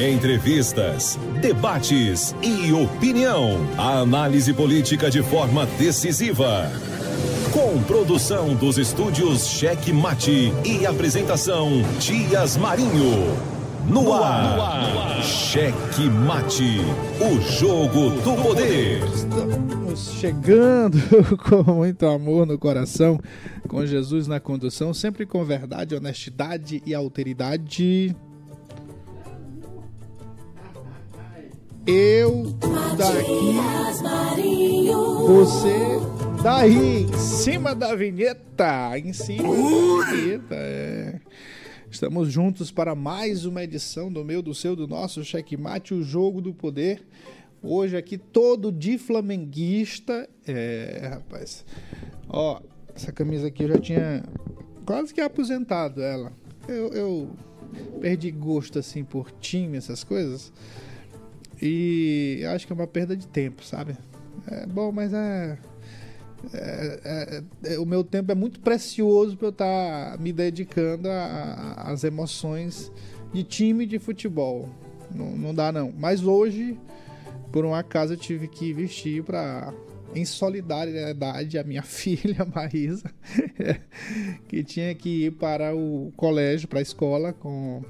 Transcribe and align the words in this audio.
Entrevistas, 0.00 1.18
debates 1.42 2.34
e 2.42 2.72
opinião. 2.72 3.58
A 3.76 3.98
análise 3.98 4.50
política 4.54 5.10
de 5.10 5.22
forma 5.22 5.66
decisiva. 5.78 6.72
Com 7.52 7.82
produção 7.82 8.54
dos 8.54 8.78
estúdios 8.78 9.46
Cheque 9.46 9.92
Mate 9.92 10.54
e 10.64 10.86
apresentação 10.86 11.82
Dias 11.98 12.56
Marinho. 12.56 13.36
No 13.90 14.14
ar, 14.14 14.56
no 14.56 14.62
ar, 14.62 15.22
Cheque 15.22 16.08
Mate, 16.08 16.78
o 17.20 17.38
jogo 17.42 18.08
do 18.22 18.42
poder. 18.42 19.04
Estamos 19.04 20.12
chegando 20.18 20.96
com 21.44 21.74
muito 21.74 22.06
amor 22.06 22.46
no 22.46 22.58
coração, 22.58 23.20
com 23.68 23.84
Jesus 23.84 24.26
na 24.26 24.40
condução, 24.40 24.94
sempre 24.94 25.26
com 25.26 25.44
verdade, 25.44 25.94
honestidade 25.94 26.82
e 26.86 26.94
alteridade. 26.94 28.16
Eu 31.86 32.44
daqui, 32.96 33.56
você 35.26 36.42
daí, 36.42 37.04
em 37.04 37.18
cima 37.18 37.74
da 37.74 37.94
vinheta, 37.94 38.98
em 38.98 39.12
cima 39.12 39.48
da 39.54 40.10
vinheta. 40.10 40.54
É. 40.54 41.20
Estamos 41.90 42.30
juntos 42.30 42.70
para 42.70 42.94
mais 42.94 43.44
uma 43.44 43.64
edição 43.64 44.12
do 44.12 44.24
meu, 44.24 44.42
do 44.42 44.54
seu, 44.54 44.76
do 44.76 44.86
nosso 44.86 45.24
Checkmate, 45.24 45.94
o 45.94 46.02
jogo 46.02 46.40
do 46.40 46.52
poder. 46.52 47.02
Hoje 47.62 47.96
aqui 47.96 48.16
todo 48.16 48.70
de 48.70 48.96
flamenguista. 48.96 50.28
É, 50.46 51.08
rapaz. 51.10 51.64
Ó, 52.28 52.60
essa 52.94 53.10
camisa 53.10 53.48
aqui 53.48 53.64
eu 53.64 53.68
já 53.68 53.78
tinha 53.78 54.22
quase 54.84 55.12
que 55.12 55.20
aposentado 55.20 56.02
ela. 56.02 56.32
Eu, 56.68 56.88
eu 56.92 57.30
perdi 58.00 58.30
gosto 58.30 58.78
assim 58.78 59.02
por 59.02 59.30
time, 59.32 59.76
essas 59.76 60.04
coisas. 60.04 60.52
E 61.62 62.42
acho 62.54 62.66
que 62.66 62.72
é 62.72 62.74
uma 62.74 62.86
perda 62.86 63.16
de 63.16 63.26
tempo, 63.26 63.64
sabe? 63.64 63.96
É 64.50 64.66
bom, 64.66 64.90
mas 64.90 65.12
é. 65.12 65.58
É, 66.54 67.00
é, 67.64 67.74
é, 67.74 67.78
o 67.78 67.84
meu 67.84 68.02
tempo 68.02 68.32
é 68.32 68.34
muito 68.34 68.60
precioso 68.60 69.36
para 69.36 69.48
eu 69.48 69.50
estar 69.50 70.12
tá 70.12 70.16
me 70.18 70.32
dedicando 70.32 71.06
às 71.76 72.02
emoções 72.02 72.90
de 73.32 73.42
time 73.42 73.84
de 73.84 73.98
futebol. 73.98 74.68
Não, 75.14 75.36
não 75.36 75.54
dá, 75.54 75.70
não. 75.70 75.92
Mas 75.92 76.24
hoje, 76.24 76.78
por 77.52 77.64
um 77.66 77.74
acaso, 77.74 78.14
eu 78.14 78.16
tive 78.16 78.48
que 78.48 78.72
vestir 78.72 79.22
para. 79.22 79.72
Em 80.12 80.24
solidariedade 80.24 81.56
a 81.56 81.62
minha 81.62 81.84
filha 81.86 82.44
Marisa, 82.44 83.08
que 84.48 84.64
tinha 84.64 84.92
que 84.92 85.26
ir 85.26 85.32
para 85.32 85.72
o 85.72 86.12
colégio, 86.16 86.66
para 86.66 86.80
a 86.80 86.82
escola, 86.82 87.32
com 87.32 87.80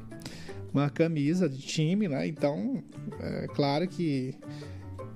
uma 0.72 0.90
camisa 0.90 1.48
de 1.48 1.58
time, 1.58 2.08
né? 2.08 2.26
Então, 2.26 2.82
é 3.20 3.46
claro 3.48 3.86
que 3.88 4.34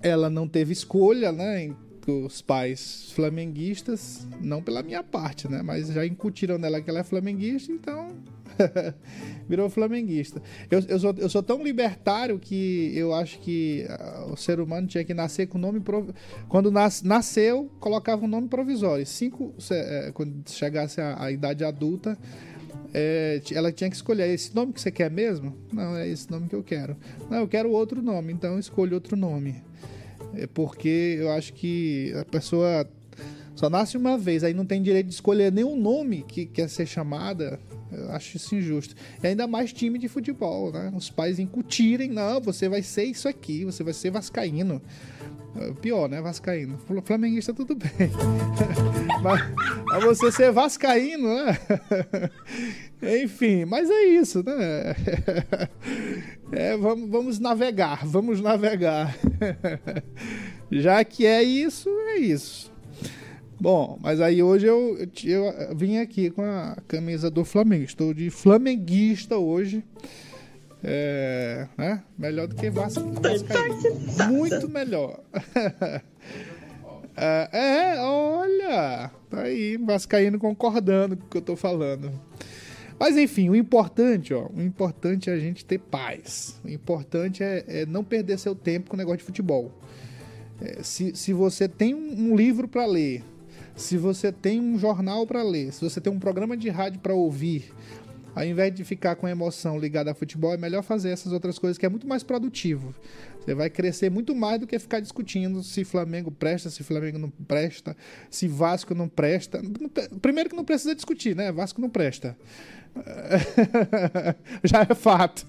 ela 0.03 0.29
não 0.29 0.49
teve 0.49 0.73
escolha, 0.73 1.33
né? 1.33 1.75
Os 2.07 2.43
pais 2.43 3.11
flamenguistas, 3.13 4.27
não 4.41 4.63
pela 4.63 4.83
minha 4.83 5.03
parte, 5.03 5.51
né? 5.51 5.63
Mas 5.63 5.89
já 5.89 6.05
incutiram 6.05 6.59
nela 6.59 6.81
que 6.83 6.91
ela 6.91 7.01
é 7.01 7.05
flamenguista, 7.05 7.73
então 7.73 8.15
virou 9.49 9.69
flamenguista. 9.69 10.43
Eu, 10.71 10.81
eu, 10.81 10.99
sou, 10.99 11.15
eu 11.17 11.29
sou 11.29 11.43
tão 11.43 11.63
libertário 11.63 12.39
que 12.39 12.93
eu 12.95 13.15
acho 13.15 13.39
que 13.41 13.87
uh, 13.89 14.33
o 14.33 14.37
ser 14.37 14.61
humano 14.61 14.87
tinha 14.87 15.05
que 15.05 15.15
nascer 15.15 15.47
com 15.47 15.59
nome. 15.59 15.81
Prov... 15.81 16.11
Quando 16.49 16.71
nas, 16.71 17.03
nasceu, 17.03 17.71
colocava 17.81 18.25
um 18.25 18.29
nome 18.29 18.49
provisório. 18.49 19.05
Cinco, 19.07 19.55
é, 19.71 20.11
quando 20.13 20.49
chegasse 20.49 21.01
a, 21.01 21.23
a 21.23 21.33
idade 21.33 21.65
adulta, 21.65 22.19
é, 22.95 23.43
ela 23.53 23.73
tinha 23.73 23.91
que 23.91 23.97
escolher 23.97 24.29
esse 24.31 24.55
nome 24.55 24.73
que 24.73 24.81
você 24.81 24.91
quer 24.93 25.11
mesmo? 25.11 25.57
Não, 25.73 25.97
é 25.97 26.09
esse 26.09 26.31
nome 26.31 26.49
que 26.49 26.55
eu 26.55 26.63
quero. 26.63 26.97
Não, 27.29 27.39
eu 27.39 27.49
quero 27.49 27.71
outro 27.71 28.01
nome, 28.01 28.33
então 28.33 28.57
escolha 28.57 28.95
outro 28.95 29.17
nome. 29.17 29.57
É 30.37 30.47
porque 30.47 31.17
eu 31.19 31.31
acho 31.33 31.53
que 31.53 32.13
a 32.17 32.25
pessoa 32.25 32.89
só 33.57 33.69
nasce 33.69 33.97
uma 33.97 34.17
vez, 34.17 34.45
aí 34.45 34.55
não 34.55 34.65
tem 34.65 34.81
direito 34.81 35.09
de 35.09 35.15
escolher 35.15 35.51
nenhum 35.51 35.77
nome 35.77 36.25
que 36.27 36.47
quer 36.47 36.69
ser 36.69 36.87
chamada. 36.87 37.59
Eu 37.97 38.11
acho 38.13 38.37
isso 38.37 38.55
injusto. 38.55 38.95
E 39.23 39.27
ainda 39.27 39.47
mais 39.47 39.73
time 39.73 39.99
de 39.99 40.09
futebol, 40.09 40.73
né? 40.73 40.93
Os 40.95 41.11
pais 41.11 41.39
incutirem, 41.39 42.11
não, 42.11 42.41
você 42.41 42.69
vai 42.69 42.83
ser 42.83 43.05
isso 43.05 43.29
aqui, 43.29 43.65
você 43.65 43.83
vai 43.83 43.93
ser 43.93 44.11
vascaíno. 44.11 44.81
É 45.57 45.73
pior, 45.73 46.09
né? 46.09 46.21
Vascaíno. 46.21 46.79
Flamenguista, 47.05 47.55
tudo 47.55 47.77
bem. 47.77 48.11
mas, 49.23 49.41
mas, 49.87 50.05
você 50.05 50.33
ser 50.33 50.51
vascaíno, 50.51 51.29
né? 51.29 51.59
Enfim, 53.23 53.65
mas 53.65 53.89
é 53.89 54.05
isso, 54.05 54.43
né? 54.45 54.95
É, 56.53 56.77
vamos, 56.77 57.11
vamos 57.11 57.39
navegar, 57.41 58.07
vamos 58.07 58.41
navegar. 58.41 59.17
Já 60.71 61.03
que 61.03 61.27
é 61.27 61.43
isso, 61.43 61.89
é 61.89 62.19
isso. 62.19 62.74
Bom, 63.61 63.99
mas 64.03 64.21
aí 64.21 64.43
hoje 64.43 64.67
eu, 64.67 64.99
eu, 65.25 65.45
eu 65.45 65.77
vim 65.77 65.99
aqui 65.99 66.31
com 66.31 66.43
a 66.43 66.77
camisa 66.89 67.31
do 67.31 67.45
Flamengo. 67.45 67.85
Estou 67.85 68.13
de 68.13 68.31
flamenguista 68.31 69.39
hoje. 69.39 69.85
É, 70.83 71.67
né? 71.79 72.03
Melhor 72.19 72.47
do 72.47 72.55
que 72.55 72.69
Vasco, 72.69 73.01
Vascaíno. 73.13 74.33
Muito 74.33 74.69
melhor. 74.69 75.19
é, 77.17 77.49
é, 77.53 78.01
olha, 78.03 79.11
tá 79.31 79.43
aí, 79.43 79.79
Vascaíno 79.79 80.39
concordando 80.39 81.17
com 81.17 81.25
o 81.25 81.29
que 81.29 81.39
eu 81.39 81.43
tô 81.43 81.57
falando. 81.57 82.13
Mas 82.99 83.17
enfim, 83.17 83.49
o 83.49 83.57
importante, 83.57 84.35
ó, 84.35 84.49
o 84.55 84.61
importante 84.61 85.31
é 85.31 85.33
a 85.33 85.39
gente 85.39 85.65
ter 85.65 85.79
paz. 85.79 86.61
O 86.63 86.69
importante 86.69 87.43
é, 87.43 87.65
é 87.67 87.87
não 87.87 88.05
perder 88.05 88.39
seu 88.39 88.55
tempo 88.55 88.91
com 88.91 88.97
o 88.97 88.99
negócio 88.99 89.19
de 89.19 89.25
futebol. 89.25 89.73
É, 90.61 90.83
se, 90.83 91.17
se 91.17 91.33
você 91.33 91.67
tem 91.67 91.95
um, 91.95 92.31
um 92.31 92.37
livro 92.37 92.69
para 92.69 92.85
ler, 92.85 93.25
se 93.77 93.97
você 93.97 94.31
tem 94.31 94.61
um 94.61 94.79
jornal 94.79 95.27
para 95.27 95.43
ler, 95.43 95.73
se 95.73 95.81
você 95.81 96.01
tem 96.01 96.13
um 96.13 96.19
programa 96.19 96.57
de 96.57 96.69
rádio 96.69 97.01
para 97.01 97.15
ouvir, 97.15 97.73
ao 98.35 98.45
invés 98.45 98.75
de 98.75 98.83
ficar 98.85 99.15
com 99.15 99.27
a 99.27 99.31
emoção 99.31 99.79
ligada 99.79 100.11
a 100.11 100.15
futebol, 100.15 100.53
é 100.53 100.57
melhor 100.57 100.83
fazer 100.83 101.11
essas 101.11 101.33
outras 101.33 101.59
coisas 101.59 101.79
que 101.79 101.87
é 101.87 101.89
muito 101.89 102.07
mais 102.07 102.23
produtivo. 102.23 102.95
Você 103.41 103.55
vai 103.55 103.71
crescer 103.71 104.11
muito 104.11 104.35
mais 104.35 104.59
do 104.59 104.67
que 104.67 104.79
ficar 104.79 105.01
discutindo 105.01 105.63
se 105.63 105.85
Flamengo 105.85 106.31
presta, 106.31 106.71
se 106.71 106.83
Flamengo 106.83 107.19
não 107.19 107.31
presta, 107.31 107.97
se 108.31 108.49
Vasco 108.49 108.95
não 108.95 109.09
presta. 109.09 109.61
Primeiro 110.21 110.51
que 110.51 110.57
não 110.57 110.65
precisa 110.65 110.95
discutir, 110.95 111.37
né? 111.37 111.53
Vasco 111.53 111.81
não 111.81 111.91
presta. 111.91 112.37
Já 114.65 114.87
é 114.89 114.95
fato. 114.95 115.47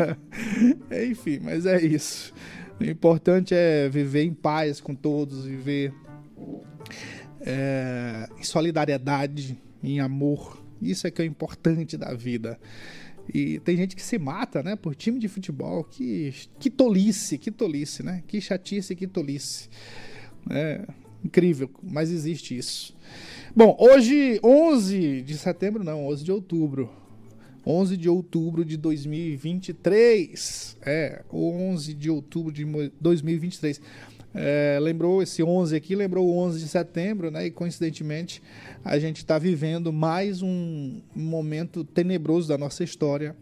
Enfim, 1.10 1.40
mas 1.42 1.66
é 1.66 1.80
isso. 1.80 2.32
O 2.78 2.84
importante 2.84 3.54
é 3.54 3.88
viver 3.88 4.24
em 4.24 4.34
paz 4.34 4.80
com 4.80 4.94
todos, 4.94 5.44
viver 5.44 5.92
é, 7.46 8.28
em 8.38 8.42
solidariedade, 8.42 9.58
em 9.82 10.00
amor 10.00 10.66
isso 10.80 11.06
é 11.06 11.10
que 11.10 11.22
é 11.22 11.24
o 11.24 11.28
importante 11.28 11.96
da 11.96 12.12
vida. 12.14 12.58
E 13.32 13.58
tem 13.60 13.76
gente 13.76 13.96
que 13.96 14.02
se 14.02 14.18
mata, 14.18 14.62
né, 14.62 14.76
por 14.76 14.94
time 14.94 15.18
de 15.18 15.28
futebol. 15.28 15.84
Que, 15.84 16.32
que 16.58 16.70
tolice, 16.70 17.38
que 17.38 17.50
tolice, 17.50 18.02
né? 18.02 18.22
Que 18.26 18.40
chatice, 18.40 18.94
que 18.94 19.06
tolice. 19.06 19.68
É 20.50 20.86
incrível, 21.24 21.70
mas 21.82 22.10
existe 22.10 22.56
isso. 22.56 22.94
Bom, 23.54 23.76
hoje, 23.80 24.38
11 24.44 25.22
de 25.22 25.36
setembro, 25.36 25.82
não, 25.82 26.06
11 26.06 26.24
de 26.24 26.30
outubro. 26.30 26.90
11 27.66 27.96
de 27.96 28.08
outubro 28.08 28.64
de 28.64 28.76
2023. 28.76 30.76
É, 30.82 31.24
11 31.32 31.94
de 31.94 32.10
outubro 32.10 32.52
de 32.52 32.64
2023. 33.00 33.80
É, 34.38 34.78
lembrou 34.82 35.22
esse 35.22 35.42
11 35.42 35.74
aqui, 35.74 35.96
lembrou 35.96 36.26
o 36.26 36.36
11 36.36 36.60
de 36.60 36.68
setembro, 36.68 37.30
né? 37.30 37.46
E 37.46 37.50
coincidentemente 37.50 38.42
a 38.84 38.98
gente 38.98 39.16
está 39.16 39.38
vivendo 39.38 39.90
mais 39.90 40.42
um 40.42 41.00
momento 41.14 41.82
tenebroso 41.82 42.46
da 42.46 42.58
nossa 42.58 42.84
história, 42.84 43.34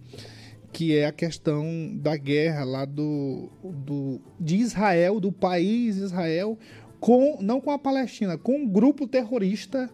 que 0.72 0.96
é 0.96 1.06
a 1.06 1.12
questão 1.12 1.66
da 1.96 2.16
guerra 2.16 2.62
lá 2.62 2.84
do, 2.84 3.50
do 3.64 4.20
de 4.38 4.54
Israel, 4.54 5.18
do 5.18 5.32
país 5.32 5.96
Israel, 5.96 6.56
com 7.00 7.38
não 7.42 7.60
com 7.60 7.72
a 7.72 7.78
Palestina, 7.78 8.38
com 8.38 8.58
um 8.58 8.68
grupo 8.68 9.08
terrorista 9.08 9.90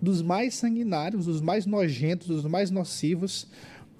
dos 0.00 0.22
mais 0.22 0.54
sanguinários, 0.54 1.26
dos 1.26 1.40
mais 1.40 1.66
nojentos, 1.66 2.28
dos 2.28 2.44
mais 2.44 2.70
nocivos, 2.70 3.48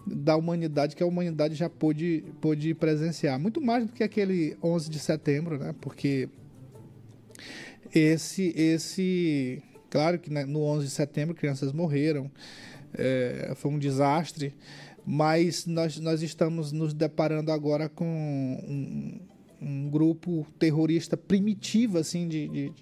da 0.07 0.37
humanidade 0.37 0.95
que 0.95 1.03
a 1.03 1.07
humanidade 1.07 1.57
já 1.57 1.69
pôde, 1.69 2.25
pôde 2.41 2.75
presenciar. 2.75 3.41
Muito 3.41 3.61
mais 3.61 3.87
do 3.87 3.93
que 3.93 4.05
aquele 4.05 4.57
11 4.63 4.89
de 4.89 5.01
setembro, 5.01 5.59
né? 5.59 5.75
Porque 5.81 6.29
esse, 7.95 8.53
esse 8.57 9.63
claro 9.91 10.19
que 10.19 10.31
né, 10.31 10.45
no 10.45 10.63
11 10.63 10.87
de 10.87 10.91
setembro 10.91 11.35
crianças 11.35 11.73
morreram, 11.73 12.31
é, 12.93 13.53
foi 13.57 13.71
um 13.71 13.79
desastre, 13.79 14.55
mas 15.07 15.67
nós, 15.67 15.99
nós 15.99 16.23
estamos 16.23 16.73
nos 16.73 16.93
deparando 16.95 17.53
agora 17.53 17.89
com 17.89 18.05
um, 18.05 19.21
um 19.61 19.91
grupo 19.91 20.47
terrorista 20.59 21.17
primitivo, 21.17 21.99
assim, 21.99 22.29
de, 22.29 22.49
de, 22.49 22.73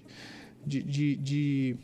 de, 0.65 0.83
de, 0.83 1.15
de 1.15 1.77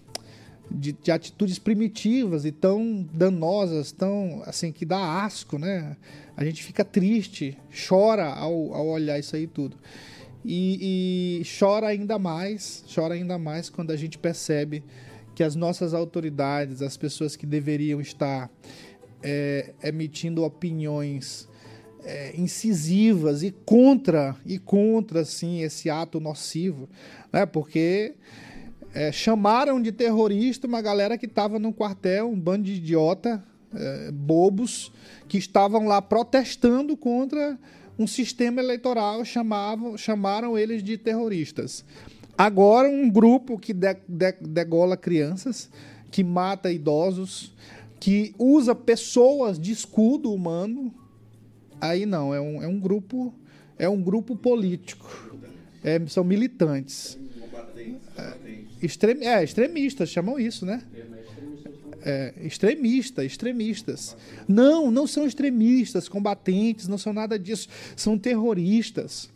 de, 0.72 0.92
de, 0.92 1.12
atitudes 1.12 1.58
primitivas 1.58 2.46
e 2.46 2.52
tão 2.52 3.08
danosas, 3.12 3.92
tão 3.92 4.44
assim 4.46 4.72
que 4.72 4.86
dá 4.86 5.24
asco, 5.24 5.58
né? 5.58 5.98
A 6.38 6.46
gente 6.46 6.64
fica 6.64 6.86
triste, 6.86 7.58
chora 7.88 8.26
ao, 8.26 8.74
ao 8.74 8.88
olhar 8.88 9.18
isso 9.18 9.36
aí 9.36 9.48
tudo. 9.48 9.76
E, 10.44 11.42
e, 11.42 11.44
chora 11.60 11.88
ainda 11.88 12.18
mais, 12.18 12.84
chora 12.94 13.14
ainda 13.14 13.38
mais 13.38 13.70
quando 13.70 13.92
a 13.92 13.96
gente 13.96 14.18
percebe 14.18 14.84
que 15.36 15.44
as 15.44 15.56
nossas 15.56 15.94
autoridades, 15.94 16.82
as 16.82 16.98
pessoas 16.98 17.36
que 17.36 17.46
deveriam 17.46 18.00
estar 18.00 18.50
é, 19.22 19.74
emitindo 19.84 20.44
opiniões 20.44 21.48
é, 22.04 22.34
incisivas 22.36 23.44
e 23.44 23.52
contra 23.52 24.36
e 24.46 24.58
contra 24.58 25.22
assim 25.22 25.62
esse 25.62 25.90
ato 25.90 26.20
nocivo, 26.20 26.90
né? 27.32 27.46
Porque 27.46 28.16
é, 28.94 29.12
chamaram 29.12 29.82
de 29.82 29.92
terrorista 29.92 30.68
uma 30.68 30.82
galera 30.82 31.18
que 31.18 31.26
estava 31.26 31.60
no 31.60 31.74
quartel, 31.74 32.30
um 32.30 32.40
bando 32.40 32.64
de 32.64 32.74
idiota, 32.74 33.44
é, 33.74 34.12
bobos, 34.12 34.92
que 35.28 35.38
estavam 35.38 35.86
lá 35.86 36.02
protestando 36.02 36.98
contra 36.98 37.58
um 38.00 38.08
sistema 38.08 38.62
eleitoral, 38.62 39.26
chamavam, 39.26 39.98
chamaram 39.98 40.58
eles 40.58 40.82
de 40.82 40.98
terroristas. 40.98 41.84
Agora, 42.38 42.88
um 42.88 43.10
grupo 43.10 43.60
que 43.60 43.74
de, 43.74 43.94
de, 44.08 44.32
degola 44.40 44.96
crianças, 44.96 45.70
que 46.10 46.24
mata 46.24 46.72
idosos, 46.72 47.54
que 48.00 48.34
usa 48.40 48.74
pessoas 48.74 49.60
de 49.60 49.74
escudo 49.74 50.34
humano, 50.34 50.94
aí 51.82 52.06
não, 52.06 52.34
é 52.34 52.40
um, 52.40 52.64
é 52.64 52.68
um 52.68 52.80
grupo 52.80 53.34
é 53.78 53.88
um 53.88 54.02
grupo 54.02 54.36
político. 54.36 55.38
É, 55.84 56.00
são 56.08 56.24
militantes. 56.24 57.18
É, 58.18 58.60
Extrem, 58.82 59.28
é, 59.28 59.44
extremistas, 59.44 60.10
chamam 60.10 60.40
isso, 60.40 60.66
né? 60.66 60.82
É, 62.02 62.34
extremista, 62.42 63.24
extremistas. 63.26 64.16
Não, 64.48 64.90
não 64.90 65.06
são 65.06 65.26
extremistas, 65.26 66.08
combatentes, 66.08 66.88
não 66.88 66.98
são 66.98 67.12
nada 67.14 67.38
disso. 67.38 67.68
São 67.96 68.18
terroristas. 68.18 69.30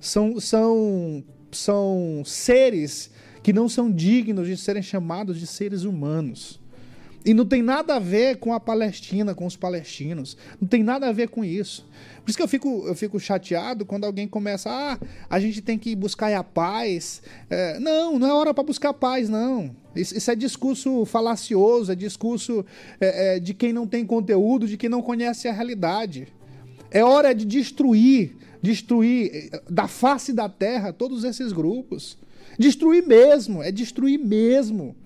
São, 0.00 0.38
são, 0.38 1.24
são 1.50 2.22
seres 2.24 3.10
que 3.42 3.52
não 3.52 3.68
são 3.68 3.90
dignos 3.90 4.46
de 4.46 4.56
serem 4.56 4.82
chamados 4.82 5.38
de 5.38 5.46
seres 5.46 5.84
humanos. 5.84 6.60
E 7.26 7.34
não 7.34 7.44
tem 7.44 7.60
nada 7.60 7.96
a 7.96 7.98
ver 7.98 8.36
com 8.36 8.52
a 8.52 8.60
Palestina, 8.60 9.34
com 9.34 9.46
os 9.46 9.56
palestinos. 9.56 10.36
Não 10.60 10.68
tem 10.68 10.84
nada 10.84 11.08
a 11.08 11.12
ver 11.12 11.28
com 11.28 11.44
isso. 11.44 11.84
Por 12.22 12.30
isso 12.30 12.38
que 12.38 12.42
eu 12.42 12.46
fico, 12.46 12.84
eu 12.86 12.94
fico 12.94 13.18
chateado 13.18 13.84
quando 13.84 14.04
alguém 14.04 14.28
começa, 14.28 14.70
ah, 14.70 14.96
a 15.28 15.40
gente 15.40 15.60
tem 15.60 15.76
que 15.76 15.96
buscar 15.96 16.32
a 16.32 16.44
paz. 16.44 17.20
É, 17.50 17.80
não, 17.80 18.16
não 18.16 18.28
é 18.28 18.32
hora 18.32 18.54
para 18.54 18.62
buscar 18.62 18.94
paz, 18.94 19.28
não. 19.28 19.74
Isso, 20.00 20.16
isso, 20.16 20.30
é 20.30 20.34
discurso 20.34 21.04
falacioso, 21.04 21.92
é 21.92 21.94
discurso 21.94 22.64
é, 23.00 23.36
é, 23.36 23.40
de 23.40 23.54
quem 23.54 23.72
não 23.72 23.86
tem 23.86 24.04
conteúdo, 24.04 24.66
de 24.66 24.76
quem 24.76 24.88
não 24.88 25.02
conhece 25.02 25.48
a 25.48 25.52
realidade. 25.52 26.28
É 26.90 27.04
hora 27.04 27.34
de 27.34 27.44
destruir, 27.44 28.36
destruir 28.62 29.50
é, 29.52 29.62
da 29.68 29.88
face 29.88 30.32
da 30.32 30.48
terra 30.48 30.92
todos 30.92 31.24
esses 31.24 31.52
grupos. 31.52 32.18
Destruir 32.58 33.06
mesmo, 33.06 33.62
é 33.62 33.70
destruir 33.70 34.18
mesmo. 34.18 34.96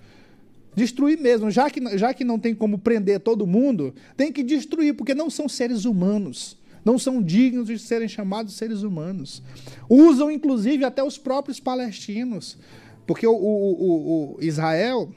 Destruir 0.74 1.18
mesmo. 1.18 1.50
Já 1.50 1.68
que, 1.68 1.98
já 1.98 2.14
que 2.14 2.24
não 2.24 2.38
tem 2.38 2.54
como 2.54 2.78
prender 2.78 3.20
todo 3.20 3.46
mundo, 3.46 3.94
tem 4.16 4.32
que 4.32 4.42
destruir, 4.42 4.94
porque 4.94 5.14
não 5.14 5.28
são 5.28 5.48
seres 5.48 5.84
humanos. 5.84 6.56
Não 6.84 6.98
são 6.98 7.22
dignos 7.22 7.66
de 7.66 7.78
serem 7.78 8.08
chamados 8.08 8.54
seres 8.54 8.82
humanos. 8.82 9.42
Usam, 9.88 10.30
inclusive, 10.30 10.84
até 10.84 11.02
os 11.02 11.18
próprios 11.18 11.60
palestinos. 11.60 12.56
Porque 13.10 13.26
o, 13.26 13.32
o, 13.32 13.36
o, 13.36 14.36
o 14.36 14.38
Israel 14.40 15.10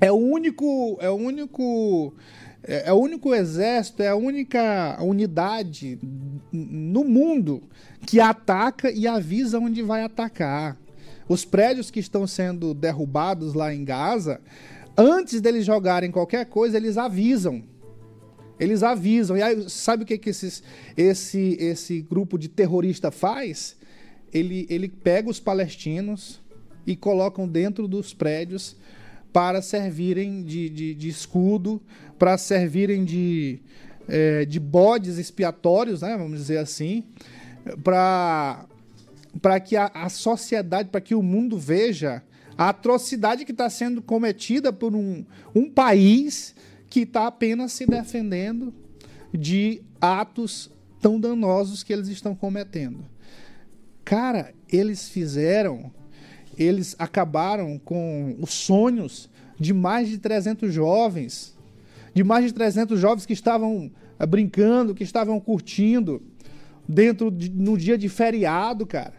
é 0.00 0.10
o 0.10 0.14
único. 0.14 0.96
É 1.02 1.10
o 1.10 1.16
único. 1.16 2.14
É, 2.62 2.88
é 2.88 2.92
o 2.94 2.96
único 2.96 3.34
exército, 3.34 4.02
é 4.02 4.08
a 4.08 4.16
única 4.16 4.96
unidade 5.02 5.98
no 6.50 7.04
mundo 7.04 7.62
que 8.06 8.20
ataca 8.20 8.90
e 8.90 9.06
avisa 9.06 9.58
onde 9.58 9.82
vai 9.82 10.02
atacar. 10.02 10.78
Os 11.28 11.44
prédios 11.44 11.90
que 11.90 12.00
estão 12.00 12.26
sendo 12.26 12.72
derrubados 12.72 13.52
lá 13.52 13.74
em 13.74 13.84
Gaza, 13.84 14.40
antes 14.96 15.42
deles 15.42 15.66
jogarem 15.66 16.10
qualquer 16.10 16.46
coisa, 16.46 16.78
eles 16.78 16.96
avisam. 16.96 17.62
Eles 18.58 18.82
avisam. 18.82 19.36
E 19.36 19.42
aí, 19.42 19.68
sabe 19.68 20.04
o 20.04 20.06
que, 20.06 20.16
que 20.16 20.30
esses, 20.30 20.62
esse, 20.96 21.58
esse 21.60 22.00
grupo 22.00 22.38
de 22.38 22.48
terrorista 22.48 23.10
faz? 23.10 23.76
Ele, 24.32 24.66
ele 24.70 24.88
pega 24.88 25.28
os 25.28 25.38
palestinos 25.38 26.40
e 26.86 26.96
colocam 26.96 27.48
dentro 27.48 27.86
dos 27.86 28.12
prédios 28.14 28.76
para 29.32 29.62
servirem 29.62 30.42
de, 30.42 30.68
de, 30.68 30.94
de 30.94 31.08
escudo, 31.08 31.80
para 32.18 32.36
servirem 32.36 33.04
de, 33.04 33.60
é, 34.08 34.44
de 34.44 34.58
bodes 34.58 35.18
expiatórios, 35.18 36.02
né, 36.02 36.16
vamos 36.16 36.38
dizer 36.38 36.58
assim, 36.58 37.04
para 37.82 38.66
que 39.64 39.76
a, 39.76 39.86
a 39.94 40.08
sociedade, 40.08 40.88
para 40.88 41.00
que 41.00 41.14
o 41.14 41.22
mundo 41.22 41.58
veja 41.58 42.22
a 42.58 42.68
atrocidade 42.68 43.44
que 43.44 43.52
está 43.52 43.70
sendo 43.70 44.02
cometida 44.02 44.72
por 44.72 44.94
um, 44.94 45.24
um 45.54 45.70
país 45.70 46.54
que 46.90 47.00
está 47.00 47.26
apenas 47.26 47.72
se 47.72 47.86
defendendo 47.86 48.74
de 49.32 49.80
atos 50.00 50.70
tão 51.00 51.18
danosos 51.18 51.82
que 51.82 51.92
eles 51.92 52.08
estão 52.08 52.34
cometendo. 52.34 53.04
Cara, 54.04 54.52
eles 54.68 55.08
fizeram, 55.08 55.92
eles 56.62 56.94
acabaram 56.98 57.78
com 57.78 58.36
os 58.38 58.50
sonhos 58.50 59.30
de 59.58 59.72
mais 59.72 60.08
de 60.08 60.18
300 60.18 60.72
jovens, 60.72 61.56
de 62.14 62.22
mais 62.22 62.44
de 62.44 62.52
300 62.52 63.00
jovens 63.00 63.24
que 63.24 63.32
estavam 63.32 63.90
eh, 64.18 64.26
brincando, 64.26 64.94
que 64.94 65.02
estavam 65.02 65.40
curtindo 65.40 66.22
dentro 66.86 67.30
de, 67.30 67.48
no 67.50 67.78
dia 67.78 67.96
de 67.96 68.08
feriado, 68.08 68.86
cara. 68.86 69.14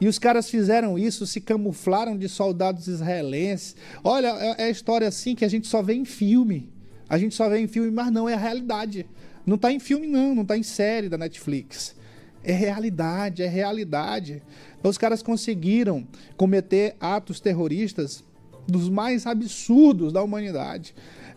E 0.00 0.08
os 0.08 0.18
caras 0.18 0.48
fizeram 0.48 0.98
isso, 0.98 1.26
se 1.26 1.40
camuflaram 1.40 2.16
de 2.16 2.28
soldados 2.28 2.86
israelenses. 2.86 3.76
Olha, 4.04 4.28
é, 4.28 4.64
é 4.64 4.70
história 4.70 5.08
assim 5.08 5.34
que 5.34 5.44
a 5.44 5.48
gente 5.48 5.66
só 5.66 5.82
vê 5.82 5.94
em 5.94 6.04
filme. 6.04 6.70
A 7.08 7.18
gente 7.18 7.34
só 7.34 7.48
vê 7.48 7.58
em 7.58 7.68
filme, 7.68 7.90
mas 7.90 8.10
não 8.10 8.28
é 8.28 8.34
a 8.34 8.38
realidade. 8.38 9.06
Não 9.44 9.56
está 9.56 9.72
em 9.72 9.78
filme, 9.78 10.06
não, 10.06 10.34
não 10.34 10.42
está 10.42 10.56
em 10.56 10.62
série 10.62 11.08
da 11.08 11.16
Netflix. 11.16 11.94
É 12.42 12.52
realidade, 12.52 13.42
é 13.42 13.48
realidade. 13.48 14.42
Os 14.88 14.98
caras 14.98 15.22
conseguiram 15.22 16.06
cometer 16.36 16.96
atos 17.00 17.40
terroristas 17.40 18.22
dos 18.66 18.88
mais 18.88 19.26
absurdos 19.26 20.12
da 20.12 20.22
humanidade. 20.22 20.94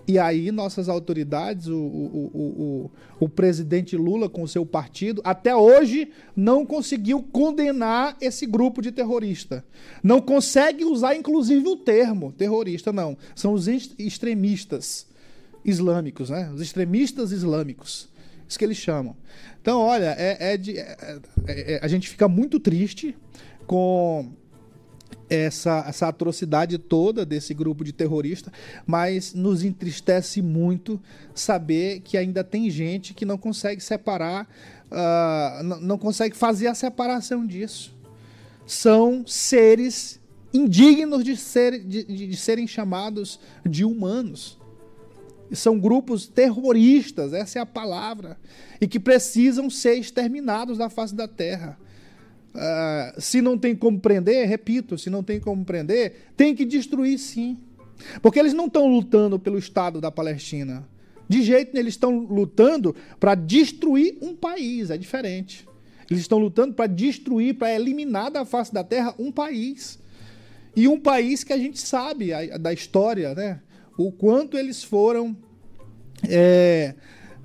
E 0.07 0.17
aí 0.17 0.51
nossas 0.51 0.89
autoridades, 0.89 1.67
o, 1.67 1.77
o, 1.77 2.31
o, 2.33 2.91
o, 3.19 3.29
presidente 3.29 3.95
Lula 3.95 4.27
com 4.27 4.41
o 4.41 4.47
seu 4.47 4.65
partido, 4.65 5.21
até 5.23 5.55
hoje 5.55 6.09
não 6.35 6.65
conseguiu 6.65 7.21
condenar 7.21 8.17
esse 8.19 8.47
grupo 8.47 8.81
de 8.81 8.91
terrorista. 8.91 9.63
Não 10.01 10.19
consegue 10.19 10.83
usar, 10.83 11.15
inclusive, 11.15 11.67
o 11.67 11.75
termo 11.75 12.31
terrorista, 12.31 12.91
não. 12.91 13.15
São 13.35 13.53
os 13.53 13.67
extremistas 13.67 15.05
islâmicos, 15.63 16.31
né? 16.31 16.51
Os 16.55 16.61
extremistas 16.61 17.31
islâmicos. 17.31 18.09
Isso 18.49 18.57
que 18.57 18.65
eles 18.65 18.77
chamam. 18.77 19.15
Então, 19.61 19.79
olha, 19.79 20.15
é, 20.17 20.53
é 20.53 20.57
de, 20.57 20.79
é, 20.79 21.19
é, 21.47 21.73
é 21.73 21.79
a 21.83 21.87
gente 21.87 22.09
fica 22.09 22.27
muito 22.27 22.59
triste 22.59 23.15
com 23.67 24.31
essa, 25.29 25.85
essa 25.87 26.07
atrocidade 26.07 26.79
toda 26.79 27.23
desse 27.25 27.53
grupo 27.53 27.83
de 27.83 27.93
terrorista, 27.93 28.51
mas 28.87 29.33
nos 29.33 29.63
entristece 29.63 30.41
muito 30.41 30.99
saber 31.35 31.99
que 31.99 32.17
ainda 32.17 32.43
tem 32.43 32.69
gente 32.69 33.13
que 33.13 33.25
não 33.25 33.37
consegue 33.37 33.81
separar, 33.81 34.49
uh, 34.91 35.63
não, 35.63 35.97
consegue 35.97 36.35
fazer 36.35 36.67
a 36.67 36.73
separação 36.73 37.45
disso. 37.45 37.95
São 38.65 39.25
seres 39.27 40.19
indignos 40.51 41.23
de, 41.23 41.37
ser, 41.37 41.79
de, 41.83 42.03
de 42.03 42.35
serem 42.35 42.65
chamados 42.65 43.39
de 43.63 43.85
humanos. 43.85 44.58
São 45.51 45.79
grupos 45.79 46.27
terroristas, 46.27 47.33
essa 47.33 47.59
é 47.59 47.61
a 47.61 47.65
palavra, 47.65 48.37
e 48.79 48.87
que 48.87 48.99
precisam 48.99 49.69
ser 49.69 49.95
exterminados 49.95 50.77
da 50.77 50.89
face 50.89 51.15
da 51.15 51.27
terra. 51.27 51.77
Uh, 52.53 53.21
se 53.21 53.41
não 53.41 53.57
tem 53.57 53.75
como 53.75 53.99
prender, 53.99 54.47
repito, 54.47 54.97
se 54.97 55.09
não 55.09 55.23
tem 55.23 55.39
como 55.39 55.63
prender, 55.63 56.31
tem 56.35 56.55
que 56.55 56.65
destruir 56.65 57.17
sim. 57.17 57.57
Porque 58.21 58.39
eles 58.39 58.53
não 58.53 58.65
estão 58.65 58.87
lutando 58.87 59.39
pelo 59.39 59.57
Estado 59.57 59.99
da 59.99 60.11
Palestina. 60.11 60.87
De 61.27 61.43
jeito 61.43 61.73
nenhum, 61.73 61.83
eles 61.83 61.93
estão 61.93 62.19
lutando 62.19 62.95
para 63.19 63.35
destruir 63.35 64.17
um 64.21 64.35
país, 64.35 64.89
é 64.89 64.97
diferente. 64.97 65.67
Eles 66.09 66.21
estão 66.21 66.39
lutando 66.39 66.73
para 66.73 66.87
destruir, 66.87 67.55
para 67.55 67.73
eliminar 67.73 68.31
da 68.31 68.43
face 68.43 68.73
da 68.73 68.83
terra 68.83 69.13
um 69.19 69.31
país. 69.31 69.99
E 70.75 70.87
um 70.87 70.99
país 70.99 71.43
que 71.43 71.53
a 71.53 71.57
gente 71.57 71.79
sabe 71.79 72.31
da 72.59 72.73
história, 72.73 73.35
né? 73.35 73.61
O 73.99 74.13
quanto 74.13 74.57
eles 74.57 74.81
foram 74.81 75.35
é, 76.25 76.95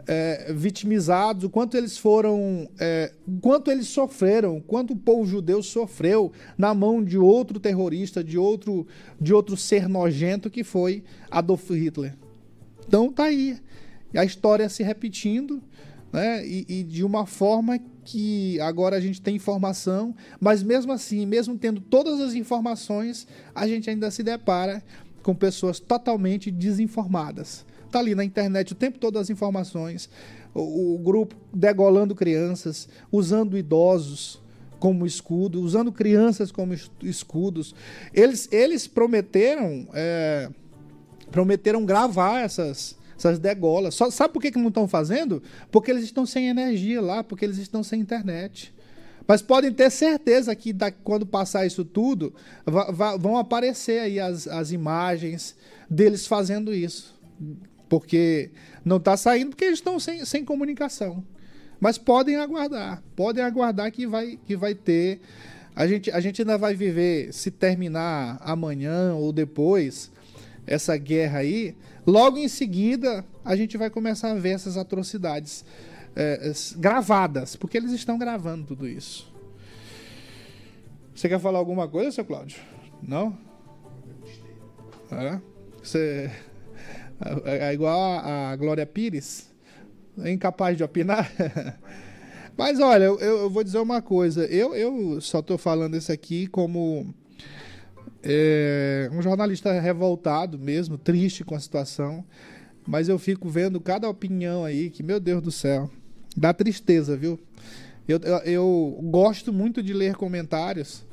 é, 0.07 0.53
vitimizados, 0.53 1.43
o 1.43 1.51
quanto 1.51 1.77
eles 1.77 1.99
foram, 1.99 2.69
é, 2.79 3.13
quanto 3.41 3.73
eles 3.73 3.89
sofreram, 3.89 4.59
o 4.59 4.63
quanto 4.63 4.93
o 4.93 4.97
povo 4.97 5.27
judeu 5.27 5.65
sofreu 5.65 6.31
na 6.57 6.73
mão 6.73 7.03
de 7.03 7.19
outro 7.19 7.59
terrorista, 7.59 8.23
de 8.23 8.39
outro, 8.39 8.87
de 9.21 9.35
outro 9.35 9.57
ser 9.57 9.89
nojento 9.89 10.49
que 10.49 10.63
foi 10.63 11.03
Adolf 11.29 11.69
Hitler. 11.71 12.15
Então 12.87 13.13
tá 13.13 13.25
aí 13.25 13.59
a 14.15 14.25
história 14.25 14.69
se 14.69 14.85
repetindo, 14.85 15.61
né? 16.13 16.47
E, 16.47 16.65
e 16.69 16.85
de 16.85 17.03
uma 17.03 17.27
forma 17.27 17.81
que 18.05 18.61
agora 18.61 18.97
a 18.97 19.01
gente 19.01 19.21
tem 19.21 19.35
informação, 19.35 20.15
mas 20.39 20.63
mesmo 20.63 20.93
assim, 20.93 21.27
mesmo 21.27 21.59
tendo 21.59 21.81
todas 21.81 22.21
as 22.21 22.35
informações, 22.35 23.27
a 23.53 23.67
gente 23.67 23.91
ainda 23.91 24.09
se 24.13 24.23
depara 24.23 24.85
com 25.25 25.35
pessoas 25.35 25.81
totalmente 25.81 26.53
desinformadas 26.53 27.67
tá 27.95 28.01
ali 28.01 28.15
na 28.15 28.25
internet 28.25 28.73
o 28.73 28.75
tempo 28.75 28.99
todo 28.99 29.19
as 29.21 29.31
informações, 29.31 30.11
o, 30.53 30.95
o 30.95 30.99
grupo 30.99 31.37
degolando 31.53 32.13
crianças, 32.15 32.89
usando 33.11 33.57
idosos 33.57 34.43
como 34.81 35.07
escudo, 35.07 35.63
usando 35.63 35.93
crianças 35.93 36.51
como 36.51 36.75
escudos. 37.03 37.75
Eles, 38.13 38.49
eles 38.53 38.89
prometeram, 38.89 39.87
é, 39.95 40.51
prometeram 41.31 41.87
gravar 41.87 42.41
essas, 42.41 42.99
essas 43.17 43.39
degolas. 43.39 43.95
Só, 43.95 44.11
sabe 44.11 44.35
por 44.35 44.43
que, 44.43 44.51
que 44.51 44.59
não 44.59 44.69
estão 44.69 44.89
fazendo? 44.89 45.41
Porque 45.71 45.91
eles 45.91 46.05
estão 46.05 46.27
sem 46.27 46.49
energia 46.49 47.01
lá, 47.01 47.23
porque 47.23 47.45
eles 47.45 47.59
estão 47.59 47.83
sem 47.83 48.01
internet. 48.01 48.75
Mas 49.27 49.41
podem 49.41 49.73
ter 49.73 49.91
certeza 49.91 50.55
que 50.55 50.73
da, 50.73 50.91
quando 50.91 51.25
passar 51.25 51.67
isso 51.67 51.85
tudo, 51.85 52.35
vão 53.19 53.39
aparecer 53.39 54.01
aí 54.01 54.21
as, 54.21 54.47
as 54.47 54.71
imagens 54.71 55.57
deles 55.89 56.27
fazendo 56.27 56.75
isso. 56.75 57.15
Porque 57.89 58.51
não 58.85 58.99
está 58.99 59.17
saindo 59.17 59.51
porque 59.51 59.65
eles 59.65 59.79
estão 59.79 59.99
sem, 59.99 60.25
sem 60.25 60.45
comunicação. 60.45 61.25
Mas 61.81 61.99
podem 61.99 62.37
aguardar, 62.37 63.03
podem 63.17 63.43
aguardar 63.43 63.91
que 63.91 64.07
vai, 64.07 64.39
que 64.47 64.57
vai 64.57 64.75
ter. 64.75 65.21
A 65.75 65.87
gente, 65.87 66.11
a 66.11 66.21
gente 66.21 66.43
ainda 66.43 66.57
vai 66.57 66.75
viver, 66.75 67.33
se 67.33 67.51
terminar 67.51 68.39
amanhã 68.43 69.15
ou 69.15 69.33
depois, 69.33 70.11
essa 70.67 70.97
guerra 70.97 71.41
aí. 71.41 71.75
Logo 72.07 72.37
em 72.39 72.49
seguida, 72.49 73.25
a 73.45 73.57
gente 73.57 73.77
vai 73.77 73.91
começar 73.91 74.31
a 74.31 74.35
ver 74.35 74.51
essas 74.51 74.77
atrocidades 74.77 75.65
é, 76.17 76.53
gravadas, 76.77 77.57
porque 77.57 77.77
eles 77.77 77.93
estão 77.93 78.19
gravando 78.19 78.67
tudo 78.67 78.87
isso. 78.87 79.33
Você 81.15 81.29
quer 81.29 81.39
falar 81.39 81.59
alguma 81.59 81.89
coisa, 81.89 82.11
seu 82.11 82.25
Cláudio? 82.25 82.61
Não? 83.03 83.37
É? 85.11 85.41
Você. 85.83 86.31
É, 87.45 87.69
é 87.69 87.73
igual 87.73 88.19
a, 88.19 88.51
a 88.51 88.57
Glória 88.57 88.85
Pires, 88.85 89.49
é 90.19 90.33
incapaz 90.33 90.77
de 90.77 90.83
opinar. 90.83 91.31
Mas 92.59 92.81
olha, 92.81 93.05
eu, 93.05 93.19
eu, 93.21 93.49
vou 93.49 93.63
dizer 93.63 93.79
uma 93.79 94.03
coisa. 94.03 94.45
Eu, 94.47 94.75
eu 94.75 95.21
só 95.21 95.39
estou 95.39 95.57
falando 95.57 95.97
isso 95.97 96.11
aqui 96.11 96.49
como 96.49 97.15
é, 98.21 99.09
um 99.13 99.23
jornalista 99.23 99.81
revoltado 99.81 100.59
mesmo, 100.59 100.99
triste 100.99 101.45
com 101.45 101.55
a 101.55 101.61
situação. 101.61 102.25
Mas 102.87 103.09
eu 103.09 103.19
fico 103.19 103.49
vendo 103.49 103.81
cada 103.81 104.09
opinião 104.09 104.65
aí 104.65 104.91
que, 104.91 105.03
meu 105.03 105.19
Deus 105.19 105.41
do 105.41 105.53
céu, 105.53 105.89
dá 106.37 106.53
tristeza, 106.53 107.17
viu? 107.17 107.39
Eu, 108.07 108.19
eu, 108.19 108.39
eu 108.39 108.99
gosto 109.03 109.53
muito 109.53 109.83
de 109.83 109.93
ler 109.93 110.15
comentários 110.15 111.05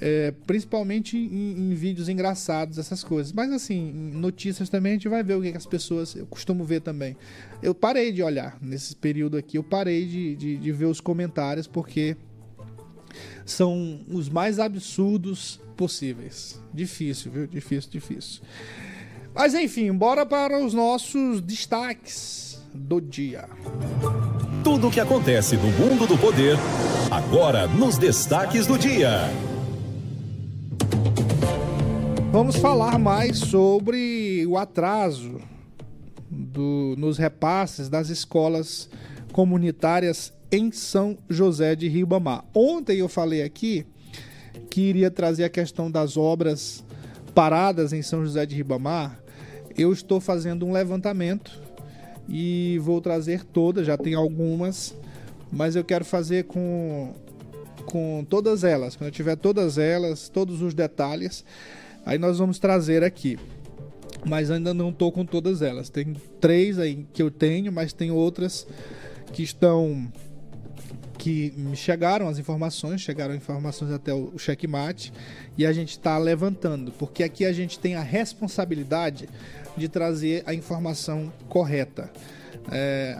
é, 0.00 0.32
principalmente 0.46 1.16
em, 1.16 1.70
em, 1.70 1.74
vídeos 1.74 2.08
engraçados, 2.08 2.78
essas 2.78 3.04
coisas. 3.04 3.32
Mas 3.32 3.52
assim, 3.52 3.92
notícias 3.92 4.68
também 4.68 4.92
a 4.92 4.94
gente 4.94 5.08
vai 5.08 5.22
ver 5.22 5.34
o 5.34 5.42
que, 5.42 5.50
que, 5.50 5.56
as 5.56 5.66
pessoas. 5.66 6.14
Eu 6.14 6.26
costumo 6.26 6.64
ver 6.64 6.80
também. 6.80 7.16
Eu 7.62 7.74
parei 7.74 8.12
de 8.12 8.22
olhar 8.22 8.58
nesse 8.60 8.96
período 8.96 9.36
aqui, 9.36 9.58
eu 9.58 9.62
parei 9.62 10.06
de, 10.06 10.36
de, 10.36 10.56
de 10.56 10.72
ver 10.72 10.86
os 10.86 11.00
comentários, 11.00 11.66
porque 11.66 12.16
são 13.44 14.00
os 14.08 14.28
mais 14.28 14.58
absurdos 14.58 15.60
possíveis. 15.76 16.60
Difícil, 16.72 17.30
viu? 17.30 17.46
Difícil, 17.46 17.90
difícil. 17.90 18.42
Mas 19.34 19.54
enfim, 19.54 19.92
bora 19.92 20.24
para 20.26 20.62
os 20.62 20.74
nossos 20.74 21.40
destaques 21.40 22.51
do 22.74 23.00
dia. 23.00 23.48
Tudo 24.64 24.88
o 24.88 24.90
que 24.90 25.00
acontece 25.00 25.56
no 25.56 25.70
mundo 25.72 26.06
do 26.06 26.16
poder, 26.16 26.56
agora 27.10 27.66
nos 27.66 27.98
destaques 27.98 28.66
do 28.66 28.78
dia. 28.78 29.28
Vamos 32.30 32.56
falar 32.56 32.98
mais 32.98 33.38
sobre 33.38 34.46
o 34.46 34.56
atraso 34.56 35.40
do, 36.30 36.94
nos 36.96 37.18
repasses 37.18 37.88
das 37.88 38.08
escolas 38.08 38.88
comunitárias 39.32 40.32
em 40.50 40.72
São 40.72 41.18
José 41.28 41.76
de 41.76 41.88
Ribamar. 41.88 42.44
Ontem 42.54 42.98
eu 42.98 43.08
falei 43.08 43.42
aqui 43.42 43.86
que 44.70 44.80
iria 44.80 45.10
trazer 45.10 45.44
a 45.44 45.50
questão 45.50 45.90
das 45.90 46.16
obras 46.16 46.84
paradas 47.34 47.92
em 47.92 48.02
São 48.02 48.24
José 48.24 48.46
de 48.46 48.54
Ribamar. 48.54 49.18
Eu 49.76 49.92
estou 49.92 50.20
fazendo 50.20 50.66
um 50.66 50.72
levantamento 50.72 51.61
e 52.32 52.80
vou 52.82 53.00
trazer 53.00 53.44
todas, 53.44 53.86
já 53.86 53.96
tem 53.96 54.14
algumas, 54.14 54.92
mas 55.52 55.76
eu 55.76 55.84
quero 55.84 56.04
fazer 56.04 56.44
com 56.44 57.14
com 57.86 58.24
todas 58.28 58.64
elas. 58.64 58.96
Quando 58.96 59.08
eu 59.08 59.12
tiver 59.12 59.36
todas 59.36 59.76
elas, 59.76 60.28
todos 60.28 60.62
os 60.62 60.72
detalhes, 60.72 61.44
Aí 62.04 62.18
nós 62.18 62.38
vamos 62.38 62.58
trazer 62.58 63.04
aqui. 63.04 63.38
Mas 64.24 64.50
ainda 64.50 64.72
não 64.72 64.90
estou 64.90 65.10
com 65.10 65.24
todas 65.24 65.62
elas. 65.62 65.88
Tem 65.88 66.14
três 66.40 66.78
aí 66.78 67.06
que 67.12 67.22
eu 67.22 67.30
tenho, 67.30 67.72
mas 67.72 67.92
tem 67.92 68.10
outras 68.10 68.66
que 69.32 69.42
estão 69.42 70.10
que 71.18 71.52
me 71.56 71.76
chegaram 71.76 72.26
as 72.26 72.36
informações, 72.40 73.00
chegaram 73.00 73.32
informações 73.32 73.92
até 73.92 74.12
o 74.12 74.36
checkmate 74.36 75.12
e 75.56 75.64
a 75.64 75.72
gente 75.72 75.90
está 75.90 76.18
levantando, 76.18 76.90
porque 76.98 77.22
aqui 77.22 77.44
a 77.44 77.52
gente 77.52 77.78
tem 77.78 77.94
a 77.94 78.02
responsabilidade 78.02 79.28
de 79.76 79.88
trazer 79.88 80.42
a 80.46 80.54
informação 80.54 81.32
correta. 81.48 82.10
É, 82.70 83.16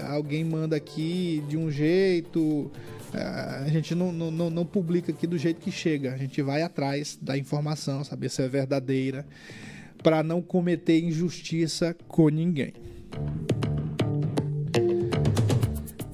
alguém 0.00 0.44
manda 0.44 0.76
aqui 0.76 1.42
de 1.48 1.56
um 1.56 1.70
jeito, 1.70 2.70
a 3.12 3.68
gente 3.68 3.94
não, 3.94 4.12
não, 4.12 4.50
não 4.50 4.66
publica 4.66 5.12
aqui 5.12 5.26
do 5.26 5.38
jeito 5.38 5.60
que 5.60 5.70
chega. 5.70 6.12
A 6.12 6.16
gente 6.16 6.42
vai 6.42 6.62
atrás 6.62 7.18
da 7.20 7.38
informação, 7.38 8.02
saber 8.02 8.28
se 8.28 8.42
é 8.42 8.48
verdadeira, 8.48 9.24
para 10.02 10.22
não 10.22 10.42
cometer 10.42 11.00
injustiça 11.00 11.96
com 12.08 12.28
ninguém. 12.28 12.72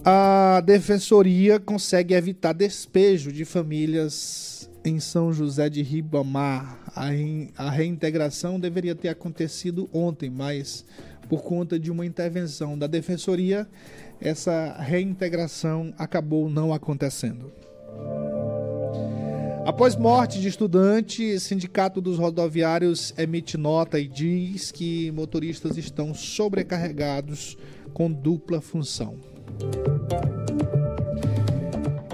A 0.05 0.63
defensoria 0.65 1.59
consegue 1.59 2.15
evitar 2.15 2.53
despejo 2.53 3.33
de 3.33 3.45
famílias 3.45 4.50
em 4.85 4.99
São 4.99 5.33
José 5.33 5.69
de 5.69 5.83
Ribamar. 5.83 6.79
A, 6.95 7.71
reintegração 7.71 8.59
deveria 8.59 8.95
ter 8.95 9.09
acontecido 9.09 9.89
ontem, 9.93 10.31
mas 10.31 10.85
por 11.29 11.43
conta 11.43 11.79
de 11.79 11.91
uma 11.91 12.05
intervenção 12.05 12.77
da 12.77 12.87
defensoria, 12.87 13.69
essa 14.21 14.77
reintegração 14.79 15.95
acabou 15.97 16.51
não 16.51 16.73
acontecendo. 16.73 17.53
Após 19.65 19.95
morte 19.95 20.41
de 20.41 20.49
estudante, 20.49 21.39
Sindicato 21.39 22.01
dos 22.01 22.19
Rodoviários 22.19 23.15
emite 23.17 23.57
nota 23.57 24.01
e 24.01 24.09
diz 24.09 24.73
que 24.73 25.13
motoristas 25.13 25.77
estão 25.77 26.13
sobrecarregados 26.13 27.57
com 27.93 28.11
dupla 28.11 28.61
função. 28.61 29.17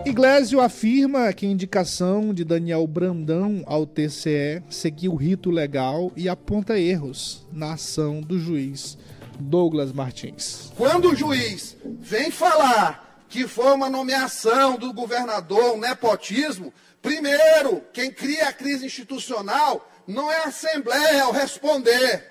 Iglesio 0.06 0.60
afirma 0.60 1.32
que 1.32 1.44
a 1.44 1.48
indicação 1.48 2.32
de 2.32 2.44
Daniel 2.44 2.86
Brandão 2.86 3.64
ao 3.66 3.84
TCE 3.84 4.62
seguiu 4.70 5.12
o 5.12 5.16
rito 5.16 5.50
legal 5.50 6.12
e 6.14 6.28
aponta 6.28 6.78
erros 6.78 7.44
na 7.52 7.72
ação 7.72 8.20
do 8.20 8.38
juiz 8.38 8.96
Douglas 9.40 9.90
Martins. 9.90 10.70
Quando 10.76 11.10
o 11.10 11.16
juiz 11.16 11.76
vem 11.98 12.30
falar 12.30 13.26
que 13.28 13.48
foi 13.48 13.72
uma 13.72 13.90
nomeação 13.90 14.76
do 14.76 14.92
governador, 14.92 15.74
um 15.74 15.80
nepotismo, 15.80 16.72
primeiro, 17.02 17.82
quem 17.92 18.12
cria 18.12 18.46
a 18.46 18.52
crise 18.52 18.86
institucional 18.86 19.90
não 20.06 20.30
é 20.30 20.44
a 20.44 20.48
Assembleia 20.50 21.24
ao 21.24 21.32
responder, 21.32 22.24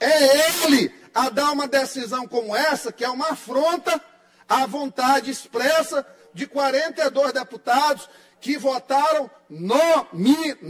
é 0.00 0.64
ele 0.64 0.90
a 1.14 1.28
dar 1.28 1.52
uma 1.52 1.68
decisão 1.68 2.26
como 2.26 2.56
essa, 2.56 2.90
que 2.90 3.04
é 3.04 3.10
uma 3.10 3.32
afronta 3.32 4.00
à 4.48 4.64
vontade 4.64 5.30
expressa 5.30 6.06
de 6.34 6.46
42 6.46 7.32
deputados 7.32 8.08
que 8.40 8.56
votaram 8.56 9.30
nominalmente. 9.48 10.68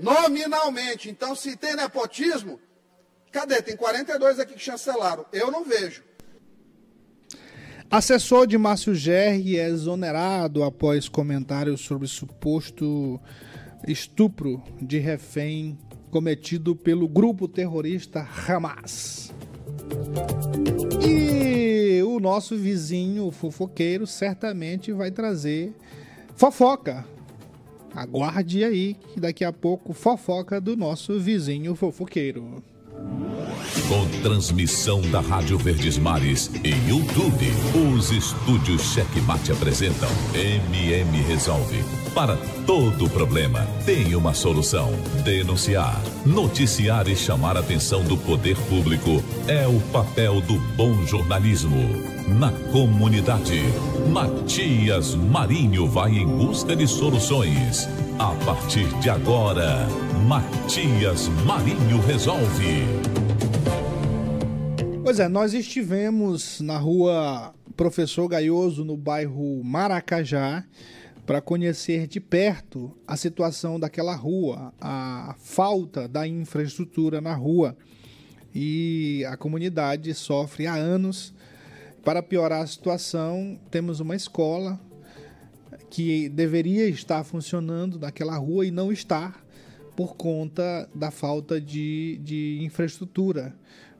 Nominalmente. 0.00 1.10
Então, 1.10 1.34
se 1.34 1.56
tem 1.56 1.76
nepotismo, 1.76 2.58
Cadê? 3.32 3.62
Tem 3.62 3.74
42 3.74 4.38
aqui 4.38 4.52
que 4.52 4.60
chancelaram. 4.60 5.24
Eu 5.32 5.50
não 5.50 5.64
vejo. 5.64 6.04
Assessor 7.90 8.46
de 8.46 8.58
Márcio 8.58 8.94
Gerri 8.94 9.58
é 9.58 9.68
exonerado 9.68 10.62
após 10.62 11.08
comentários 11.08 11.80
sobre 11.80 12.06
suposto 12.06 13.18
estupro 13.88 14.62
de 14.80 14.98
refém 14.98 15.78
cometido 16.10 16.76
pelo 16.76 17.08
grupo 17.08 17.48
terrorista 17.48 18.26
Hamas. 18.46 19.32
E 21.06 21.51
o 22.14 22.20
nosso 22.20 22.56
vizinho 22.56 23.30
fofoqueiro 23.30 24.06
certamente 24.06 24.92
vai 24.92 25.10
trazer 25.10 25.72
fofoca. 26.34 27.04
Aguarde 27.94 28.64
aí 28.64 28.94
que 28.94 29.20
daqui 29.20 29.44
a 29.44 29.52
pouco 29.52 29.92
fofoca 29.92 30.60
do 30.60 30.76
nosso 30.76 31.18
vizinho 31.20 31.74
fofoqueiro. 31.74 32.62
Com 33.88 34.06
transmissão 34.22 35.00
da 35.10 35.20
Rádio 35.20 35.58
Verdes 35.58 35.98
Mares 35.98 36.50
e 36.62 36.70
YouTube, 36.88 37.46
os 37.96 38.10
estúdios 38.10 38.82
Checkmate 38.92 39.52
apresentam 39.52 40.08
MM 40.34 41.20
Resolve. 41.22 41.82
Para 42.14 42.36
todo 42.66 43.08
problema, 43.08 43.66
tem 43.86 44.14
uma 44.14 44.34
solução. 44.34 44.92
Denunciar, 45.24 46.00
noticiar 46.26 47.08
e 47.08 47.16
chamar 47.16 47.56
a 47.56 47.60
atenção 47.60 48.04
do 48.04 48.16
poder 48.16 48.56
público 48.68 49.22
é 49.48 49.66
o 49.66 49.80
papel 49.92 50.40
do 50.42 50.58
bom 50.76 51.06
jornalismo. 51.06 52.11
Na 52.38 52.50
comunidade, 52.72 53.60
Matias 54.10 55.14
Marinho 55.14 55.86
vai 55.86 56.12
em 56.12 56.26
busca 56.26 56.74
de 56.74 56.86
soluções. 56.86 57.86
A 58.18 58.34
partir 58.44 58.86
de 59.00 59.10
agora, 59.10 59.86
Matias 60.26 61.28
Marinho 61.44 62.00
resolve. 62.06 62.84
Pois 65.02 65.20
é, 65.20 65.28
nós 65.28 65.52
estivemos 65.52 66.60
na 66.60 66.78
rua 66.78 67.52
Professor 67.76 68.26
Gaioso, 68.28 68.84
no 68.84 68.96
bairro 68.96 69.62
Maracajá, 69.62 70.64
para 71.26 71.40
conhecer 71.40 72.06
de 72.06 72.20
perto 72.20 72.96
a 73.06 73.16
situação 73.16 73.78
daquela 73.78 74.14
rua, 74.14 74.72
a 74.80 75.34
falta 75.38 76.08
da 76.08 76.26
infraestrutura 76.26 77.20
na 77.20 77.34
rua. 77.34 77.76
E 78.54 79.24
a 79.28 79.36
comunidade 79.36 80.14
sofre 80.14 80.66
há 80.66 80.74
anos. 80.74 81.34
Para 82.04 82.20
piorar 82.20 82.62
a 82.62 82.66
situação, 82.66 83.60
temos 83.70 84.00
uma 84.00 84.16
escola 84.16 84.80
que 85.88 86.28
deveria 86.28 86.88
estar 86.88 87.22
funcionando 87.22 87.98
naquela 87.98 88.36
rua 88.36 88.66
e 88.66 88.72
não 88.72 88.90
está 88.90 89.34
por 89.94 90.16
conta 90.16 90.88
da 90.92 91.12
falta 91.12 91.60
de, 91.60 92.18
de 92.24 92.58
infraestrutura 92.62 93.54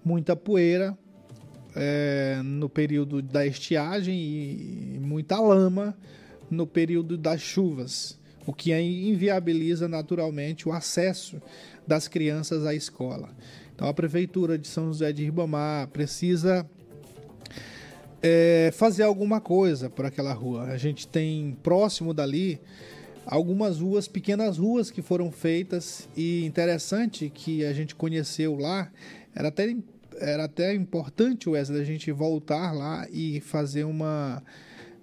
muita 0.04 0.35
poeira 0.35 0.99
é, 1.76 2.40
no 2.44 2.68
período 2.68 3.23
da 3.23 3.47
estiagem 3.47 4.16
e 4.16 4.99
muita 5.00 5.38
lama 5.38 5.97
no 6.50 6.66
período 6.66 7.16
das 7.16 7.40
chuvas, 7.40 8.18
o 8.44 8.52
que 8.52 8.73
inviabiliza 8.73 9.87
naturalmente 9.87 10.68
o 10.68 10.73
acesso 10.73 11.40
das 11.87 12.09
crianças 12.09 12.66
à 12.66 12.75
escola. 12.75 13.30
Então 13.75 13.87
a 13.87 13.94
prefeitura 13.94 14.59
de 14.59 14.66
São 14.66 14.88
José 14.88 15.12
de 15.12 15.25
Ribamar 15.25 15.87
precisa 15.88 16.68
é, 18.22 18.70
fazer 18.72 19.02
alguma 19.02 19.40
coisa 19.40 19.90
por 19.90 20.06
aquela 20.06 20.32
rua. 20.32 20.64
A 20.64 20.78
gente 20.78 21.06
tem 21.08 21.58
próximo 21.62 22.14
dali 22.14 22.60
algumas 23.26 23.80
ruas, 23.80 24.08
pequenas 24.08 24.58
ruas 24.58 24.90
que 24.90 25.02
foram 25.02 25.30
feitas 25.30 26.08
e 26.16 26.44
interessante 26.44 27.30
que 27.30 27.64
a 27.64 27.72
gente 27.72 27.94
conheceu 27.94 28.56
lá, 28.56 28.90
era 29.34 29.48
até 29.48 29.74
era 30.18 30.44
até 30.44 30.74
importante, 30.74 31.48
Wesley, 31.48 31.80
a 31.80 31.84
gente 31.84 32.12
voltar 32.12 32.70
lá 32.72 33.08
e 33.10 33.40
fazer 33.40 33.84
uma, 33.84 34.42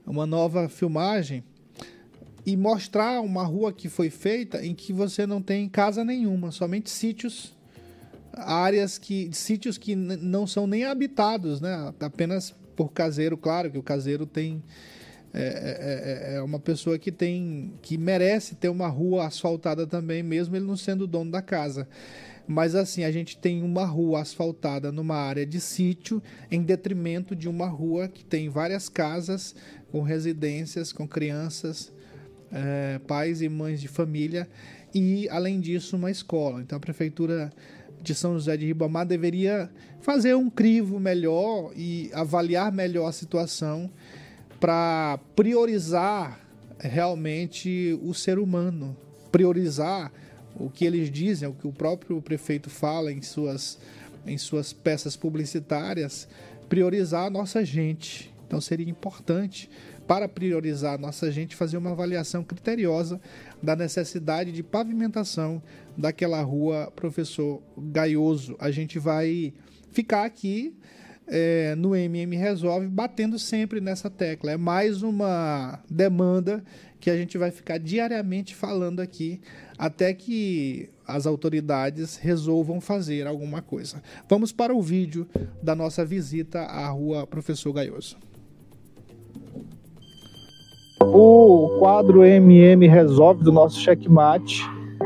uma 0.06 0.26
nova 0.26 0.70
filmagem 0.70 1.44
e 2.46 2.56
mostrar 2.56 3.20
uma 3.20 3.44
rua 3.44 3.74
que 3.74 3.90
foi 3.90 4.10
feita 4.10 4.64
em 4.66 4.74
que 4.74 4.94
você 4.94 5.26
não 5.26 5.42
tem 5.42 5.68
casa 5.68 6.06
nenhuma, 6.06 6.52
somente 6.52 6.90
sítios, 6.90 7.54
áreas 8.32 8.98
que 8.98 9.30
sítios 9.34 9.78
que 9.78 9.96
não 9.96 10.48
são 10.48 10.66
nem 10.66 10.86
habitados, 10.86 11.60
né? 11.60 11.94
Apenas 12.00 12.56
por 12.80 12.94
caseiro, 12.94 13.36
claro 13.36 13.70
que 13.70 13.78
o 13.78 13.84
caseiro 13.84 14.26
tem 14.26 14.64
é, 15.34 15.42
é, 15.42 16.32
é, 16.32 16.36
é 16.38 16.42
uma 16.42 16.62
pessoa 16.62 16.98
que 16.98 17.12
tem 17.12 17.74
que 17.82 17.98
merece 17.98 18.56
ter 18.56 18.70
uma 18.70 18.88
rua 18.88 19.28
asfaltada 19.28 19.86
também, 19.86 20.24
mesmo 20.24 20.56
ele 20.56 20.66
não 20.66 20.78
sendo 20.78 21.06
dono 21.06 21.30
da 21.30 21.42
casa. 21.42 21.90
Mas 22.48 22.76
assim, 22.76 23.04
a 23.04 23.12
gente 23.12 23.38
tem 23.38 23.62
uma 23.64 23.84
rua 23.84 24.22
asfaltada 24.22 24.94
numa 24.94 25.18
área 25.18 25.46
de 25.46 25.60
sítio, 25.60 26.24
em 26.50 26.64
detrimento 26.64 27.36
de 27.36 27.50
uma 27.50 27.68
rua 27.68 28.08
que 28.08 28.24
tem 28.24 28.48
várias 28.48 28.88
casas 28.88 29.54
com 29.92 30.02
residências, 30.02 30.94
com 30.94 31.06
crianças, 31.06 31.92
é, 32.50 32.98
pais 33.00 33.42
e 33.42 33.50
mães 33.50 33.82
de 33.82 33.90
família 33.90 34.48
e, 34.96 35.28
além 35.28 35.60
disso, 35.60 35.98
uma 35.98 36.10
escola. 36.10 36.62
Então 36.62 36.78
a 36.78 36.80
prefeitura 36.80 37.52
de 38.02 38.16
São 38.16 38.34
José 38.34 38.56
de 38.58 38.66
Ribamar 38.66 39.06
deveria 39.06 39.70
fazer 40.02 40.36
um 40.36 40.50
crivo 40.50 41.00
melhor 41.00 41.72
e 41.76 42.10
avaliar 42.14 42.72
melhor 42.72 43.08
a 43.08 43.12
situação 43.12 43.90
para 44.60 45.20
priorizar 45.36 46.40
realmente 46.80 47.98
o 48.02 48.14
ser 48.14 48.40
humano, 48.40 48.96
priorizar 49.32 50.12
o 50.56 50.70
que 50.70 50.86
eles 50.86 51.10
dizem, 51.10 51.48
o 51.48 51.54
que 51.54 51.68
o 51.68 51.72
próprio 51.72 52.22
prefeito 52.22 52.70
fala 52.70 53.12
em 53.12 53.22
suas, 53.22 53.78
em 54.26 54.38
suas 54.38 54.74
peças 54.74 55.16
publicitárias, 55.16 56.28
priorizar 56.68 57.26
a 57.26 57.30
nossa 57.30 57.64
gente. 57.64 58.34
Então 58.50 58.60
seria 58.60 58.90
importante, 58.90 59.70
para 60.08 60.28
priorizar 60.28 61.00
nossa 61.00 61.32
gente, 61.32 61.56
fazer 61.56 61.78
uma 61.78 61.92
avaliação 61.92 62.44
criteriosa 62.44 63.22
da 63.62 63.76
necessidade 63.76 64.52
de 64.52 64.64
pavimentação 64.64 65.62
daquela 65.96 66.42
rua 66.42 66.92
Professor 66.96 67.62
Gaioso. 67.78 68.56
A 68.60 68.72
gente 68.72 68.98
vai 68.98 69.54
ficar 69.92 70.26
aqui 70.26 70.76
é, 71.28 71.76
no 71.76 71.96
MM 71.96 72.36
Resolve 72.36 72.88
batendo 72.88 73.38
sempre 73.38 73.80
nessa 73.80 74.10
tecla. 74.10 74.50
É 74.50 74.58
mais 74.58 75.04
uma 75.04 75.80
demanda 75.88 76.64
que 77.00 77.12
a 77.12 77.16
gente 77.16 77.38
vai 77.38 77.52
ficar 77.52 77.78
diariamente 77.78 78.56
falando 78.56 79.02
aqui 79.02 79.40
até 79.78 80.12
que 80.12 80.90
as 81.06 81.28
autoridades 81.28 82.18
resolvam 82.18 82.82
fazer 82.82 83.28
alguma 83.28 83.62
coisa. 83.62 84.02
Vamos 84.28 84.52
para 84.52 84.74
o 84.74 84.82
vídeo 84.82 85.28
da 85.62 85.76
nossa 85.76 86.04
visita 86.04 86.62
à 86.62 86.88
rua 86.90 87.28
Professor 87.28 87.72
Gaioso. 87.72 88.18
O 91.04 91.78
quadro 91.80 92.24
MM 92.24 92.88
Resolve 92.88 93.44
do 93.44 93.52
nosso 93.52 93.80
checkmate 93.80 94.62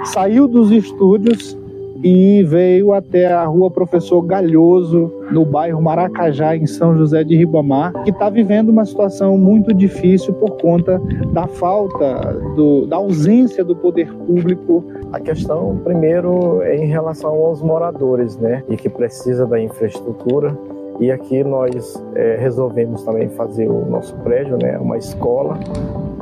saiu 0.06 0.48
dos 0.48 0.72
estúdios 0.72 1.58
e 2.04 2.44
veio 2.44 2.92
até 2.92 3.32
a 3.32 3.46
rua 3.46 3.72
Professor 3.72 4.22
Galhoso, 4.22 5.10
no 5.32 5.46
bairro 5.46 5.82
Maracajá, 5.82 6.56
em 6.56 6.68
São 6.68 6.98
José 6.98 7.24
de 7.24 7.38
Ribamar, 7.38 7.94
que 8.04 8.10
está 8.10 8.30
vivendo 8.30 8.70
uma 8.70 8.84
situação 8.84 9.38
muito 9.38 9.74
difícil 9.74 10.34
por 10.34 10.58
conta 10.58 11.02
da 11.32 11.48
falta, 11.48 12.34
do, 12.56 12.86
da 12.86 12.98
ausência 12.98 13.64
do 13.64 13.74
poder 13.74 14.14
público. 14.14 14.84
A 15.14 15.20
questão, 15.20 15.80
primeiro, 15.84 16.62
é 16.64 16.76
em 16.76 16.88
relação 16.88 17.32
aos 17.32 17.62
moradores, 17.62 18.36
né, 18.38 18.64
e 18.68 18.76
que 18.76 18.90
precisa 18.90 19.46
da 19.46 19.62
infraestrutura 19.62 20.58
e 21.00 21.12
aqui 21.12 21.44
nós 21.44 22.02
é, 22.16 22.38
resolvemos 22.38 23.04
também 23.04 23.30
fazer 23.30 23.70
o 23.70 23.86
nosso 23.86 24.16
prédio, 24.18 24.58
né, 24.58 24.78
uma 24.78 24.98
escola. 24.98 25.58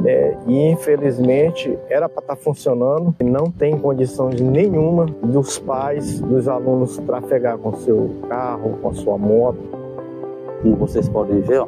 É, 0.03 0.35
e 0.47 0.71
infelizmente 0.71 1.77
era 1.87 2.09
para 2.09 2.23
estar 2.23 2.35
tá 2.35 2.41
funcionando, 2.41 3.15
não 3.23 3.51
tem 3.51 3.77
condições 3.77 4.41
nenhuma 4.41 5.05
dos 5.05 5.59
pais, 5.59 6.19
dos 6.19 6.47
alunos 6.47 6.97
trafegar 6.99 7.57
com 7.57 7.73
seu 7.73 8.09
carro, 8.27 8.77
com 8.81 8.93
sua 8.93 9.17
moto. 9.17 9.59
Como 10.63 10.75
vocês 10.75 11.07
podem 11.07 11.41
ver, 11.41 11.59
ó, 11.59 11.67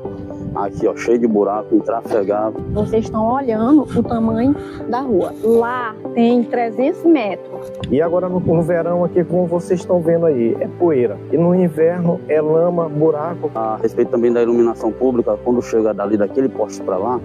aqui 0.56 0.88
ó, 0.88 0.96
cheio 0.96 1.20
de 1.20 1.28
buraco, 1.28 1.76
intrafegável. 1.76 2.62
Vocês 2.72 3.06
estão 3.06 3.28
olhando 3.32 3.84
o 3.84 4.04
tamanho 4.04 4.56
da 4.90 5.02
rua. 5.02 5.34
Lá 5.44 5.96
tem 6.14 6.44
300 6.44 7.04
metros. 7.06 7.72
E 7.90 8.02
agora 8.02 8.30
no, 8.30 8.40
no 8.40 8.62
verão 8.62 9.04
aqui, 9.04 9.24
como 9.24 9.46
vocês 9.46 9.80
estão 9.80 10.02
vendo 10.02 10.26
aí, 10.26 10.56
é 10.60 10.68
poeira. 10.80 11.18
E 11.32 11.38
no 11.38 11.54
inverno 11.56 12.20
é 12.28 12.42
lama, 12.42 12.88
buraco. 12.90 13.52
A 13.56 13.78
respeito 13.78 14.12
também 14.12 14.32
da 14.32 14.42
iluminação 14.42 14.92
pública, 14.92 15.38
quando 15.44 15.62
chega 15.62 15.94
dali 15.94 16.18
daquele 16.18 16.50
poste 16.50 16.82
para 16.82 16.98
lá, 16.98 17.20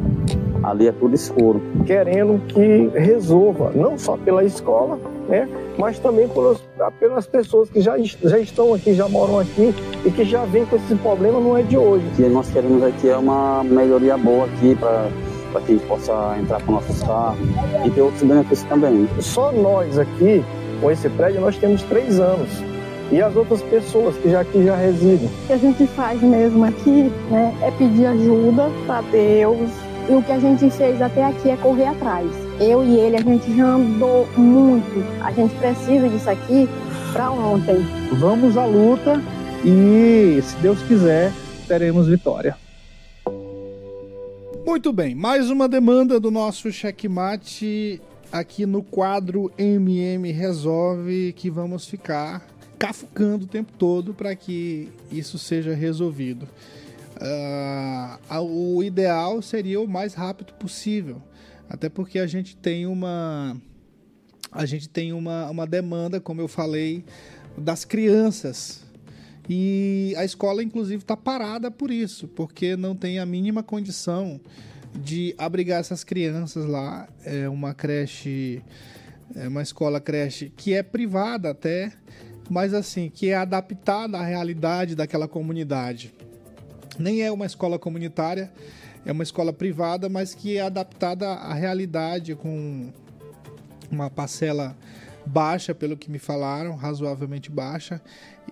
ali 0.62 0.88
é 0.88 0.92
tudo 0.92 1.14
escuro. 1.14 1.60
Querendo 1.86 2.40
que 2.46 2.90
resolva, 2.98 3.72
não 3.74 3.98
só 3.98 4.16
pela 4.16 4.44
escola, 4.44 4.98
né? 5.28 5.48
mas 5.78 5.98
também 5.98 6.28
pelas, 6.28 6.58
pelas 6.98 7.26
pessoas 7.26 7.70
que 7.70 7.80
já, 7.80 7.96
já 7.98 8.38
estão 8.38 8.74
aqui, 8.74 8.94
já 8.94 9.08
moram 9.08 9.38
aqui 9.38 9.74
e 10.04 10.10
que 10.10 10.24
já 10.24 10.44
vêm 10.44 10.64
com 10.66 10.76
esse 10.76 10.94
problema, 10.96 11.40
não 11.40 11.56
é 11.56 11.62
de 11.62 11.76
hoje. 11.76 12.04
O 12.12 12.16
que 12.16 12.28
nós 12.28 12.50
queremos 12.50 12.82
aqui 12.82 13.08
é 13.08 13.16
uma 13.16 13.62
melhoria 13.64 14.16
boa 14.16 14.46
aqui 14.46 14.74
para 14.74 15.08
para 15.52 15.62
que 15.62 15.72
a 15.72 15.74
gente 15.76 15.86
possa 15.86 16.36
entrar 16.38 16.62
com 16.62 16.72
nossos 16.72 17.02
carros 17.02 17.38
e 17.84 17.90
ter 17.90 18.02
outros 18.02 18.22
benefícios 18.22 18.68
também. 18.68 19.08
Só 19.20 19.50
nós 19.52 19.98
aqui, 19.98 20.44
com 20.80 20.90
esse 20.90 21.08
prédio, 21.08 21.40
nós 21.40 21.56
temos 21.56 21.82
três 21.84 22.20
anos. 22.20 22.48
e 23.10 23.22
as 23.22 23.34
outras 23.34 23.62
pessoas 23.62 24.14
que 24.18 24.30
já 24.30 24.40
aqui 24.40 24.62
já 24.62 24.76
residem. 24.76 25.28
O 25.28 25.46
que 25.46 25.52
a 25.54 25.56
gente 25.56 25.86
faz 25.86 26.20
mesmo 26.20 26.62
aqui 26.64 27.10
né, 27.30 27.56
é 27.62 27.70
pedir 27.70 28.04
ajuda 28.04 28.68
para 28.86 29.00
Deus. 29.00 29.70
E 30.08 30.12
o 30.14 30.22
que 30.22 30.32
a 30.32 30.38
gente 30.38 30.70
fez 30.70 31.02
até 31.02 31.22
aqui 31.22 31.50
é 31.50 31.56
correr 31.58 31.84
atrás. 31.84 32.30
Eu 32.58 32.82
e 32.82 32.96
ele, 32.96 33.16
a 33.16 33.20
gente 33.20 33.54
já 33.54 33.74
andou 33.74 34.26
muito. 34.38 35.04
A 35.22 35.30
gente 35.30 35.54
precisa 35.56 36.08
disso 36.08 36.30
aqui 36.30 36.66
para 37.12 37.30
ontem. 37.30 37.76
Vamos 38.18 38.56
à 38.56 38.64
luta 38.64 39.20
e, 39.62 40.40
se 40.42 40.56
Deus 40.62 40.80
quiser, 40.82 41.30
teremos 41.66 42.08
vitória. 42.08 42.56
Muito 44.64 44.92
bem, 44.94 45.14
mais 45.14 45.50
uma 45.50 45.68
demanda 45.68 46.18
do 46.18 46.30
nosso 46.30 46.72
checkmate 46.72 48.00
aqui 48.32 48.64
no 48.64 48.82
quadro 48.82 49.50
MM 49.58 50.30
Resolve 50.32 51.34
que 51.34 51.50
vamos 51.50 51.86
ficar 51.86 52.46
cafucando 52.78 53.44
o 53.44 53.48
tempo 53.48 53.72
todo 53.76 54.14
para 54.14 54.34
que 54.34 54.88
isso 55.10 55.38
seja 55.38 55.74
resolvido. 55.74 56.48
Uh, 57.20 58.76
o 58.76 58.82
ideal 58.82 59.42
seria 59.42 59.80
o 59.80 59.88
mais 59.88 60.14
rápido 60.14 60.52
possível, 60.54 61.20
até 61.68 61.88
porque 61.88 62.18
a 62.18 62.26
gente 62.26 62.56
tem 62.56 62.86
uma 62.86 63.60
a 64.50 64.64
gente 64.64 64.88
tem 64.88 65.12
uma, 65.12 65.50
uma 65.50 65.66
demanda, 65.66 66.20
como 66.20 66.40
eu 66.40 66.48
falei, 66.48 67.04
das 67.56 67.84
crianças. 67.84 68.82
E 69.48 70.14
a 70.16 70.24
escola, 70.24 70.62
inclusive, 70.62 71.02
está 71.02 71.16
parada 71.16 71.70
por 71.70 71.90
isso, 71.90 72.28
porque 72.28 72.76
não 72.76 72.94
tem 72.94 73.18
a 73.18 73.26
mínima 73.26 73.62
condição 73.62 74.40
de 74.94 75.34
abrigar 75.38 75.80
essas 75.80 76.04
crianças 76.04 76.64
lá. 76.64 77.08
É 77.24 77.48
uma 77.48 77.74
creche, 77.74 78.62
é 79.34 79.48
uma 79.48 79.62
escola 79.62 80.00
creche 80.00 80.52
que 80.56 80.74
é 80.74 80.82
privada 80.82 81.50
até, 81.50 81.92
mas 82.50 82.74
assim, 82.74 83.10
que 83.10 83.28
é 83.28 83.36
adaptada 83.36 84.18
à 84.18 84.24
realidade 84.24 84.94
daquela 84.94 85.28
comunidade. 85.28 86.12
Nem 86.98 87.22
é 87.22 87.30
uma 87.30 87.46
escola 87.46 87.78
comunitária, 87.78 88.50
é 89.06 89.12
uma 89.12 89.22
escola 89.22 89.52
privada, 89.52 90.08
mas 90.08 90.34
que 90.34 90.56
é 90.56 90.62
adaptada 90.62 91.28
à 91.28 91.54
realidade 91.54 92.34
com 92.34 92.90
uma 93.90 94.10
parcela 94.10 94.76
baixa, 95.24 95.74
pelo 95.74 95.96
que 95.96 96.10
me 96.10 96.18
falaram, 96.18 96.74
razoavelmente 96.74 97.50
baixa, 97.50 98.00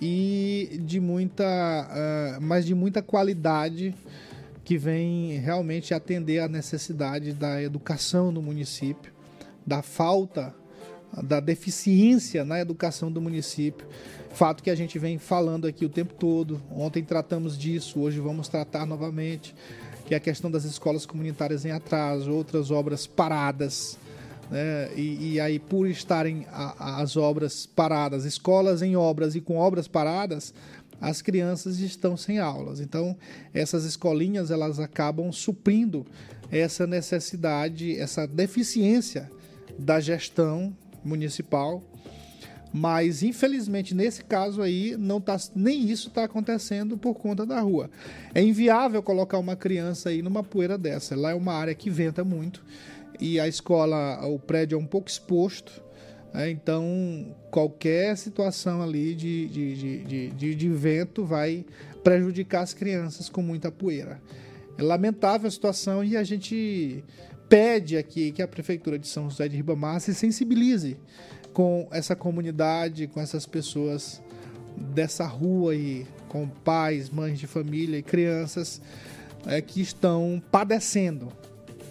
e 0.01 0.81
de 0.85 1.01
muita, 1.01 1.45
uh, 1.45 2.41
mas 2.41 2.67
de 2.67 2.75
muita 2.75 3.03
qualidade 3.03 3.95
que 4.65 4.77
vem 4.77 5.39
realmente 5.39 5.95
atender 5.95 6.41
a 6.41 6.49
necessidade 6.49 7.33
da 7.33 7.63
educação 7.63 8.31
no 8.31 8.43
município, 8.43 9.13
da 9.67 9.81
falta, 9.81 10.55
da 11.23 11.41
deficiência 11.41 12.45
na 12.45 12.61
educação 12.61 13.11
do 13.11 13.21
município. 13.21 13.87
Fato 14.37 14.63
que 14.63 14.69
a 14.69 14.75
gente 14.75 14.99
vem 14.99 15.17
falando 15.17 15.67
aqui 15.67 15.87
o 15.87 15.89
tempo 15.89 16.13
todo. 16.13 16.61
Ontem 16.71 17.03
tratamos 17.03 17.57
disso, 17.57 18.01
hoje 18.01 18.21
vamos 18.21 18.49
tratar 18.49 18.85
novamente, 18.85 19.55
que 20.05 20.13
é 20.13 20.19
a 20.19 20.21
questão 20.21 20.51
das 20.51 20.65
escolas 20.65 21.07
comunitárias 21.07 21.65
em 21.65 21.71
atraso, 21.71 22.31
outras 22.31 22.71
obras 22.71 23.07
paradas. 23.07 23.99
Né? 24.51 24.91
E, 24.95 25.33
e, 25.33 25.41
aí, 25.41 25.59
por 25.59 25.89
estarem 25.89 26.47
a, 26.53 27.01
as 27.01 27.17
obras 27.17 27.65
paradas, 27.65 28.27
escolas 28.27 28.83
em 28.83 28.95
obras 28.95 29.35
e 29.35 29.41
com 29.41 29.57
obras 29.57 29.89
paradas, 29.89 30.53
as 31.01 31.23
crianças 31.23 31.81
estão 31.81 32.15
sem 32.15 32.39
aulas. 32.39 32.79
Então, 32.79 33.17
essas 33.55 33.87
escolinhas 33.87 34.51
elas 34.51 34.79
acabam 34.79 35.33
suprindo 35.33 36.05
essa 36.53 36.87
necessidade, 36.87 37.99
essa 37.99 38.27
deficiência 38.27 39.31
da 39.79 39.99
gestão 39.99 40.77
municipal. 41.03 41.83
Mas 42.73 43.23
infelizmente 43.23 43.95
nesse 43.95 44.25
caso 44.25 44.61
aí 44.61 44.97
não 44.99 45.21
tá, 45.21 45.37
nem 45.55 45.89
isso 45.89 46.09
está 46.09 46.25
acontecendo 46.25 46.99
por 46.99 47.15
conta 47.15 47.47
da 47.47 47.61
rua. 47.61 47.91
É 48.35 48.43
inviável 48.43 49.03
colocar 49.03 49.39
uma 49.39 49.57
criança 49.57 50.11
aí 50.11 50.23
numa 50.23 50.43
poeira 50.43 50.77
dessa. 50.77 51.17
Lá 51.17 51.31
é 51.31 51.35
uma 51.35 51.55
área 51.55 51.75
que 51.75 51.89
venta 51.89 52.25
muito 52.25 52.65
e 53.19 53.41
a 53.41 53.49
escola, 53.49 54.27
o 54.27 54.39
prédio 54.39 54.77
é 54.77 54.79
um 54.79 54.87
pouco 54.87 55.09
exposto 55.09 55.87
é, 56.37 56.51
então, 56.51 57.35
qualquer 57.51 58.15
situação 58.15 58.83
ali 58.83 59.15
de, 59.15 59.49
de, 59.49 59.75
de, 59.75 60.31
de, 60.33 60.55
de 60.55 60.69
vento 60.69 61.25
vai 61.25 61.65
prejudicar 62.05 62.61
as 62.61 62.75
crianças 62.75 63.31
com 63.31 63.41
muita 63.41 63.73
poeira. 63.73 64.21
É 64.77 64.83
lamentável 64.83 65.49
a 65.49 65.51
situação 65.51 66.05
e 66.05 66.15
a 66.15 66.23
gente 66.23 67.03
pede 67.49 67.97
aqui 67.97 68.33
que 68.33 68.43
a 68.43 68.49
Prefeitura 68.49 68.99
de 68.99 69.09
São 69.09 69.31
José 69.31 69.49
de 69.49 69.57
Ribamar 69.57 69.99
se 69.99 70.15
sensibilize 70.15 70.99
com 71.57 71.89
essa 71.91 72.15
comunidade, 72.15 73.07
com 73.07 73.19
essas 73.19 73.47
pessoas 73.47 74.21
dessa 74.77 75.25
rua 75.25 75.73
aí, 75.73 76.07
com 76.29 76.47
pais, 76.47 77.09
mães 77.09 77.39
de 77.39 77.47
família 77.47 77.97
e 77.97 78.03
crianças 78.03 78.79
é, 79.47 79.63
que 79.63 79.81
estão 79.81 80.43
padecendo 80.53 81.33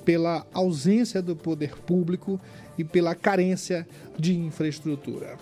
pela 0.05 0.45
ausência 0.53 1.19
do 1.19 1.35
poder 1.35 1.75
público 1.77 2.39
e 2.77 2.83
pela 2.83 3.15
carência 3.15 3.87
de 4.19 4.37
infraestrutura. 4.37 5.35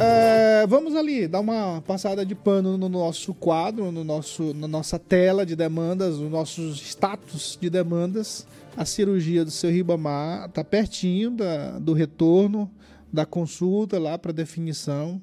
É, 0.00 0.66
vamos 0.66 0.96
ali 0.96 1.28
dar 1.28 1.38
uma 1.38 1.80
passada 1.86 2.26
de 2.26 2.34
pano 2.34 2.76
no 2.76 2.88
nosso 2.88 3.32
quadro, 3.34 3.92
no 3.92 4.02
nosso, 4.02 4.52
na 4.52 4.66
nossa 4.66 4.98
tela 4.98 5.46
de 5.46 5.54
demandas, 5.54 6.18
no 6.18 6.28
nosso 6.28 6.60
status 6.72 7.56
de 7.60 7.70
demandas. 7.70 8.44
A 8.78 8.84
cirurgia 8.84 9.44
do 9.44 9.50
seu 9.50 9.72
Ribamar 9.72 10.48
está 10.48 10.62
pertinho 10.62 11.32
da, 11.32 11.80
do 11.80 11.92
retorno 11.92 12.70
da 13.12 13.26
consulta 13.26 13.98
lá 13.98 14.16
para 14.16 14.30
definição. 14.30 15.20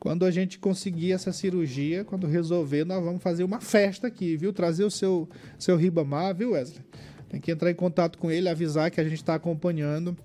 Quando 0.00 0.24
a 0.24 0.30
gente 0.32 0.58
conseguir 0.58 1.12
essa 1.12 1.32
cirurgia, 1.32 2.04
quando 2.04 2.26
resolver, 2.26 2.84
nós 2.84 3.00
vamos 3.00 3.22
fazer 3.22 3.44
uma 3.44 3.60
festa 3.60 4.08
aqui, 4.08 4.36
viu? 4.36 4.52
Trazer 4.52 4.82
o 4.82 4.90
seu, 4.90 5.28
seu 5.56 5.76
Ribamar, 5.76 6.34
viu, 6.34 6.50
Wesley? 6.50 6.82
Tem 7.28 7.40
que 7.40 7.52
entrar 7.52 7.70
em 7.70 7.76
contato 7.76 8.18
com 8.18 8.28
ele, 8.28 8.48
avisar 8.48 8.90
que 8.90 9.00
a 9.00 9.04
gente 9.04 9.18
está 9.18 9.36
acompanhando. 9.36 10.16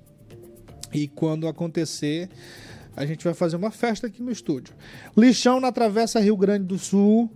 E 0.91 1.07
quando 1.07 1.47
acontecer, 1.47 2.29
a 2.95 3.05
gente 3.05 3.23
vai 3.23 3.35
fazer 3.35 3.57
uma 3.57 3.69
festa 3.69 4.07
aqui 4.07 4.23
no 4.23 4.31
estúdio. 4.31 4.73
Lixão 5.15 5.59
na 5.59 5.71
Travessa 5.71 6.19
Rio 6.19 6.35
Grande 6.35 6.65
do 6.65 6.79
Sul. 6.79 7.31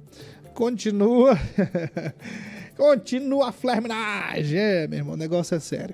Continua. 0.56 1.38
Continua 2.80 3.50
a 3.50 3.52
flerminagem. 3.52 4.58
É, 4.58 4.88
meu 4.88 5.00
irmão, 5.00 5.16
o 5.16 5.18
negócio 5.18 5.54
é 5.54 5.60
sério. 5.60 5.94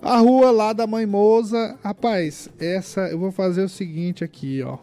A 0.00 0.16
rua 0.16 0.50
lá 0.50 0.72
da 0.72 0.86
Mãe 0.86 1.04
Moza. 1.04 1.76
Rapaz, 1.84 2.48
essa 2.58 3.02
eu 3.02 3.18
vou 3.18 3.30
fazer 3.30 3.62
o 3.62 3.68
seguinte 3.68 4.24
aqui, 4.24 4.62
ó. 4.62 4.78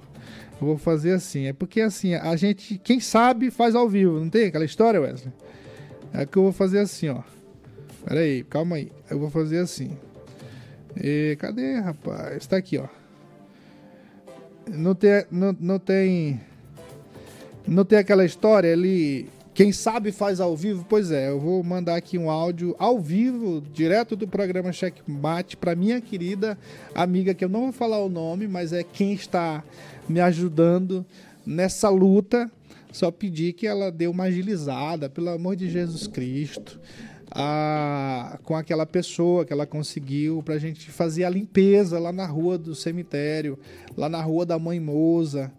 Eu 0.61 0.67
vou 0.67 0.77
fazer 0.77 1.11
assim. 1.13 1.47
É 1.47 1.53
porque 1.53 1.81
assim, 1.81 2.13
a 2.13 2.35
gente, 2.35 2.77
quem 2.77 2.99
sabe, 2.99 3.49
faz 3.49 3.73
ao 3.73 3.89
vivo. 3.89 4.19
Não 4.19 4.29
tem 4.29 4.45
aquela 4.45 4.63
história, 4.63 5.01
Wesley? 5.01 5.33
É 6.13 6.23
que 6.23 6.37
eu 6.37 6.43
vou 6.43 6.51
fazer 6.51 6.81
assim, 6.81 7.09
ó. 7.09 7.23
Pera 8.05 8.19
aí, 8.19 8.43
calma 8.43 8.75
aí. 8.75 8.91
Eu 9.09 9.17
vou 9.17 9.31
fazer 9.31 9.57
assim. 9.57 9.97
E, 10.95 11.35
cadê, 11.39 11.79
rapaz? 11.79 12.45
Tá 12.45 12.57
aqui, 12.57 12.77
ó. 12.77 12.85
Não 14.67 14.93
tem, 14.93 15.25
não, 15.31 15.57
não 15.59 15.79
tem. 15.79 16.39
Não 17.67 17.83
tem 17.83 17.97
aquela 17.97 18.23
história 18.23 18.71
ali. 18.71 19.27
Quem 19.59 19.73
sabe 19.73 20.13
faz 20.13 20.39
ao 20.39 20.55
vivo? 20.55 20.85
Pois 20.87 21.11
é, 21.11 21.27
eu 21.27 21.37
vou 21.37 21.61
mandar 21.61 21.97
aqui 21.97 22.17
um 22.17 22.29
áudio 22.29 22.73
ao 22.79 22.97
vivo, 22.97 23.61
direto 23.73 24.15
do 24.15 24.25
programa 24.25 24.71
Checkmate, 24.71 25.57
para 25.57 25.75
minha 25.75 25.99
querida 25.99 26.57
amiga, 26.95 27.33
que 27.33 27.43
eu 27.43 27.49
não 27.49 27.63
vou 27.63 27.73
falar 27.73 27.99
o 27.99 28.07
nome, 28.07 28.47
mas 28.47 28.71
é 28.71 28.83
quem 28.83 29.11
está 29.11 29.61
me 30.07 30.21
ajudando 30.21 31.05
nessa 31.45 31.89
luta. 31.89 32.49
Só 32.93 33.11
pedir 33.11 33.51
que 33.51 33.67
ela 33.67 33.91
dê 33.91 34.07
uma 34.07 34.23
agilizada, 34.23 35.09
pelo 35.09 35.27
amor 35.27 35.57
de 35.57 35.69
Jesus 35.69 36.07
Cristo 36.07 36.79
a, 37.29 38.39
com 38.43 38.55
aquela 38.55 38.85
pessoa 38.85 39.43
que 39.43 39.51
ela 39.51 39.65
conseguiu 39.65 40.41
para 40.41 40.55
a 40.55 40.57
gente 40.57 40.89
fazer 40.89 41.25
a 41.25 41.29
limpeza 41.29 41.99
lá 41.99 42.13
na 42.13 42.25
rua 42.25 42.57
do 42.57 42.73
cemitério, 42.73 43.59
lá 43.97 44.07
na 44.07 44.21
rua 44.21 44.45
da 44.45 44.57
Mãe 44.57 44.79
Moza. 44.79 45.51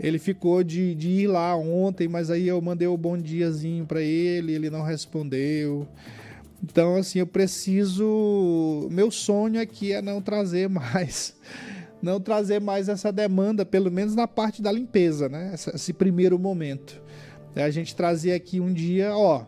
Ele 0.00 0.18
ficou 0.18 0.62
de, 0.62 0.94
de 0.94 1.08
ir 1.08 1.26
lá 1.26 1.56
ontem, 1.56 2.08
mas 2.08 2.30
aí 2.30 2.46
eu 2.46 2.60
mandei 2.60 2.86
o 2.86 2.94
um 2.94 2.96
bom 2.96 3.18
diazinho 3.18 3.84
para 3.84 4.00
ele, 4.00 4.54
ele 4.54 4.70
não 4.70 4.82
respondeu. 4.82 5.86
Então, 6.62 6.96
assim, 6.96 7.18
eu 7.18 7.26
preciso. 7.26 8.88
Meu 8.90 9.10
sonho 9.10 9.60
aqui 9.60 9.92
é 9.92 10.02
não 10.02 10.20
trazer 10.20 10.68
mais. 10.70 11.36
Não 12.00 12.20
trazer 12.20 12.60
mais 12.60 12.88
essa 12.88 13.10
demanda, 13.10 13.66
pelo 13.66 13.90
menos 13.90 14.14
na 14.14 14.28
parte 14.28 14.62
da 14.62 14.70
limpeza, 14.70 15.28
né? 15.28 15.54
Esse 15.74 15.92
primeiro 15.92 16.38
momento. 16.38 17.02
A 17.56 17.70
gente 17.70 17.96
trazer 17.96 18.32
aqui 18.32 18.60
um 18.60 18.72
dia, 18.72 19.16
ó 19.16 19.44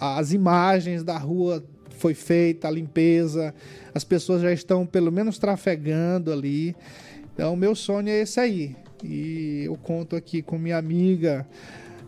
as 0.00 0.32
imagens 0.32 1.02
da 1.02 1.16
rua 1.16 1.64
foi 1.90 2.14
feita, 2.14 2.68
a 2.68 2.70
limpeza, 2.70 3.54
as 3.94 4.04
pessoas 4.04 4.42
já 4.42 4.52
estão 4.52 4.86
pelo 4.86 5.10
menos 5.10 5.38
trafegando 5.38 6.32
ali. 6.32 6.74
Então, 7.34 7.56
meu 7.56 7.74
sonho 7.74 8.08
é 8.08 8.20
esse 8.20 8.38
aí. 8.38 8.76
E 9.04 9.64
eu 9.64 9.76
conto 9.76 10.16
aqui 10.16 10.42
com 10.42 10.58
minha 10.58 10.76
amiga 10.76 11.46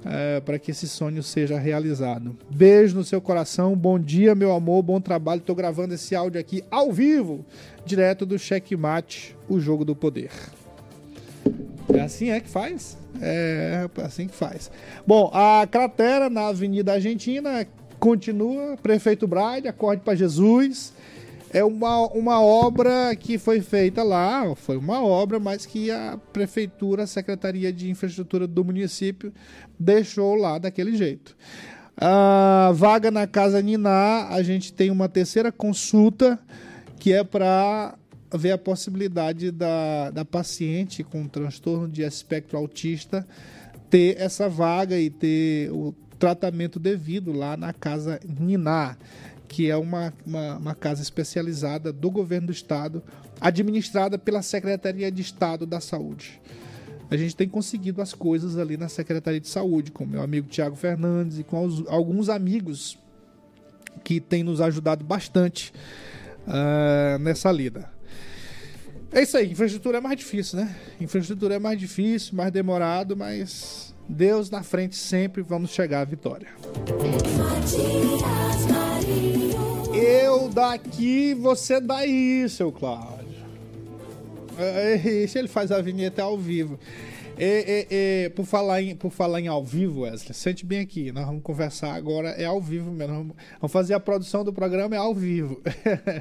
é, 0.04 0.40
para 0.40 0.58
que 0.58 0.70
esse 0.70 0.88
sonho 0.88 1.22
seja 1.22 1.58
realizado. 1.58 2.36
Beijo 2.50 2.96
no 2.96 3.04
seu 3.04 3.20
coração, 3.20 3.76
bom 3.76 3.98
dia, 3.98 4.34
meu 4.34 4.52
amor, 4.52 4.82
bom 4.82 5.00
trabalho. 5.00 5.40
Estou 5.40 5.54
gravando 5.54 5.94
esse 5.94 6.14
áudio 6.14 6.40
aqui 6.40 6.64
ao 6.70 6.92
vivo, 6.92 7.44
direto 7.84 8.24
do 8.24 8.38
Checkmate, 8.38 9.36
o 9.48 9.60
jogo 9.60 9.84
do 9.84 9.94
poder. 9.94 10.30
É 11.92 12.00
assim 12.00 12.30
é 12.30 12.40
que 12.40 12.48
faz? 12.48 12.96
É 13.20 13.88
assim 14.02 14.26
que 14.26 14.34
faz. 14.34 14.70
Bom, 15.06 15.30
a 15.34 15.66
cratera 15.70 16.30
na 16.30 16.48
Avenida 16.48 16.92
Argentina 16.92 17.66
continua. 17.98 18.76
Prefeito 18.76 19.26
Braide, 19.26 19.68
acorde 19.68 20.02
para 20.02 20.14
Jesus. 20.14 20.92
É 21.52 21.64
uma, 21.64 22.06
uma 22.08 22.40
obra 22.40 23.14
que 23.16 23.36
foi 23.36 23.60
feita 23.60 24.04
lá, 24.04 24.54
foi 24.54 24.76
uma 24.76 25.02
obra, 25.02 25.40
mas 25.40 25.66
que 25.66 25.90
a 25.90 26.16
prefeitura, 26.32 27.02
a 27.02 27.06
Secretaria 27.08 27.72
de 27.72 27.90
Infraestrutura 27.90 28.46
do 28.46 28.64
município 28.64 29.32
deixou 29.78 30.36
lá 30.36 30.58
daquele 30.58 30.96
jeito. 30.96 31.36
A 31.96 32.70
vaga 32.72 33.10
na 33.10 33.26
Casa 33.26 33.60
Niná, 33.60 34.28
a 34.28 34.42
gente 34.42 34.72
tem 34.72 34.90
uma 34.90 35.08
terceira 35.08 35.50
consulta 35.50 36.38
que 36.98 37.12
é 37.12 37.24
para 37.24 37.96
ver 38.32 38.52
a 38.52 38.58
possibilidade 38.58 39.50
da, 39.50 40.10
da 40.10 40.24
paciente 40.24 41.02
com 41.02 41.26
transtorno 41.26 41.88
de 41.88 42.02
espectro 42.02 42.56
autista 42.56 43.26
ter 43.90 44.16
essa 44.20 44.48
vaga 44.48 44.96
e 44.96 45.10
ter 45.10 45.70
o 45.72 45.92
tratamento 46.18 46.78
devido 46.78 47.32
lá 47.32 47.56
na 47.56 47.72
Casa 47.72 48.20
Niná, 48.24 48.96
que 49.50 49.68
é 49.68 49.76
uma, 49.76 50.14
uma, 50.24 50.56
uma 50.56 50.74
casa 50.74 51.02
especializada 51.02 51.92
do 51.92 52.10
governo 52.10 52.46
do 52.46 52.52
estado, 52.52 53.02
administrada 53.40 54.16
pela 54.16 54.42
Secretaria 54.42 55.10
de 55.10 55.20
Estado 55.20 55.66
da 55.66 55.80
Saúde 55.80 56.40
a 57.10 57.16
gente 57.16 57.34
tem 57.34 57.48
conseguido 57.48 58.00
as 58.00 58.14
coisas 58.14 58.56
ali 58.56 58.76
na 58.76 58.88
Secretaria 58.88 59.40
de 59.40 59.48
Saúde, 59.48 59.90
com 59.90 60.06
meu 60.06 60.22
amigo 60.22 60.48
Tiago 60.48 60.76
Fernandes 60.76 61.40
e 61.40 61.42
com 61.42 61.64
os, 61.64 61.84
alguns 61.88 62.28
amigos 62.28 62.96
que 64.04 64.20
têm 64.20 64.44
nos 64.44 64.60
ajudado 64.60 65.04
bastante 65.04 65.72
uh, 66.46 67.18
nessa 67.18 67.50
lida. 67.50 67.90
É 69.12 69.22
isso 69.22 69.36
aí, 69.36 69.50
infraestrutura 69.50 69.98
é 69.98 70.00
mais 70.00 70.16
difícil, 70.16 70.60
né? 70.60 70.76
Infraestrutura 71.00 71.56
é 71.56 71.58
mais 71.58 71.80
difícil, 71.80 72.36
mais 72.36 72.52
demorado, 72.52 73.16
mas 73.16 73.92
Deus 74.08 74.48
na 74.48 74.62
frente 74.62 74.94
sempre 74.94 75.42
vamos 75.42 75.70
chegar 75.70 76.02
à 76.02 76.04
vitória. 76.04 76.46
Eu 80.30 80.48
daqui, 80.48 81.34
você 81.34 81.80
daí, 81.80 82.48
seu 82.48 82.70
Cláudio. 82.70 83.26
Esse 85.04 85.36
ele 85.36 85.48
faz 85.48 85.72
a 85.72 85.82
vinheta 85.82 86.22
ao 86.22 86.38
vivo. 86.38 86.78
E, 87.36 87.44
e, 87.44 87.86
e, 87.90 88.30
por, 88.30 88.46
falar 88.46 88.80
em, 88.80 88.94
por 88.94 89.10
falar 89.10 89.40
em 89.40 89.48
ao 89.48 89.64
vivo, 89.64 90.02
Wesley, 90.02 90.32
sente 90.32 90.64
bem 90.64 90.78
aqui. 90.78 91.10
Nós 91.10 91.26
vamos 91.26 91.42
conversar 91.42 91.94
agora, 91.94 92.28
é 92.28 92.44
ao 92.44 92.60
vivo 92.60 92.92
mesmo. 92.92 93.12
Vamos, 93.12 93.36
vamos 93.60 93.72
fazer 93.72 93.94
a 93.94 93.98
produção 93.98 94.44
do 94.44 94.52
programa, 94.52 94.94
é 94.94 94.98
ao 94.98 95.12
vivo. 95.12 95.60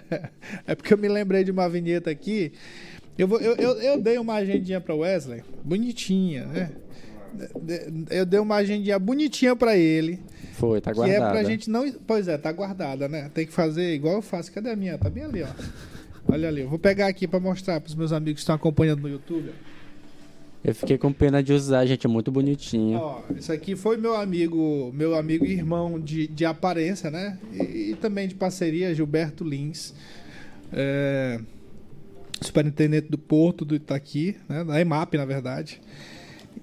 é 0.66 0.74
porque 0.74 0.92
eu 0.92 0.98
me 0.98 1.08
lembrei 1.08 1.44
de 1.44 1.52
uma 1.52 1.70
vinheta 1.70 2.10
aqui. 2.10 2.52
Eu, 3.16 3.28
vou, 3.28 3.40
eu, 3.40 3.54
eu, 3.58 3.80
eu 3.80 4.02
dei 4.02 4.18
uma 4.18 4.34
agendinha 4.34 4.82
para 4.82 4.96
Wesley, 4.96 5.44
bonitinha, 5.64 6.48
né? 6.48 6.72
Eu 8.10 8.26
dei 8.26 8.40
uma 8.40 8.56
agendinha 8.56 8.98
bonitinha 9.00 9.56
para 9.56 9.78
ele. 9.78 10.20
Foi, 10.54 10.82
tá 10.82 10.92
guardada. 10.92 11.20
Que 11.20 11.26
é 11.26 11.32
pra 11.32 11.44
gente 11.44 11.70
não. 11.70 11.90
Pois 12.06 12.28
é, 12.28 12.38
tá 12.38 12.52
guardada, 12.52 13.08
né? 13.08 13.30
Tem 13.34 13.46
que 13.46 13.54
fazer 13.54 13.94
igual 13.94 14.16
eu 14.16 14.22
faço. 14.22 14.52
Cadê 14.52 14.70
a 14.72 14.76
minha? 14.76 14.98
Tá 14.98 15.10
bem 15.10 15.24
ali, 15.24 15.44
ó. 15.44 15.48
Olha 16.28 16.48
ali, 16.48 16.62
eu 16.62 16.70
vou 16.70 16.78
pegar 16.78 17.08
aqui 17.08 17.28
para 17.28 17.40
mostrar 17.40 17.80
para 17.80 17.88
os 17.88 17.96
meus 17.96 18.12
amigos 18.12 18.36
que 18.36 18.42
estão 18.42 18.56
acompanhando 18.56 19.02
no 19.02 19.10
YouTube. 19.10 19.52
Eu 20.64 20.76
fiquei 20.76 20.98
com 20.98 21.12
pena 21.14 21.42
de 21.42 21.54
usar, 21.54 21.86
gente, 21.86 22.06
é 22.06 22.10
muito 22.10 22.32
bonitinho. 22.32 23.00
Ó, 23.00 23.22
isso 23.36 23.52
aqui 23.52 23.76
foi 23.76 23.96
meu 23.96 24.16
amigo, 24.16 24.92
meu 24.94 25.16
amigo 25.16 25.46
e 25.46 25.54
irmão 25.54 26.00
de, 26.00 26.28
de 26.28 26.46
aparência, 26.46 27.10
né? 27.10 27.40
E, 27.54 27.92
e 27.92 27.96
também 27.96 28.28
de 28.28 28.36
parceria, 28.36 28.94
Gilberto 28.94 29.44
Lins, 29.46 29.94
é, 30.74 31.40
superintendente 32.42 33.10
do 33.10 33.18
Porto 33.18 33.64
do 33.64 33.74
Itaqui, 33.74 34.36
né? 34.50 34.64
Da 34.66 34.80
EMAP, 34.82 35.16
na 35.16 35.26
verdade. 35.26 35.82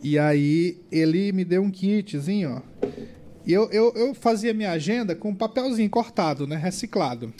E 0.02 0.18
aí 0.18 0.78
ele 0.90 1.32
me 1.32 1.44
deu 1.44 1.62
um 1.62 1.70
kitzinho, 1.70 2.62
ó. 2.62 2.86
E 3.46 3.52
eu, 3.52 3.70
eu, 3.70 3.92
eu 3.94 4.14
fazia 4.14 4.52
minha 4.52 4.72
agenda 4.72 5.14
com 5.14 5.30
um 5.30 5.34
papelzinho 5.34 5.88
cortado, 5.88 6.46
né? 6.46 6.56
Reciclado. 6.56 7.32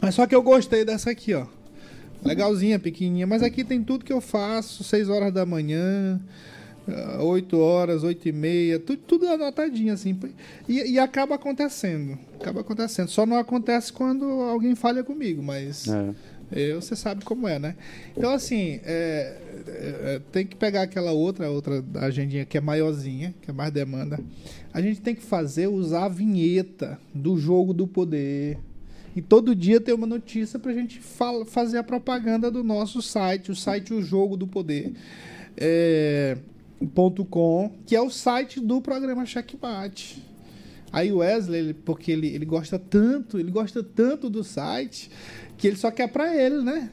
Mas 0.00 0.14
só 0.14 0.26
que 0.26 0.34
eu 0.34 0.42
gostei 0.42 0.84
dessa 0.84 1.10
aqui, 1.10 1.34
ó. 1.34 1.46
Legalzinha, 2.24 2.78
pequenininha. 2.78 3.26
Mas 3.26 3.42
aqui 3.42 3.64
tem 3.64 3.82
tudo 3.82 4.04
que 4.04 4.12
eu 4.12 4.20
faço. 4.20 4.84
6 4.84 5.08
horas 5.08 5.32
da 5.32 5.44
manhã, 5.44 6.20
8 7.20 7.56
ah, 7.56 7.58
horas, 7.58 8.04
8 8.04 8.28
e 8.28 8.32
meia. 8.32 8.78
Tudo, 8.78 8.98
tudo 9.06 9.28
anotadinho, 9.28 9.92
assim. 9.92 10.18
E, 10.68 10.92
e, 10.92 10.98
acaba 10.98 11.34
acontecendo. 11.34 12.18
Acaba 12.40 12.60
acontecendo. 12.60 13.08
Só 13.08 13.26
não 13.26 13.36
acontece 13.36 13.92
quando 13.92 14.24
alguém 14.24 14.74
falha 14.74 15.02
comigo, 15.02 15.42
mas... 15.42 15.88
É. 15.88 16.14
Você 16.74 16.94
sabe 16.94 17.24
como 17.24 17.48
é, 17.48 17.58
né? 17.58 17.74
Então, 18.16 18.30
assim, 18.30 18.80
é, 18.84 19.36
é, 19.66 20.14
é 20.14 20.20
tem 20.30 20.46
que 20.46 20.56
pegar 20.56 20.82
aquela 20.82 21.12
outra, 21.12 21.50
outra 21.50 21.84
agendinha 21.96 22.44
que 22.44 22.56
é 22.56 22.60
maiorzinha, 22.60 23.34
que 23.42 23.50
é 23.50 23.52
mais 23.52 23.72
demanda. 23.72 24.20
A 24.72 24.80
gente 24.80 25.00
tem 25.00 25.14
que 25.14 25.22
fazer, 25.22 25.66
usar 25.66 26.04
a 26.04 26.08
vinheta 26.08 26.98
do 27.14 27.36
jogo 27.36 27.72
do 27.72 27.86
poder, 27.86 28.58
e 29.16 29.22
todo 29.22 29.54
dia 29.54 29.80
tem 29.80 29.94
uma 29.94 30.06
notícia 30.06 30.58
para 30.58 30.72
a 30.72 30.74
gente 30.74 31.00
fazer 31.46 31.78
a 31.78 31.84
propaganda 31.84 32.50
do 32.50 32.64
nosso 32.64 33.00
site, 33.00 33.52
o 33.52 33.54
site 33.54 33.94
O 33.94 34.02
Jogo 34.02 34.36
do 34.36 34.46
Poder. 34.46 34.92
É, 35.56 36.36
.com, 37.30 37.70
que 37.86 37.94
é 37.94 38.00
o 38.00 38.10
site 38.10 38.60
do 38.60 38.80
programa 38.80 39.24
Checkmate. 39.24 40.22
Aí 40.92 41.10
o 41.10 41.18
Wesley, 41.18 41.60
ele, 41.60 41.74
porque 41.74 42.12
ele, 42.12 42.28
ele 42.28 42.44
gosta 42.44 42.78
tanto, 42.78 43.38
ele 43.38 43.50
gosta 43.50 43.82
tanto 43.82 44.30
do 44.30 44.44
site, 44.44 45.10
que 45.56 45.66
ele 45.66 45.76
só 45.76 45.90
quer 45.90 46.08
para 46.08 46.34
ele, 46.36 46.62
né? 46.62 46.90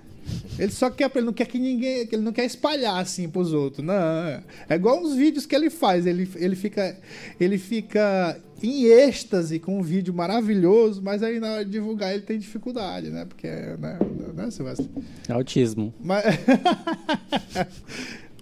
Ele 0.58 0.72
só 0.72 0.90
quer, 0.90 1.12
ele 1.16 1.26
não 1.26 1.34
quer 1.34 1.46
que 1.46 1.58
ninguém, 1.58 2.08
ele 2.12 2.22
não 2.22 2.32
quer 2.32 2.46
espalhar 2.46 3.00
assim 3.00 3.28
pros 3.28 3.54
outros. 3.54 3.86
Não, 3.86 3.96
é 3.96 4.76
igual 4.76 5.02
uns 5.02 5.16
vídeos 5.16 5.46
que 5.46 5.56
ele 5.56 5.70
faz, 5.70 6.06
ele, 6.06 6.30
ele 6.36 6.56
fica 6.56 6.96
ele 7.40 7.58
fica 7.58 8.40
em 8.62 8.84
êxtase 8.86 9.58
com 9.60 9.80
um 9.80 9.82
vídeo 9.82 10.14
maravilhoso, 10.14 11.02
mas 11.02 11.24
aí 11.24 11.40
na 11.40 11.54
hora 11.54 11.66
de 11.66 11.72
divulgar 11.72 12.14
ele 12.14 12.22
tem 12.22 12.38
dificuldade, 12.38 13.10
né? 13.10 13.26
Porque, 13.26 13.48
né, 13.48 13.98
né 14.36 14.52
Silvestre? 14.52 14.88
Autismo. 15.30 15.94
Mas... 16.00 16.24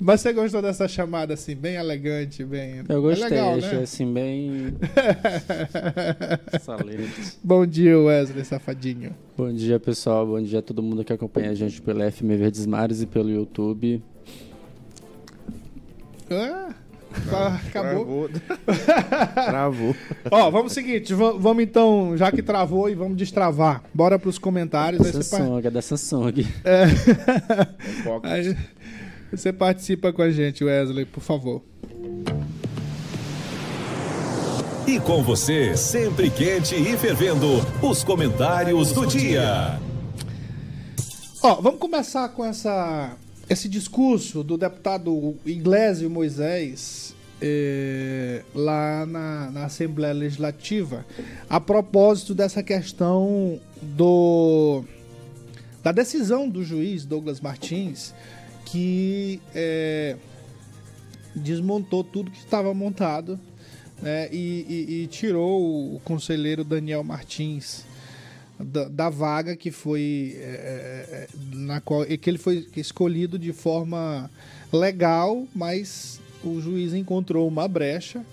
Mas 0.01 0.21
você 0.21 0.31
gostou 0.31 0.61
dessa 0.61 0.87
chamada 0.87 1.33
assim, 1.33 1.55
bem 1.55 1.75
elegante, 1.75 2.43
bem. 2.45 2.83
Eu 2.87 3.01
gostei, 3.01 3.25
é 3.25 3.29
legal, 3.29 3.55
achei 3.55 3.77
né? 3.77 3.83
assim, 3.83 4.13
bem. 4.13 4.73
Excelente. 6.53 7.37
Bom 7.43 7.65
dia, 7.65 7.99
Wesley 7.99 8.45
Safadinho. 8.45 9.13
Bom 9.37 9.51
dia, 9.51 9.77
pessoal. 9.77 10.25
Bom 10.25 10.41
dia 10.41 10.59
a 10.59 10.61
todo 10.61 10.81
mundo 10.81 11.03
que 11.03 11.11
acompanha 11.11 11.51
a 11.51 11.53
gente 11.53 11.81
pelo 11.81 11.99
FM 12.09 12.27
Verdes 12.37 12.65
Mares 12.65 13.01
e 13.01 13.05
pelo 13.05 13.29
YouTube. 13.29 14.01
Ah, 16.31 17.59
acabou. 17.67 18.29
Travou. 19.33 19.95
Ó, 20.31 20.49
vamos 20.49 20.71
seguinte, 20.71 21.13
vamos 21.13 21.61
então, 21.61 22.15
já 22.15 22.31
que 22.31 22.41
travou 22.41 22.89
e 22.89 22.95
vamos 22.95 23.17
destravar. 23.17 23.83
Bora 23.93 24.17
para 24.17 24.29
os 24.29 24.37
comentários. 24.37 25.11
Da 25.11 25.21
Samsung, 25.21 25.61
é 25.65 25.69
da 25.69 25.81
Samsung. 25.81 26.45
É. 26.63 26.83
é 28.23 28.55
você 29.31 29.53
participa 29.53 30.11
com 30.11 30.21
a 30.21 30.31
gente, 30.31 30.63
Wesley, 30.63 31.05
por 31.05 31.21
favor. 31.21 31.61
E 34.87 34.99
com 34.99 35.21
você, 35.21 35.77
sempre 35.77 36.31
quente 36.31 36.73
e 36.75 36.97
fervendo, 36.97 37.47
os 37.81 38.03
comentários 38.03 38.91
do 38.91 39.05
dia. 39.05 39.79
Ó, 41.43 41.55
vamos 41.61 41.79
começar 41.79 42.27
com 42.29 42.43
essa, 42.43 43.15
esse 43.47 43.69
discurso 43.69 44.43
do 44.43 44.57
deputado 44.57 45.35
Iglesio 45.45 46.09
Moisés 46.09 47.15
eh, 47.41 48.43
lá 48.53 49.05
na, 49.05 49.51
na 49.51 49.65
Assembleia 49.65 50.13
Legislativa 50.13 51.05
a 51.49 51.59
propósito 51.59 52.35
dessa 52.35 52.61
questão 52.61 53.59
do 53.81 54.83
da 55.81 55.93
decisão 55.93 56.49
do 56.49 56.63
juiz 56.63 57.05
Douglas 57.05 57.39
Martins 57.39 58.13
que 58.71 59.41
é, 59.53 60.15
desmontou 61.35 62.03
tudo 62.03 62.31
que 62.31 62.37
estava 62.37 62.73
montado 62.73 63.39
né, 64.01 64.29
e, 64.31 64.65
e, 64.69 65.03
e, 65.03 65.07
tirou 65.07 65.95
o 65.95 65.99
conselheiro 66.01 66.63
Daniel 66.63 67.03
Martins 67.03 67.85
da, 68.59 68.87
da 68.87 69.09
vaga 69.09 69.55
que 69.55 69.71
foi 69.71 70.35
é, 70.37 70.41
é, 70.41 71.15
é 71.15 71.27
na 71.55 71.81
qual 71.81 72.05
que 72.05 72.29
ele 72.29 72.37
foi 72.37 72.67
escolhido 72.75 73.39
de 73.39 73.53
forma 73.53 74.29
legal, 74.71 75.47
mas 75.55 76.21
o 76.43 76.61
juiz 76.61 76.93
encontrou 76.93 77.47
uma 77.47 77.67
brecha 77.67 78.23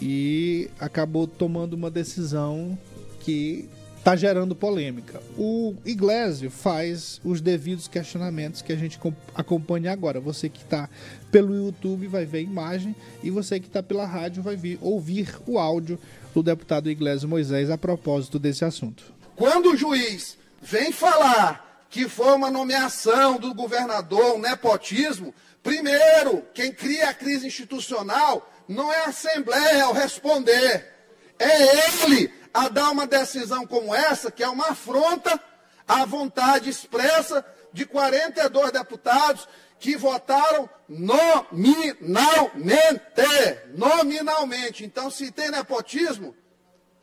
e 0.00 0.68
acabou 0.80 1.26
tomando 1.26 1.74
uma 1.74 1.90
decisão 1.90 2.76
que 3.20 3.68
está 4.02 4.16
gerando 4.16 4.56
polêmica. 4.56 5.22
O 5.38 5.76
Iglesio 5.84 6.50
faz 6.50 7.20
os 7.24 7.40
devidos 7.40 7.86
questionamentos 7.86 8.60
que 8.60 8.72
a 8.72 8.76
gente 8.76 8.98
acompanha 9.32 9.92
agora. 9.92 10.18
Você 10.18 10.48
que 10.48 10.58
está 10.58 10.90
pelo 11.30 11.54
YouTube 11.54 12.08
vai 12.08 12.26
ver 12.26 12.38
a 12.38 12.42
imagem 12.42 12.96
e 13.22 13.30
você 13.30 13.60
que 13.60 13.68
está 13.68 13.80
pela 13.80 14.04
rádio 14.04 14.42
vai 14.42 14.56
vir, 14.56 14.76
ouvir 14.82 15.38
o 15.46 15.56
áudio 15.56 16.00
do 16.34 16.42
deputado 16.42 16.90
Iglesio 16.90 17.28
Moisés 17.28 17.70
a 17.70 17.78
propósito 17.78 18.40
desse 18.40 18.64
assunto. 18.64 19.04
Quando 19.36 19.70
o 19.70 19.76
juiz 19.76 20.36
vem 20.60 20.90
falar 20.90 21.86
que 21.88 22.08
foi 22.08 22.34
uma 22.34 22.50
nomeação 22.50 23.38
do 23.38 23.54
governador, 23.54 24.34
um 24.34 24.40
nepotismo, 24.40 25.32
primeiro, 25.62 26.42
quem 26.52 26.72
cria 26.72 27.10
a 27.10 27.14
crise 27.14 27.46
institucional 27.46 28.50
não 28.66 28.92
é 28.92 29.04
a 29.04 29.10
Assembleia 29.10 29.84
ao 29.84 29.92
responder, 29.92 30.88
é 31.38 32.08
ele 32.08 32.41
a 32.52 32.68
dar 32.68 32.90
uma 32.90 33.06
decisão 33.06 33.66
como 33.66 33.94
essa, 33.94 34.30
que 34.30 34.42
é 34.42 34.48
uma 34.48 34.70
afronta 34.70 35.40
à 35.86 36.04
vontade 36.04 36.68
expressa 36.68 37.44
de 37.72 37.86
42 37.86 38.72
deputados 38.72 39.48
que 39.78 39.96
votaram 39.96 40.68
nominalmente. 40.88 42.12
Nominalmente. 43.74 44.84
Então, 44.84 45.10
se 45.10 45.30
tem 45.32 45.50
nepotismo, 45.50 46.34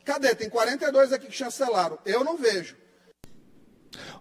cadê? 0.04 0.34
Tem 0.34 0.48
42 0.48 1.12
aqui 1.12 1.26
que 1.26 1.36
chancelaram. 1.36 1.98
Eu 2.06 2.24
não 2.24 2.36
vejo. 2.36 2.76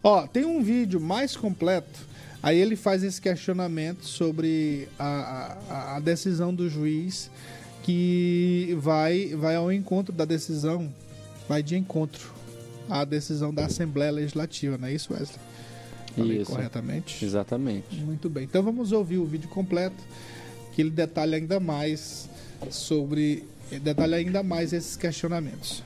Ó, 0.03 0.27
tem 0.27 0.45
um 0.45 0.61
vídeo 0.61 0.99
mais 0.99 1.37
completo. 1.37 2.09
Aí 2.41 2.57
ele 2.57 2.75
faz 2.75 3.03
esse 3.03 3.21
questionamento 3.21 4.05
sobre 4.05 4.87
a, 4.97 5.57
a, 5.69 5.95
a 5.97 5.99
decisão 5.99 6.53
do 6.53 6.69
juiz 6.69 7.29
que 7.83 8.77
vai, 8.79 9.35
vai 9.35 9.55
ao 9.55 9.71
encontro 9.71 10.13
da 10.13 10.25
decisão, 10.25 10.93
vai 11.49 11.63
de 11.63 11.75
encontro 11.75 12.31
à 12.87 13.03
decisão 13.03 13.51
da 13.51 13.65
Assembleia 13.65 14.11
Legislativa, 14.11 14.77
não 14.77 14.87
é 14.87 14.93
isso, 14.93 15.11
Wesley? 15.11 15.39
Falei 16.15 16.41
Isso. 16.41 16.51
corretamente? 16.51 17.25
Exatamente. 17.25 17.95
Muito 17.95 18.29
bem. 18.29 18.43
Então 18.43 18.61
vamos 18.61 18.91
ouvir 18.91 19.17
o 19.17 19.25
vídeo 19.25 19.49
completo, 19.49 19.95
que 20.73 20.81
ele 20.81 20.89
detalha 20.91 21.37
ainda 21.37 21.59
mais 21.59 22.29
sobre. 22.69 23.47
detalha 23.81 24.17
ainda 24.17 24.43
mais 24.43 24.73
esses 24.73 24.95
questionamentos. 24.95 25.83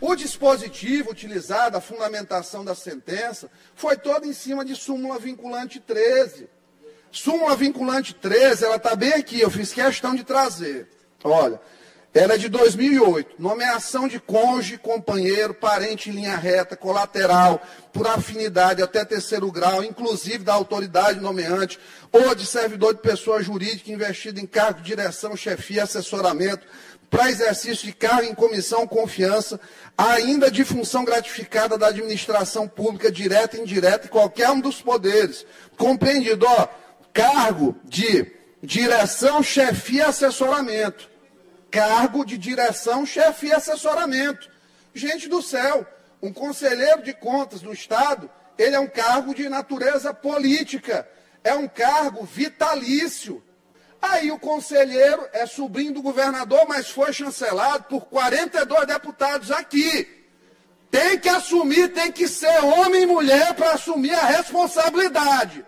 O 0.00 0.14
dispositivo 0.14 1.10
utilizado, 1.10 1.76
a 1.76 1.80
fundamentação 1.80 2.64
da 2.64 2.74
sentença, 2.74 3.50
foi 3.74 3.96
todo 3.96 4.26
em 4.26 4.32
cima 4.32 4.64
de 4.64 4.76
súmula 4.76 5.18
vinculante 5.18 5.80
13. 5.80 6.48
Súmula 7.10 7.56
vinculante 7.56 8.14
13, 8.14 8.64
ela 8.64 8.76
está 8.76 8.94
bem 8.94 9.14
aqui, 9.14 9.40
eu 9.40 9.50
fiz 9.50 9.72
questão 9.72 10.14
de 10.14 10.24
trazer. 10.24 10.88
Olha, 11.24 11.60
ela 12.14 12.34
é 12.34 12.38
de 12.38 12.48
2008. 12.48 13.36
Nomeação 13.38 14.08
de 14.08 14.18
cônjuge, 14.18 14.78
companheiro, 14.78 15.52
parente 15.52 16.08
em 16.08 16.14
linha 16.14 16.36
reta, 16.36 16.76
colateral, 16.76 17.62
por 17.92 18.06
afinidade 18.06 18.82
até 18.82 19.04
terceiro 19.04 19.50
grau, 19.52 19.84
inclusive 19.84 20.38
da 20.38 20.54
autoridade 20.54 21.20
nomeante, 21.20 21.78
ou 22.10 22.34
de 22.34 22.46
servidor 22.46 22.94
de 22.94 23.02
pessoa 23.02 23.42
jurídica 23.42 23.92
investido 23.92 24.40
em 24.40 24.46
cargo 24.46 24.80
de 24.80 24.86
direção, 24.86 25.36
chefia, 25.36 25.84
assessoramento, 25.84 26.66
para 27.10 27.30
exercício 27.30 27.86
de 27.86 27.92
cargo 27.92 28.24
em 28.24 28.34
comissão 28.34 28.86
confiança, 28.86 29.60
ainda 29.96 30.50
de 30.50 30.64
função 30.64 31.04
gratificada 31.04 31.78
da 31.78 31.88
administração 31.88 32.68
pública, 32.68 33.10
direta 33.10 33.56
e 33.56 33.60
indireta, 33.60 34.06
e 34.06 34.10
qualquer 34.10 34.50
um 34.50 34.60
dos 34.60 34.80
poderes. 34.80 35.46
Compreendido, 35.76 36.46
ó, 36.46 36.68
cargo 37.12 37.76
de 37.84 38.30
direção, 38.62 39.42
chefia 39.42 40.08
assessoramento. 40.08 41.08
Cargo 41.70 42.24
de 42.24 42.38
direção, 42.38 43.04
chefia 43.04 43.50
e 43.50 43.52
assessoramento. 43.52 44.50
Gente 44.94 45.28
do 45.28 45.42
céu, 45.42 45.86
um 46.22 46.32
conselheiro 46.32 47.02
de 47.02 47.12
contas 47.12 47.60
do 47.60 47.72
Estado, 47.72 48.30
ele 48.56 48.74
é 48.74 48.80
um 48.80 48.88
cargo 48.88 49.34
de 49.34 49.48
natureza 49.48 50.12
política, 50.12 51.08
é 51.44 51.54
um 51.54 51.68
cargo 51.68 52.24
vitalício. 52.24 53.42
Aí 54.00 54.30
o 54.30 54.38
conselheiro 54.38 55.26
é 55.32 55.46
sobrinho 55.46 55.92
do 55.92 56.02
governador, 56.02 56.66
mas 56.68 56.88
foi 56.88 57.12
chancelado 57.12 57.84
por 57.84 58.06
42 58.06 58.86
deputados 58.86 59.50
aqui. 59.50 60.16
Tem 60.90 61.18
que 61.18 61.28
assumir, 61.28 61.92
tem 61.92 62.10
que 62.10 62.26
ser 62.26 62.64
homem 62.64 63.02
e 63.02 63.06
mulher 63.06 63.54
para 63.54 63.72
assumir 63.72 64.14
a 64.14 64.24
responsabilidade. 64.24 65.64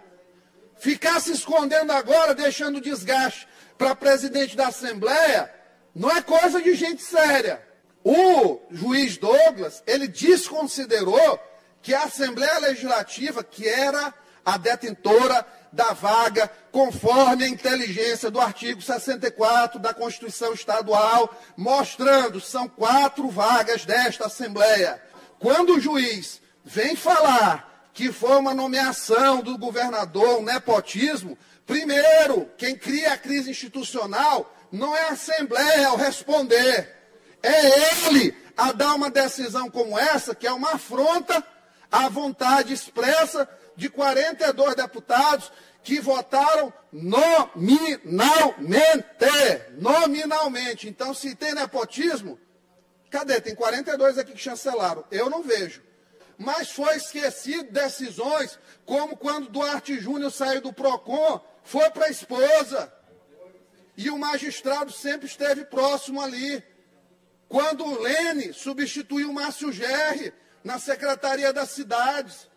Ficar 0.79 1.21
se 1.21 1.33
escondendo 1.33 1.93
agora, 1.93 2.35
deixando 2.35 2.81
desgaste 2.81 3.47
para 3.77 3.95
presidente 3.95 4.57
da 4.57 4.69
Assembleia, 4.69 5.53
não 5.95 6.11
é 6.11 6.23
coisa 6.23 6.61
de 6.61 6.75
gente 6.75 7.03
séria. 7.03 7.63
O 8.03 8.61
juiz 8.71 9.17
Douglas, 9.17 9.83
ele 9.87 10.09
desconsiderou 10.09 11.39
que 11.83 11.95
a 11.95 12.05
Assembleia 12.05 12.59
Legislativa, 12.59 13.45
que 13.45 13.69
era 13.69 14.15
a 14.45 14.57
detentora 14.57 15.47
da 15.73 15.93
vaga, 15.93 16.51
conforme 16.73 17.45
a 17.45 17.49
inteligência 17.49 18.31
do 18.31 18.41
artigo 18.41 18.83
64 18.83 19.79
da 19.79 19.95
Constituição 19.95 20.53
Estadual, 20.53 21.35
mostrando 21.57 22.41
são 22.41 22.69
quatro 22.69 23.29
vagas 23.29 23.85
desta 23.85 24.27
Assembleia. 24.27 25.01
Quando 25.39 25.75
o 25.75 25.81
juiz 25.81 26.41
vem 26.65 26.97
falar 26.97 27.91
que 27.93 28.11
foi 28.11 28.37
uma 28.37 28.55
nomeação 28.55 29.43
do 29.43 29.59
governador, 29.59 30.39
um 30.39 30.45
nepotismo, 30.45 31.37
primeiro, 31.67 32.49
quem 32.57 32.75
cria 32.77 33.13
a 33.13 33.19
crise 33.19 33.51
institucional 33.51 34.55
não 34.71 34.97
é 34.97 35.09
a 35.09 35.13
Assembleia 35.13 35.89
ao 35.89 35.97
responder, 35.97 36.97
é 37.43 38.05
ele 38.05 38.37
a 38.57 38.73
dar 38.73 38.95
uma 38.95 39.11
decisão 39.11 39.71
como 39.71 39.99
essa, 39.99 40.35
que 40.35 40.47
é 40.47 40.53
uma 40.53 40.75
afronta 40.75 41.45
à 41.91 42.09
vontade 42.09 42.73
expressa 42.73 43.49
de 43.77 43.89
42 43.89 44.75
deputados 44.75 45.51
que 45.83 45.99
votaram 46.01 46.73
nominalmente. 46.93 48.05
Nominalmente. 49.79 50.89
Então, 50.89 51.15
se 51.15 51.35
tem 51.35 51.55
nepotismo, 51.55 52.39
cadê? 53.11 53.41
Tem 53.41 53.55
42 53.55 54.19
aqui 54.19 54.33
que 54.33 54.39
chancelaram. 54.39 55.05
Eu 55.11 55.31
não 55.31 55.43
vejo. 55.43 55.83
Mas 56.37 56.71
foi 56.71 56.97
esquecido 56.97 57.71
decisões 57.71 58.59
como 58.85 59.17
quando 59.17 59.49
Duarte 59.49 59.99
Júnior 59.99 60.31
saiu 60.31 60.61
do 60.61 60.73
PROCON, 60.73 61.41
foi 61.63 61.91
para 61.91 62.07
a 62.07 62.11
esposa. 62.11 62.93
E 63.97 64.11
o 64.11 64.19
magistrado 64.19 64.93
sempre 64.93 65.27
esteve 65.27 65.65
próximo 65.65 66.21
ali. 66.21 66.63
Quando 67.49 67.85
o 67.85 68.01
Lene 68.01 68.53
substituiu 68.53 69.31
o 69.31 69.35
Márcio 69.35 69.73
Gerri 69.73 70.33
na 70.63 70.79
Secretaria 70.79 71.53
das 71.53 71.71
Cidades. 71.71 72.49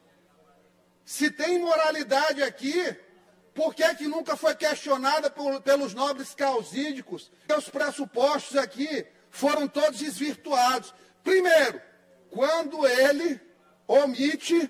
Se 1.06 1.32
tem 1.32 1.60
moralidade 1.60 2.44
aqui, 2.44 2.96
por 3.54 3.74
que, 3.74 3.96
que 3.96 4.08
nunca 4.08 4.36
foi 4.36 4.56
questionada 4.56 5.30
por, 5.30 5.62
pelos 5.62 5.94
nobres 5.94 6.34
causídicos? 6.34 7.32
Os 7.56 7.70
pressupostos 7.70 8.58
aqui 8.58 9.06
foram 9.30 9.68
todos 9.68 10.00
desvirtuados. 10.00 10.94
Primeiro, 11.24 11.82
quando 12.30 12.88
ele 12.88 13.40
omite, 13.88 14.70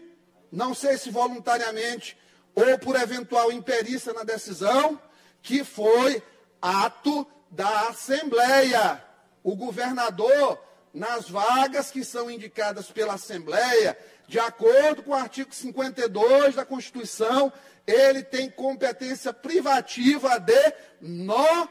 não 0.51 0.73
sei 0.73 0.97
se 0.97 1.09
voluntariamente 1.09 2.17
ou 2.55 2.77
por 2.77 2.95
eventual 2.95 3.51
imperícia 3.51 4.13
na 4.13 4.23
decisão, 4.23 5.01
que 5.41 5.63
foi 5.63 6.21
ato 6.63 7.27
da 7.51 7.89
Assembleia. 7.89 9.03
O 9.43 9.53
governador, 9.55 10.57
nas 10.93 11.29
vagas 11.29 11.91
que 11.91 12.05
são 12.05 12.31
indicadas 12.31 12.89
pela 12.89 13.15
Assembleia, 13.15 13.97
de 14.27 14.39
acordo 14.39 15.03
com 15.03 15.11
o 15.11 15.15
artigo 15.15 15.53
52 15.53 16.55
da 16.55 16.63
Constituição, 16.63 17.51
ele 17.85 18.23
tem 18.23 18.49
competência 18.49 19.33
privativa 19.33 20.39
de 20.39 20.73
nomear. 21.01 21.69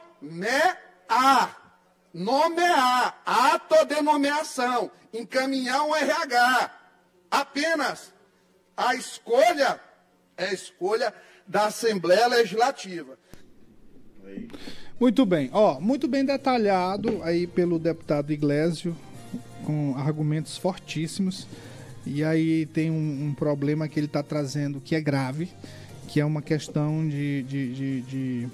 Nomear, 2.13 3.23
ato 3.25 3.87
de 3.87 4.03
nomeação, 4.03 4.91
encaminhar 5.15 5.83
um 5.85 5.97
RH. 5.97 6.71
Apenas 7.31 8.13
a 8.77 8.95
escolha 8.95 9.81
é 10.37 10.45
a 10.49 10.53
escolha 10.53 11.15
da 11.47 11.67
Assembleia 11.67 12.27
Legislativa. 12.27 13.19
Muito 15.03 15.27
bem, 15.27 15.51
ó, 15.53 15.81
muito 15.81 16.07
bem 16.07 16.25
detalhado 16.25 17.21
aí 17.25 17.45
pelo 17.45 17.77
deputado 17.77 18.33
Iglesio, 18.33 18.97
com 19.65 19.97
argumentos 19.97 20.57
fortíssimos. 20.57 21.49
E 22.07 22.23
aí 22.23 22.67
tem 22.67 22.89
um, 22.89 23.27
um 23.27 23.35
problema 23.35 23.89
que 23.89 23.99
ele 23.99 24.07
está 24.07 24.23
trazendo 24.23 24.81
que 24.81 24.95
é 24.95 25.01
grave, 25.01 25.49
que 26.07 26.21
é 26.21 26.25
uma 26.25 26.41
questão 26.41 27.05
de, 27.09 27.43
de, 27.43 27.75
de, 27.75 28.03
de 28.03 28.49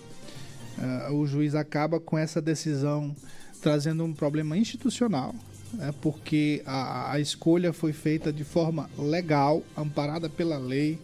uh, 0.79 1.13
o 1.13 1.27
juiz 1.27 1.55
acaba 1.55 2.01
com 2.01 2.16
essa 2.16 2.41
decisão 2.41 3.14
trazendo 3.61 4.03
um 4.03 4.14
problema 4.14 4.57
institucional, 4.57 5.35
né, 5.75 5.93
porque 6.01 6.62
a, 6.64 7.12
a 7.12 7.20
escolha 7.20 7.75
foi 7.75 7.93
feita 7.93 8.33
de 8.33 8.43
forma 8.43 8.89
legal, 8.99 9.62
amparada 9.77 10.31
pela 10.31 10.57
lei, 10.57 10.99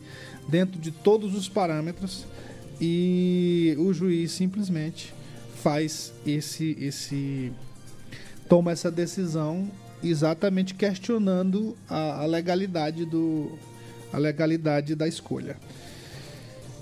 dentro 0.49 0.81
de 0.81 0.91
todos 0.91 1.35
os 1.35 1.51
parâmetros, 1.51 2.25
e 2.81 3.77
o 3.79 3.93
juiz 3.93 4.33
simplesmente 4.33 5.13
faz 5.65 6.13
esse 6.27 6.77
esse 6.79 7.51
toma 8.51 8.71
essa 8.71 8.91
decisão 8.91 9.71
exatamente 10.03 10.75
questionando 10.75 11.75
a, 11.89 12.21
a, 12.21 12.27
legalidade 12.27 13.07
do 13.07 13.51
a 14.13 14.19
legalidade 14.19 14.95
da 14.95 15.09
escolha. 15.09 15.57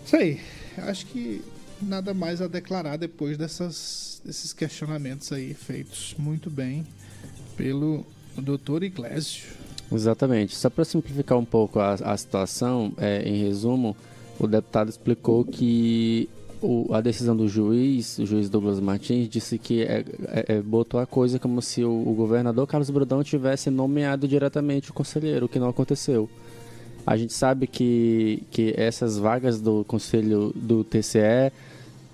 Isso 0.05 0.17
aí. 0.17 0.41
Acho 0.79 1.07
que 1.07 1.41
nada 1.81 2.13
mais 2.13 2.43
a 2.43 2.49
declarar 2.49 2.97
depois 2.97 3.39
dessas, 3.39 4.21
desses 4.25 4.53
questionamentos 4.53 5.31
aí 5.31 5.55
feitos 5.55 6.17
muito 6.19 6.51
bem 6.51 6.85
pelo 7.57 8.05
Dr. 8.37 8.83
Iglesio. 8.83 9.45
Exatamente. 9.93 10.57
Só 10.57 10.69
para 10.69 10.85
simplificar 10.85 11.39
um 11.39 11.45
pouco 11.45 11.79
a, 11.79 11.93
a 11.93 12.17
situação, 12.17 12.93
é, 12.97 13.23
em 13.23 13.45
resumo, 13.45 13.97
o 14.41 14.49
deputado 14.49 14.89
explicou 14.89 15.45
que 15.45 16.29
o, 16.63 16.95
a 16.95 17.01
decisão 17.01 17.37
do 17.37 17.49
juiz, 17.49 18.19
o 18.19 18.25
juiz 18.25 18.49
Douglas 18.49 18.79
Martins, 18.79 19.29
disse 19.29 19.59
que 19.59 19.83
é, 19.83 20.05
é, 20.29 20.45
é, 20.55 20.63
botou 20.63 21.01
a 21.01 21.07
coisa 21.07 21.39
como 21.39 21.61
se 21.61 21.85
o, 21.85 21.91
o, 21.91 22.15
governador 22.15 22.67
Carlos 22.67 22.89
Brandão 22.89 23.23
tivesse 23.23 23.69
nomeado 23.69 24.29
diretamente 24.29 24.91
o 24.91 24.95
conselheiro, 24.95 25.47
o 25.47 25.49
que 25.49 25.59
não 25.59 25.69
aconteceu. 25.69 26.31
A 27.05 27.17
gente 27.17 27.33
sabe 27.33 27.67
que, 27.67 28.45
que 28.51 28.73
essas 28.77 29.19
vagas 29.19 29.61
do 29.61 29.85
conselho 29.85 30.53
do 30.55 30.85
TCE 30.85 31.53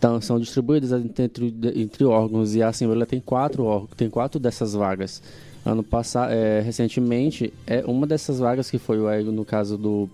tão, 0.01 0.20
são 0.20 0.40
distribuídas 0.40 0.92
entre, 0.92 1.55
entre 1.76 2.05
órgãos 2.05 2.55
e 2.55 2.62
a 2.62 2.68
Assembleia 2.68 3.05
tem 3.05 3.20
quatro, 3.20 3.86
tem 3.96 4.09
quatro 4.09 4.40
dessas 4.40 4.72
vagas. 4.72 5.22
Ano 5.64 5.82
passado, 5.82 6.32
é, 6.32 6.61
recentemente, 6.61 7.53
é 7.66 7.84
uma 7.84 8.07
dessas 8.07 8.38
vagas 8.38 8.70
que 8.70 8.78
foi 8.78 8.96
no 9.24 9.44
caso 9.44 9.76
do, 9.76 10.09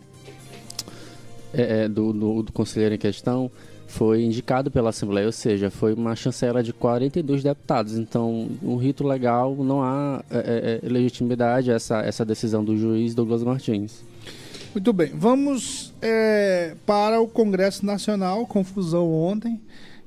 é, 1.52 1.84
é, 1.84 1.88
do, 1.88 2.12
do, 2.12 2.42
do 2.42 2.52
conselheiro 2.52 2.96
em 2.96 2.98
questão, 2.98 3.48
foi 3.94 4.24
indicado 4.24 4.72
pela 4.72 4.90
Assembleia, 4.90 5.26
ou 5.26 5.32
seja, 5.32 5.70
foi 5.70 5.94
uma 5.94 6.16
chancela 6.16 6.64
de 6.64 6.72
42 6.72 7.44
deputados. 7.44 7.96
Então, 7.96 8.48
um 8.60 8.76
rito 8.76 9.06
legal, 9.06 9.54
não 9.54 9.84
há 9.84 10.24
é, 10.28 10.38
é, 10.38 10.80
é, 10.84 10.88
legitimidade 10.88 11.70
a 11.70 11.74
essa, 11.74 12.00
essa 12.00 12.24
decisão 12.24 12.64
do 12.64 12.76
juiz 12.76 13.14
Douglas 13.14 13.44
Martins. 13.44 14.02
Muito 14.74 14.92
bem, 14.92 15.12
vamos 15.14 15.94
é, 16.02 16.74
para 16.84 17.20
o 17.20 17.28
Congresso 17.28 17.86
Nacional. 17.86 18.44
Confusão 18.46 19.12
ontem. 19.12 19.60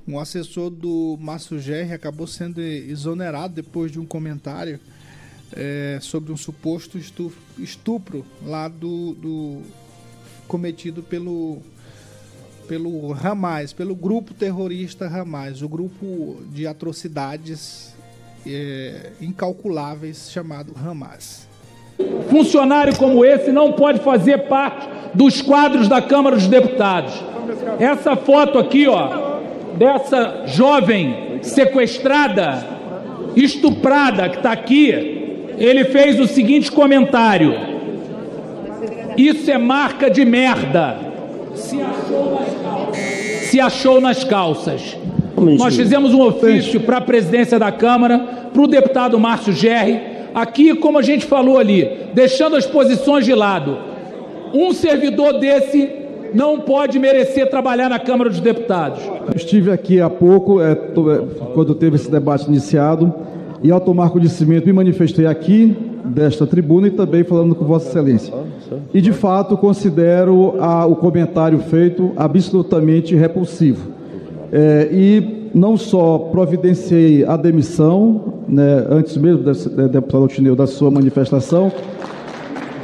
Um 0.05 0.19
assessor 0.19 0.69
do 0.69 1.17
Márcio 1.21 1.57
Gerri 1.57 1.93
acabou 1.93 2.27
sendo 2.27 2.61
exonerado 2.61 3.53
depois 3.53 3.89
de 3.89 3.99
um 3.99 4.05
comentário 4.05 4.79
é, 5.53 5.97
sobre 6.01 6.33
um 6.33 6.37
suposto 6.37 6.99
estupro 7.57 8.25
lá 8.45 8.67
do, 8.67 9.13
do 9.13 9.61
cometido 10.45 11.01
pelo 11.01 11.61
pelo 12.67 13.13
Hamas, 13.13 13.73
pelo 13.73 13.95
grupo 13.95 14.33
terrorista 14.33 15.05
Hamas, 15.05 15.61
o 15.61 15.69
grupo 15.69 16.37
de 16.51 16.67
atrocidades 16.67 17.95
é, 18.45 19.11
incalculáveis 19.21 20.29
chamado 20.31 20.73
Hamas. 20.75 21.47
Funcionário 22.29 22.95
como 22.95 23.25
esse 23.25 23.51
não 23.51 23.73
pode 23.73 23.99
fazer 24.01 24.47
parte 24.47 24.87
dos 25.13 25.41
quadros 25.41 25.87
da 25.87 26.01
Câmara 26.01 26.35
dos 26.35 26.47
Deputados. 26.47 27.13
Essa 27.79 28.15
foto 28.15 28.59
aqui, 28.59 28.87
ó, 28.87 29.39
dessa 29.77 30.43
jovem 30.45 31.39
sequestrada, 31.41 32.65
estuprada 33.35 34.29
que 34.29 34.37
está 34.37 34.51
aqui, 34.51 34.89
ele 35.57 35.85
fez 35.85 36.19
o 36.19 36.27
seguinte 36.27 36.71
comentário: 36.71 37.55
Isso 39.17 39.49
é 39.49 39.57
marca 39.57 40.09
de 40.09 40.23
merda. 40.23 41.06
Se 41.57 41.81
achou 41.81 42.31
nas 42.31 42.53
calças. 42.61 42.97
Se 43.49 43.59
achou 43.59 44.01
nas 44.01 44.23
calças. 44.23 44.97
Nós 45.57 45.75
fizemos 45.75 46.13
um 46.13 46.21
ofício 46.21 46.79
para 46.79 46.97
a 46.97 47.01
presidência 47.01 47.59
da 47.59 47.71
Câmara, 47.71 48.19
para 48.51 48.61
o 48.61 48.67
deputado 48.67 49.19
Márcio 49.19 49.53
Gerri, 49.53 49.99
aqui, 50.33 50.75
como 50.75 50.97
a 50.97 51.01
gente 51.01 51.25
falou 51.25 51.57
ali, 51.57 51.89
deixando 52.13 52.55
as 52.55 52.65
posições 52.65 53.25
de 53.25 53.33
lado. 53.33 53.77
Um 54.53 54.73
servidor 54.73 55.39
desse 55.39 55.89
não 56.33 56.59
pode 56.59 56.99
merecer 56.99 57.49
trabalhar 57.49 57.89
na 57.89 57.99
Câmara 57.99 58.29
dos 58.29 58.39
Deputados. 58.39 58.99
Estive 59.35 59.71
aqui 59.71 60.01
há 60.01 60.09
pouco, 60.09 60.61
é, 60.61 60.75
quando 61.53 61.75
teve 61.75 61.95
esse 61.95 62.09
debate 62.09 62.47
iniciado, 62.47 63.13
e 63.63 63.71
ao 63.71 63.79
tomar 63.79 64.09
conhecimento 64.09 64.65
me 64.65 64.73
manifestei 64.73 65.25
aqui, 65.25 65.75
desta 66.17 66.47
tribuna, 66.47 66.87
e 66.87 66.91
também 66.91 67.23
falando 67.23 67.53
com 67.53 67.63
Vossa 67.63 67.89
Excelência. 67.89 68.33
E, 68.91 68.99
de 68.99 69.13
fato, 69.13 69.55
considero 69.55 70.55
a, 70.59 70.85
o 70.85 70.95
comentário 70.95 71.59
feito 71.59 72.11
absolutamente 72.17 73.15
repulsivo. 73.15 73.91
É, 74.51 74.89
e 74.91 75.49
não 75.53 75.77
só 75.77 76.17
providenciei 76.17 77.23
a 77.23 77.37
demissão, 77.37 78.33
né, 78.47 78.85
antes 78.89 79.15
mesmo, 79.15 79.43
desse, 79.43 79.69
deputado 79.69 80.23
Altineu, 80.23 80.55
da 80.55 80.65
sua 80.65 80.89
manifestação, 80.89 81.71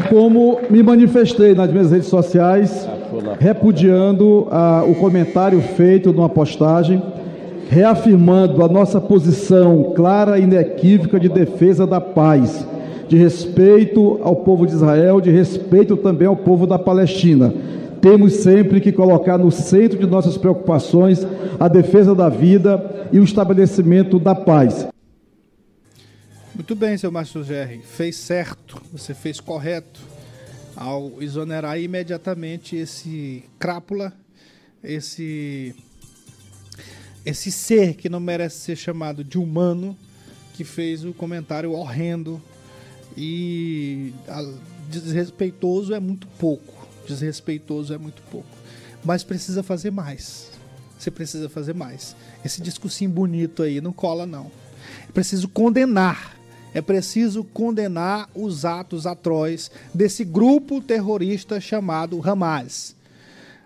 como 0.09 0.59
me 0.69 0.83
manifestei 0.83 1.55
nas 1.55 1.71
minhas 1.71 1.91
redes 1.91 2.07
sociais, 2.07 2.87
repudiando 3.39 4.47
ah, 4.51 4.83
o 4.87 4.93
comentário 4.95 5.59
feito 5.61 6.13
numa 6.13 6.29
postagem, 6.29 7.01
reafirmando 7.69 8.63
a 8.63 8.67
nossa 8.67 9.01
posição 9.01 9.93
clara 9.95 10.37
e 10.37 10.43
inequívoca 10.43 11.19
de 11.19 11.29
defesa 11.29 11.87
da 11.87 12.01
paz, 12.01 12.67
de 13.13 13.19
respeito 13.19 14.19
ao 14.23 14.37
povo 14.37 14.65
de 14.65 14.73
Israel, 14.73 15.21
de 15.21 15.29
respeito 15.29 15.95
também 15.95 16.27
ao 16.27 16.35
povo 16.35 16.65
da 16.65 16.79
Palestina. 16.79 17.53
Temos 18.01 18.37
sempre 18.37 18.81
que 18.81 18.91
colocar 18.91 19.37
no 19.37 19.51
centro 19.51 19.99
de 19.99 20.07
nossas 20.07 20.35
preocupações 20.35 21.19
a 21.59 21.67
defesa 21.67 22.15
da 22.15 22.27
vida 22.27 23.07
e 23.11 23.19
o 23.19 23.23
estabelecimento 23.23 24.17
da 24.17 24.33
paz. 24.33 24.87
Muito 26.55 26.75
bem, 26.75 26.97
seu 26.97 27.11
Márcio 27.11 27.43
Gerri. 27.43 27.81
Fez 27.83 28.15
certo, 28.15 28.81
você 28.91 29.13
fez 29.13 29.39
correto 29.39 30.01
ao 30.75 31.11
exonerar 31.21 31.79
imediatamente 31.79 32.75
esse 32.75 33.43
crápula, 33.59 34.11
esse 34.83 35.75
esse 37.23 37.51
ser 37.51 37.93
que 37.93 38.09
não 38.09 38.19
merece 38.19 38.57
ser 38.57 38.75
chamado 38.75 39.23
de 39.23 39.37
humano, 39.37 39.95
que 40.55 40.63
fez 40.63 41.05
o 41.05 41.13
comentário 41.13 41.73
horrendo 41.73 42.41
e 43.17 44.13
desrespeitoso 44.89 45.93
é 45.93 45.99
muito 45.99 46.27
pouco. 46.39 46.87
Desrespeitoso 47.07 47.93
é 47.93 47.97
muito 47.97 48.21
pouco. 48.31 48.47
Mas 49.03 49.23
precisa 49.23 49.61
fazer 49.61 49.91
mais. 49.91 50.51
Você 50.97 51.11
precisa 51.11 51.49
fazer 51.49 51.73
mais. 51.73 52.15
Esse 52.43 52.61
discursinho 52.61 53.09
bonito 53.09 53.63
aí 53.63 53.81
não 53.81 53.91
cola 53.91 54.25
não. 54.25 54.51
É 55.07 55.11
preciso 55.11 55.47
condenar 55.47 56.33
é 56.73 56.81
preciso 56.81 57.43
condenar 57.43 58.27
os 58.33 58.65
atos 58.65 59.05
atroz 59.05 59.69
desse 59.93 60.25
grupo 60.25 60.81
terrorista 60.81 61.61
chamado 61.61 62.19
Hamas. 62.27 62.95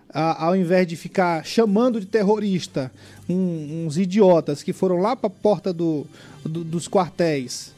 Ah, 0.10 0.46
ao 0.46 0.56
invés 0.56 0.88
de 0.88 0.96
ficar 0.96 1.46
chamando 1.46 2.00
de 2.00 2.06
terrorista 2.06 2.92
um, 3.30 3.86
uns 3.86 3.98
idiotas 3.98 4.64
que 4.64 4.74
foram 4.74 4.98
lá 4.98 5.16
para 5.16 5.28
a 5.28 5.30
porta 5.30 5.72
do, 5.72 6.06
do, 6.44 6.64
dos 6.64 6.88
quartéis 6.88 7.74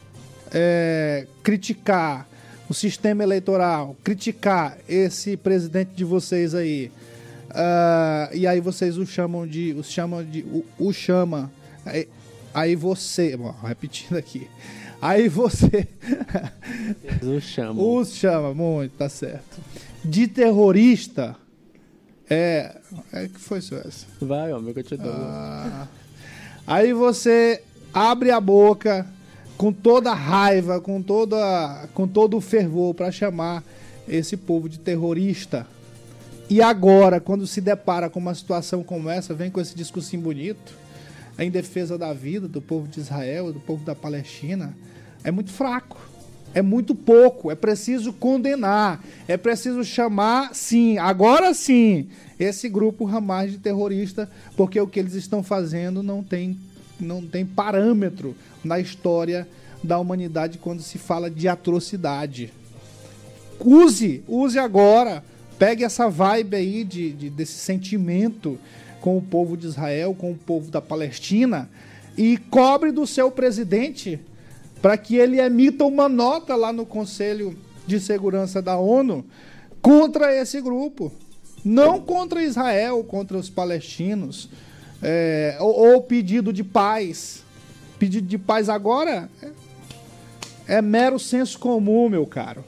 é, 0.53 1.27
criticar 1.43 2.27
o 2.69 2.73
sistema 2.73 3.23
eleitoral, 3.23 3.95
criticar 4.03 4.77
esse 4.87 5.35
presidente 5.35 5.91
de 5.95 6.03
vocês 6.03 6.53
aí, 6.53 6.91
uh, 7.49 8.35
e 8.35 8.45
aí 8.45 8.59
vocês 8.59 8.97
o 8.97 9.05
chamam 9.05 9.47
de, 9.47 9.73
o 9.73 9.83
chamam 9.83 10.23
de, 10.23 10.41
o, 10.41 10.65
o 10.77 10.93
chama, 10.93 11.51
aí, 11.85 12.07
aí 12.53 12.75
você, 12.75 13.35
bom, 13.35 13.55
repetindo 13.63 14.17
aqui, 14.17 14.47
Aí 15.01 15.29
você. 15.29 15.87
Os 17.23 17.43
chama. 17.43 17.81
Os 17.81 18.13
chama, 18.15 18.53
muito, 18.53 18.97
tá 18.97 19.07
certo. 19.07 19.61
De 20.03 20.27
terrorista. 20.27 21.35
É. 22.29 22.75
É 23.11 23.27
que 23.27 23.39
foi 23.39 23.59
isso 23.59 23.75
essa? 23.75 24.05
Vai, 24.21 24.53
homem, 24.53 24.73
que 24.73 24.79
eu 24.79 24.83
te 24.83 24.97
dou. 24.97 25.11
Ah, 25.11 25.87
aí 26.67 26.93
você 26.93 27.63
abre 27.93 28.29
a 28.29 28.39
boca 28.39 29.05
com 29.59 29.73
toda 29.73 30.11
a 30.11 30.15
raiva, 30.15 30.79
com, 30.79 31.01
toda, 31.01 31.89
com 31.93 32.07
todo 32.07 32.37
o 32.37 32.39
fervor 32.41 32.93
para 32.93 33.11
chamar 33.11 33.61
esse 34.07 34.37
povo 34.37 34.69
de 34.69 34.79
terrorista. 34.79 35.67
E 36.49 36.61
agora, 36.61 37.19
quando 37.19 37.45
se 37.45 37.59
depara 37.59 38.09
com 38.09 38.19
uma 38.19 38.33
situação 38.33 38.81
como 38.81 39.09
essa, 39.09 39.33
vem 39.33 39.51
com 39.51 39.59
esse 39.59 39.75
discursinho 39.75 40.23
bonito 40.23 40.73
em 41.37 41.51
defesa 41.51 41.97
da 41.97 42.13
vida 42.13 42.47
do 42.47 42.61
povo 42.61 42.87
de 42.87 43.01
Israel, 43.01 43.51
do 43.51 43.59
povo 43.59 43.83
da 43.83 43.93
Palestina 43.93 44.73
é 45.25 45.29
muito 45.29 45.51
fraco. 45.51 45.99
É 46.53 46.61
muito 46.61 46.95
pouco. 46.95 47.51
É 47.51 47.55
preciso 47.55 48.13
condenar. 48.13 49.03
É 49.27 49.35
preciso 49.35 49.83
chamar, 49.83 50.55
sim, 50.55 50.97
agora 50.97 51.53
sim, 51.53 52.07
esse 52.39 52.69
grupo 52.69 53.05
Hamas 53.05 53.51
de 53.51 53.57
terrorista, 53.57 54.29
porque 54.55 54.79
o 54.79 54.87
que 54.87 55.01
eles 55.01 55.15
estão 55.15 55.43
fazendo 55.43 56.01
não 56.01 56.23
tem, 56.23 56.57
não 56.99 57.25
tem 57.25 57.45
parâmetro 57.45 58.35
na 58.63 58.79
história 58.79 59.47
da 59.83 59.97
humanidade 59.97 60.57
quando 60.57 60.81
se 60.81 60.97
fala 60.97 61.29
de 61.29 61.47
atrocidade. 61.47 62.51
Use, 63.59 64.23
use 64.27 64.59
agora. 64.59 65.23
Pegue 65.57 65.83
essa 65.83 66.09
vibe 66.09 66.55
aí 66.55 66.83
de, 66.83 67.11
de, 67.11 67.29
desse 67.29 67.53
sentimento 67.53 68.57
com 69.01 69.17
o 69.17 69.21
povo 69.21 69.57
de 69.57 69.67
Israel, 69.67 70.13
com 70.13 70.31
o 70.31 70.37
povo 70.37 70.71
da 70.71 70.81
Palestina 70.81 71.69
e 72.17 72.37
cobre 72.37 72.91
do 72.91 73.07
seu 73.07 73.31
presidente 73.31 74.19
para 74.81 74.97
que 74.97 75.15
ele 75.15 75.39
emita 75.39 75.85
uma 75.85 76.09
nota 76.09 76.55
lá 76.55 76.71
no 76.71 76.85
Conselho 76.85 77.57
de 77.85 77.99
Segurança 77.99 78.61
da 78.61 78.77
ONU 78.77 79.25
contra 79.81 80.35
esse 80.35 80.61
grupo. 80.61 81.11
Não 81.63 81.99
contra 82.01 82.43
Israel, 82.43 83.03
contra 83.03 83.37
os 83.37 83.49
palestinos. 83.49 84.49
É, 85.01 85.57
ou, 85.59 85.93
ou, 85.93 86.01
pedido 86.01 86.51
de 86.51 86.63
paz. 86.63 87.43
Pedido 87.97 88.27
de 88.27 88.37
paz 88.37 88.69
agora 88.69 89.29
é, 90.67 90.77
é 90.77 90.81
mero 90.81 91.19
senso 91.19 91.57
comum, 91.59 92.09
meu 92.09 92.25
caro. 92.25 92.63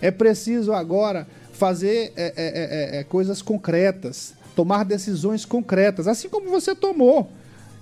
É 0.00 0.10
preciso 0.10 0.72
agora 0.72 1.26
fazer 1.52 2.12
é, 2.16 2.32
é, 2.36 2.96
é, 2.96 3.00
é 3.00 3.04
coisas 3.04 3.40
concretas, 3.40 4.34
tomar 4.54 4.84
decisões 4.84 5.44
concretas, 5.44 6.06
assim 6.06 6.28
como 6.28 6.50
você 6.50 6.74
tomou 6.74 7.30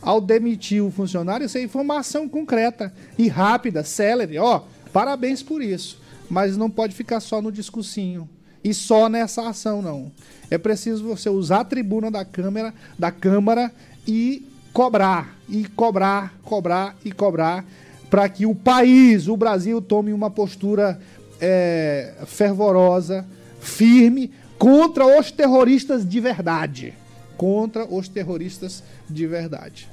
ao 0.04 0.20
demitir 0.20 0.84
o 0.84 0.90
funcionário, 0.90 1.46
isso 1.46 1.56
é 1.56 1.62
informação 1.62 2.28
concreta 2.28 2.92
e 3.16 3.26
rápida, 3.26 3.82
célere. 3.82 4.38
Ó, 4.38 4.60
parabéns 4.92 5.42
por 5.42 5.62
isso. 5.62 5.98
Mas 6.28 6.56
não 6.56 6.70
pode 6.70 6.94
ficar 6.94 7.20
só 7.20 7.40
no 7.40 7.50
discursinho 7.50 8.28
e 8.62 8.72
só 8.74 9.08
nessa 9.08 9.48
ação, 9.48 9.80
não. 9.80 10.12
É 10.50 10.58
preciso 10.58 11.04
você 11.04 11.28
usar 11.28 11.60
a 11.60 11.64
tribuna 11.64 12.10
da 12.10 12.24
Câmara, 12.24 12.74
da 12.98 13.10
Câmara 13.10 13.72
e 14.06 14.46
cobrar, 14.72 15.36
e 15.48 15.64
cobrar, 15.68 16.34
cobrar 16.42 16.96
e 17.04 17.12
cobrar, 17.12 17.64
para 18.10 18.28
que 18.28 18.46
o 18.46 18.54
país, 18.54 19.28
o 19.28 19.36
Brasil, 19.36 19.80
tome 19.80 20.12
uma 20.12 20.30
postura 20.30 21.00
é, 21.40 22.14
fervorosa, 22.26 23.26
firme, 23.60 24.30
contra 24.58 25.18
os 25.18 25.30
terroristas 25.30 26.08
de 26.08 26.20
verdade 26.20 26.94
contra 27.36 27.84
os 27.84 28.08
terroristas 28.08 28.82
de 29.08 29.26
verdade. 29.26 29.88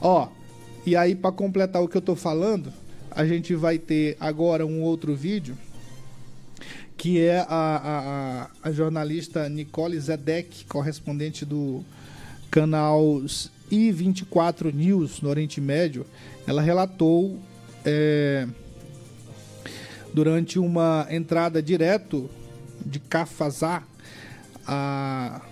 Ó, 0.00 0.28
e 0.84 0.96
aí 0.96 1.14
para 1.14 1.32
completar 1.32 1.82
o 1.82 1.88
que 1.88 1.96
eu 1.96 2.02
tô 2.02 2.16
falando, 2.16 2.72
a 3.10 3.24
gente 3.24 3.54
vai 3.54 3.78
ter 3.78 4.16
agora 4.20 4.66
um 4.66 4.82
outro 4.82 5.14
vídeo 5.14 5.56
que 6.96 7.18
é 7.18 7.46
a, 7.48 8.50
a, 8.62 8.68
a 8.68 8.72
jornalista 8.72 9.48
Nicole 9.48 9.98
Zedek, 9.98 10.66
correspondente 10.66 11.46
do 11.46 11.82
canal 12.50 13.22
I24 13.70 14.74
News 14.74 15.20
no 15.20 15.28
Oriente 15.28 15.60
Médio, 15.60 16.04
ela 16.46 16.60
relatou 16.60 17.38
é, 17.84 18.46
durante 20.12 20.58
uma 20.58 21.06
entrada 21.10 21.62
direto 21.62 22.28
de 22.84 22.98
Cafazá 22.98 23.82
a 24.66 25.42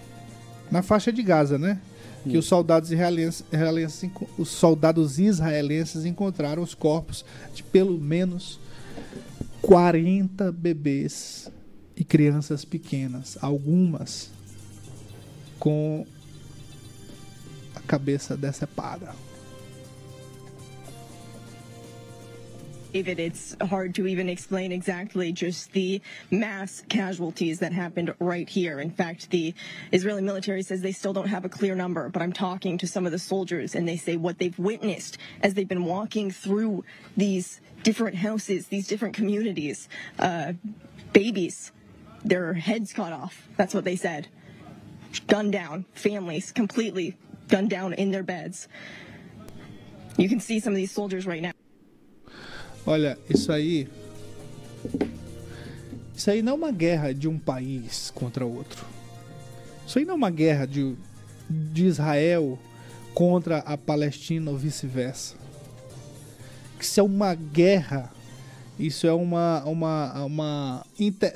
na 0.70 0.82
faixa 0.82 1.10
de 1.10 1.22
Gaza, 1.22 1.56
né? 1.56 1.80
Que 2.24 2.36
os 2.36 2.44
soldados 2.44 2.92
israelenses, 2.92 3.42
israelenses, 3.50 4.10
os 4.36 4.48
soldados 4.48 5.18
israelenses 5.18 6.04
encontraram 6.04 6.62
os 6.62 6.74
corpos 6.74 7.24
de 7.54 7.62
pelo 7.62 7.98
menos 7.98 8.60
40 9.62 10.52
bebês 10.52 11.50
e 11.96 12.04
crianças 12.04 12.66
pequenas, 12.66 13.38
algumas 13.40 14.30
com 15.58 16.04
cabeça 17.88 18.36
decepada. 18.36 19.14
David, 22.92 23.20
it's 23.20 23.54
hard 23.68 23.94
to 23.96 24.06
even 24.06 24.30
explain 24.30 24.72
exactly 24.72 25.30
just 25.30 25.72
the 25.72 26.00
mass 26.30 26.82
casualties 26.88 27.58
that 27.60 27.72
happened 27.72 28.14
right 28.18 28.48
here. 28.48 28.80
In 28.80 28.90
fact, 28.90 29.30
the 29.30 29.54
Israeli 29.92 30.22
military 30.22 30.62
says 30.62 30.80
they 30.80 30.92
still 30.92 31.12
don't 31.12 31.28
have 31.28 31.44
a 31.44 31.50
clear 31.50 31.74
number, 31.74 32.08
but 32.08 32.22
I'm 32.22 32.32
talking 32.32 32.78
to 32.78 32.86
some 32.86 33.04
of 33.04 33.12
the 33.12 33.18
soldiers 33.18 33.74
and 33.74 33.86
they 33.86 33.98
say 33.98 34.16
what 34.16 34.38
they've 34.38 34.58
witnessed 34.58 35.18
as 35.42 35.52
they've 35.52 35.68
been 35.68 35.84
walking 35.84 36.30
through 36.30 36.82
these 37.14 37.60
different 37.82 38.16
houses, 38.16 38.68
these 38.68 38.88
different 38.88 39.14
communities, 39.14 39.88
uh, 40.18 40.54
babies, 41.12 41.72
their 42.24 42.54
heads 42.54 42.92
cut 42.92 43.12
off. 43.12 43.48
That's 43.56 43.74
what 43.74 43.84
they 43.84 43.96
said. 43.96 44.28
Gunned 45.26 45.52
down, 45.52 45.84
families 45.92 46.52
completely 46.52 47.16
gunned 47.48 47.70
down 47.70 47.94
in 47.94 48.10
their 48.10 48.22
beds. 48.22 48.68
You 50.16 50.28
can 50.28 50.40
see 50.40 50.60
some 50.60 50.74
of 50.74 50.76
these 50.76 50.92
soldiers 50.92 51.26
right 51.26 51.42
now. 51.42 51.52
Olha, 52.86 53.18
isso 53.28 53.52
aí. 53.52 53.88
Isso 56.16 56.30
aí 56.30 56.42
não 56.42 56.52
é 56.52 56.56
uma 56.56 56.72
guerra 56.72 57.12
de 57.12 57.28
um 57.28 57.38
país 57.38 58.10
contra 58.14 58.44
outro. 58.44 58.84
Isso 59.86 59.98
aí 59.98 60.04
não 60.04 60.14
é 60.14 60.16
uma 60.16 60.30
guerra 60.30 60.66
de, 60.66 60.96
de 61.48 61.86
Israel 61.86 62.58
contra 63.14 63.58
a 63.58 63.76
Palestina 63.76 64.50
ou 64.50 64.56
vice-versa. 64.56 65.36
Isso 66.80 66.98
é 66.98 67.02
uma 67.02 67.34
guerra. 67.34 68.10
Isso 68.78 69.06
é 69.06 69.12
uma. 69.12 69.62
uma, 69.64 70.24
uma 70.24 70.86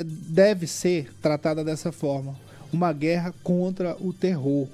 deve 0.05 0.67
ser 0.67 1.13
tratada 1.21 1.63
dessa 1.63 1.93
forma. 1.93 2.37
Uma 2.73 2.93
guerra 2.93 3.35
contra 3.43 3.97
o 4.01 4.13
terror. 4.13 4.69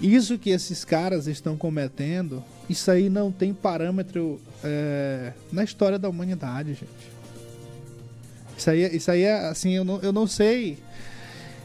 Isso 0.00 0.38
que 0.38 0.50
esses 0.50 0.84
caras 0.84 1.26
estão 1.26 1.56
cometendo, 1.56 2.44
isso 2.68 2.90
aí 2.90 3.08
não 3.08 3.32
tem 3.32 3.54
parâmetro 3.54 4.40
é, 4.62 5.32
na 5.50 5.64
história 5.64 5.98
da 5.98 6.08
humanidade, 6.08 6.74
gente. 6.74 7.16
Isso 8.56 8.70
aí, 8.70 8.96
isso 8.96 9.10
aí 9.10 9.22
é 9.22 9.48
assim, 9.48 9.72
eu 9.72 9.84
não, 9.84 10.00
eu 10.00 10.12
não 10.12 10.26
sei. 10.26 10.78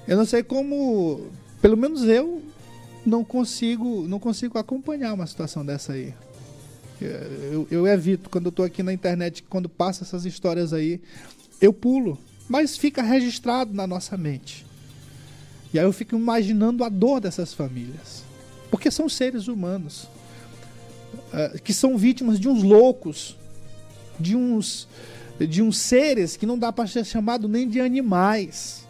Eu 0.08 0.18
não 0.18 0.26
sei 0.26 0.44
como. 0.44 1.28
Pelo 1.62 1.78
menos 1.78 2.04
eu 2.04 2.42
não 3.06 3.24
consigo, 3.24 4.08
não 4.08 4.20
consigo 4.20 4.58
acompanhar 4.58 5.14
uma 5.14 5.28
situação 5.28 5.66
dessa 5.66 5.94
aí. 5.94 6.14
Eu, 7.02 7.68
eu 7.72 7.88
evito 7.88 8.30
quando 8.30 8.46
eu 8.46 8.52
tô 8.52 8.64
aqui 8.64 8.84
na 8.84 8.94
internet, 8.94 9.44
quando 9.44 9.68
passa 9.68 10.04
essas 10.04 10.26
histórias 10.26 10.72
aí, 10.72 11.02
eu 11.60 11.74
pulo. 11.74 12.18
Mas 12.48 12.78
fica 12.78 13.02
registrado 13.02 13.74
na 13.74 13.88
nossa 13.88 14.18
mente. 14.18 14.66
E 15.74 15.80
aí 15.80 15.86
eu 15.86 15.94
fico 15.94 16.16
imaginando 16.16 16.84
a 16.84 16.90
dor 16.90 17.22
dessas 17.22 17.54
famílias. 17.54 18.24
Porque 18.70 18.92
são 18.92 19.08
seres 19.08 19.48
humanos. 19.48 20.08
Uh, 21.34 21.62
que 21.62 21.74
são 21.74 21.98
vítimas 21.98 22.40
de 22.40 22.48
uns 22.48 22.62
loucos, 22.64 23.38
de 24.20 24.36
uns, 24.36 24.88
de 25.40 25.62
uns 25.62 25.78
seres 25.78 26.36
que 26.38 26.46
não 26.46 26.58
dá 26.58 26.72
para 26.72 26.88
ser 26.88 27.06
chamado 27.06 27.48
nem 27.48 27.68
de 27.68 27.80
animais, 27.80 28.86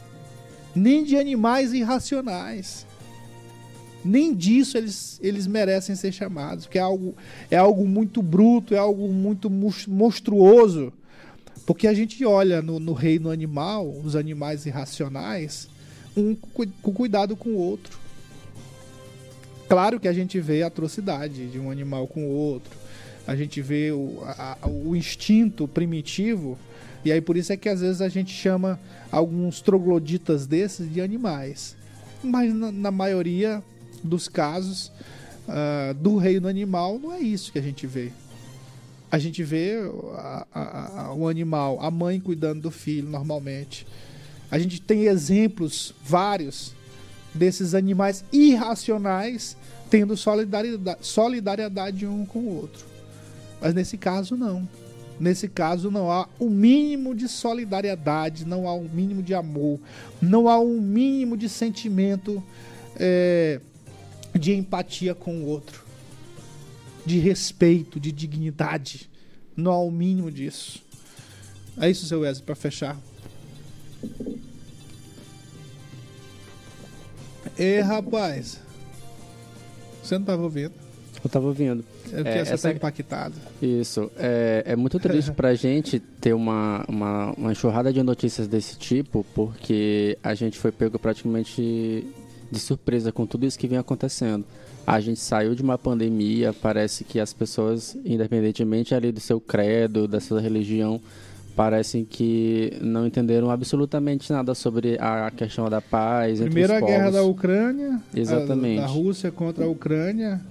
nem 0.76 1.04
de 1.04 1.18
animais 1.18 1.74
irracionais. 1.74 2.86
Nem 4.04 4.34
disso 4.34 4.78
eles, 4.78 5.20
eles 5.22 5.46
merecem 5.46 5.96
ser 5.96 6.12
chamados, 6.12 6.66
porque 6.66 6.80
é 6.80 6.82
algo, 6.82 7.16
é 7.52 7.58
algo 7.58 7.88
muito 7.88 8.22
bruto, 8.22 8.74
é 8.74 8.78
algo 8.78 9.08
muito 9.08 9.50
monstruoso. 9.88 10.92
Porque 11.66 11.88
a 11.88 11.94
gente 11.94 12.26
olha 12.26 12.62
no, 12.62 12.80
no 12.80 12.94
reino 12.94 13.30
animal, 13.30 13.88
os 14.04 14.16
animais 14.16 14.66
irracionais, 14.66 15.70
um 16.16 16.36
com 16.36 16.94
cuidado 16.94 17.36
com 17.36 17.50
o 17.50 17.58
outro. 17.58 18.00
Claro 19.68 20.00
que 20.00 20.08
a 20.08 20.14
gente 20.14 20.40
vê 20.40 20.64
a 20.64 20.68
atrocidade 20.68 21.48
de 21.48 21.58
um 21.58 21.72
animal 21.72 22.08
com 22.08 22.26
o 22.28 22.32
outro, 22.32 22.78
a 23.26 23.36
gente 23.36 23.62
vê 23.62 23.92
o, 23.92 24.22
a, 24.26 24.58
o 24.68 24.96
instinto 24.96 25.68
primitivo, 25.68 26.58
e 27.06 27.12
aí 27.12 27.22
por 27.22 27.38
isso 27.38 27.54
é 27.54 27.58
que 27.58 27.70
às 27.70 27.80
vezes 27.82 28.02
a 28.02 28.10
gente 28.10 28.34
chama 28.34 28.80
alguns 29.12 29.62
trogloditas 29.62 30.46
desses 30.46 30.92
de 30.92 31.00
animais. 31.00 31.76
Mas 32.24 32.54
na, 32.54 32.72
na 32.72 32.92
maioria 32.92 33.64
dos 34.04 34.28
casos 34.28 34.92
uh, 35.48 35.94
do 35.96 36.18
reino 36.18 36.48
animal 36.48 37.00
não 37.00 37.14
é 37.14 37.20
isso 37.20 37.52
que 37.52 37.60
a 37.60 37.62
gente 37.62 37.88
vê. 37.88 38.12
A 39.12 39.18
gente 39.18 39.44
vê 39.44 39.78
a, 40.16 40.48
a, 40.54 41.02
a, 41.02 41.14
o 41.14 41.28
animal, 41.28 41.80
a 41.82 41.92
mãe 41.92 42.20
cuidando 42.20 42.62
do 42.62 42.72
filho 42.72 43.10
normalmente. 43.10 43.86
A 44.52 44.60
gente 44.60 44.82
tem 44.82 45.06
exemplos 45.06 45.94
vários 46.04 46.74
desses 47.34 47.74
animais 47.74 48.26
irracionais 48.34 49.56
tendo 49.90 50.16
solidariedade, 50.18 51.06
solidariedade 51.06 52.06
um 52.06 52.26
com 52.26 52.40
o 52.40 52.58
outro. 52.58 52.86
Mas 53.62 53.74
nesse 53.74 53.98
caso, 53.98 54.36
não. 54.36 54.68
Nesse 55.20 55.48
caso, 55.48 55.92
não 55.92 56.12
há 56.12 56.28
o 56.40 56.46
um 56.46 56.50
mínimo 56.50 57.14
de 57.16 57.28
solidariedade, 57.28 58.44
não 58.46 58.68
há 58.68 58.74
um 58.74 58.90
mínimo 58.90 59.22
de 59.22 59.34
amor, 59.34 59.80
não 60.22 60.50
há 60.50 60.60
um 60.60 60.82
mínimo 60.82 61.38
de 61.38 61.48
sentimento 61.48 62.44
é, 62.96 63.62
de 64.34 64.54
empatia 64.54 65.14
com 65.14 65.42
o 65.42 65.46
outro, 65.46 65.86
de 67.06 67.20
respeito, 67.20 68.00
de 68.00 68.12
dignidade. 68.12 69.10
Não 69.56 69.72
há 69.72 69.80
o 69.80 69.92
mínimo 69.92 70.32
disso. 70.32 70.82
É 71.78 71.90
isso, 71.90 72.06
seu 72.06 72.22
Wesley, 72.22 72.46
para 72.46 72.56
fechar. 72.56 72.98
E 77.58 77.80
rapaz, 77.80 78.60
você 80.02 80.16
não 80.16 80.22
estava 80.22 80.44
ouvindo? 80.44 80.74
Eu 81.24 81.28
estava 81.28 81.46
ouvindo. 81.48 81.84
É 82.12 82.16
porque 82.24 82.30
é, 82.30 82.46
você 82.46 82.56
está 82.56 82.72
impactado. 82.72 83.36
Isso. 83.62 84.12
É, 84.18 84.64
é 84.66 84.76
muito 84.76 85.00
triste 85.00 85.32
para 85.34 85.50
a 85.50 85.56
gente 85.56 86.00
ter 86.00 86.34
uma, 86.34 86.84
uma, 86.88 87.32
uma 87.34 87.52
enxurrada 87.52 87.94
de 87.94 88.02
notícias 88.02 88.48
desse 88.48 88.78
tipo, 88.78 89.26
porque 89.36 90.18
a 90.24 90.34
gente 90.34 90.58
foi 90.58 90.72
pego 90.72 90.98
praticamente 90.98 92.08
de 92.52 92.60
surpresa 92.60 93.12
com 93.12 93.26
tudo 93.26 93.46
isso 93.46 93.58
que 93.58 93.68
vem 93.68 93.78
acontecendo. 93.78 94.46
A 94.86 95.00
gente 95.00 95.20
saiu 95.20 95.54
de 95.54 95.62
uma 95.62 95.78
pandemia, 95.78 96.54
parece 96.54 97.04
que 97.04 97.20
as 97.20 97.32
pessoas, 97.32 97.96
independentemente 98.04 98.96
ali 98.96 99.12
do 99.12 99.20
seu 99.20 99.40
credo, 99.40 100.08
da 100.08 100.20
sua 100.20 100.42
religião, 100.42 101.00
parecem 101.56 102.06
que 102.06 102.74
não 102.82 103.06
entenderam 103.06 103.50
absolutamente 103.50 104.32
nada 104.32 104.56
sobre 104.56 104.98
a 105.00 105.32
questão 105.32 105.70
da 105.70 105.82
paz. 105.82 106.40
Primeira 106.40 106.76
entre 106.76 106.86
os 106.86 106.92
guerra 106.92 107.12
da 107.12 107.24
Ucrânia, 107.24 108.02
exatamente, 108.14 108.80
a, 108.80 108.82
da 108.82 108.88
Rússia 108.88 109.32
contra 109.32 109.66
a 109.66 109.68
Ucrânia, 109.68 110.42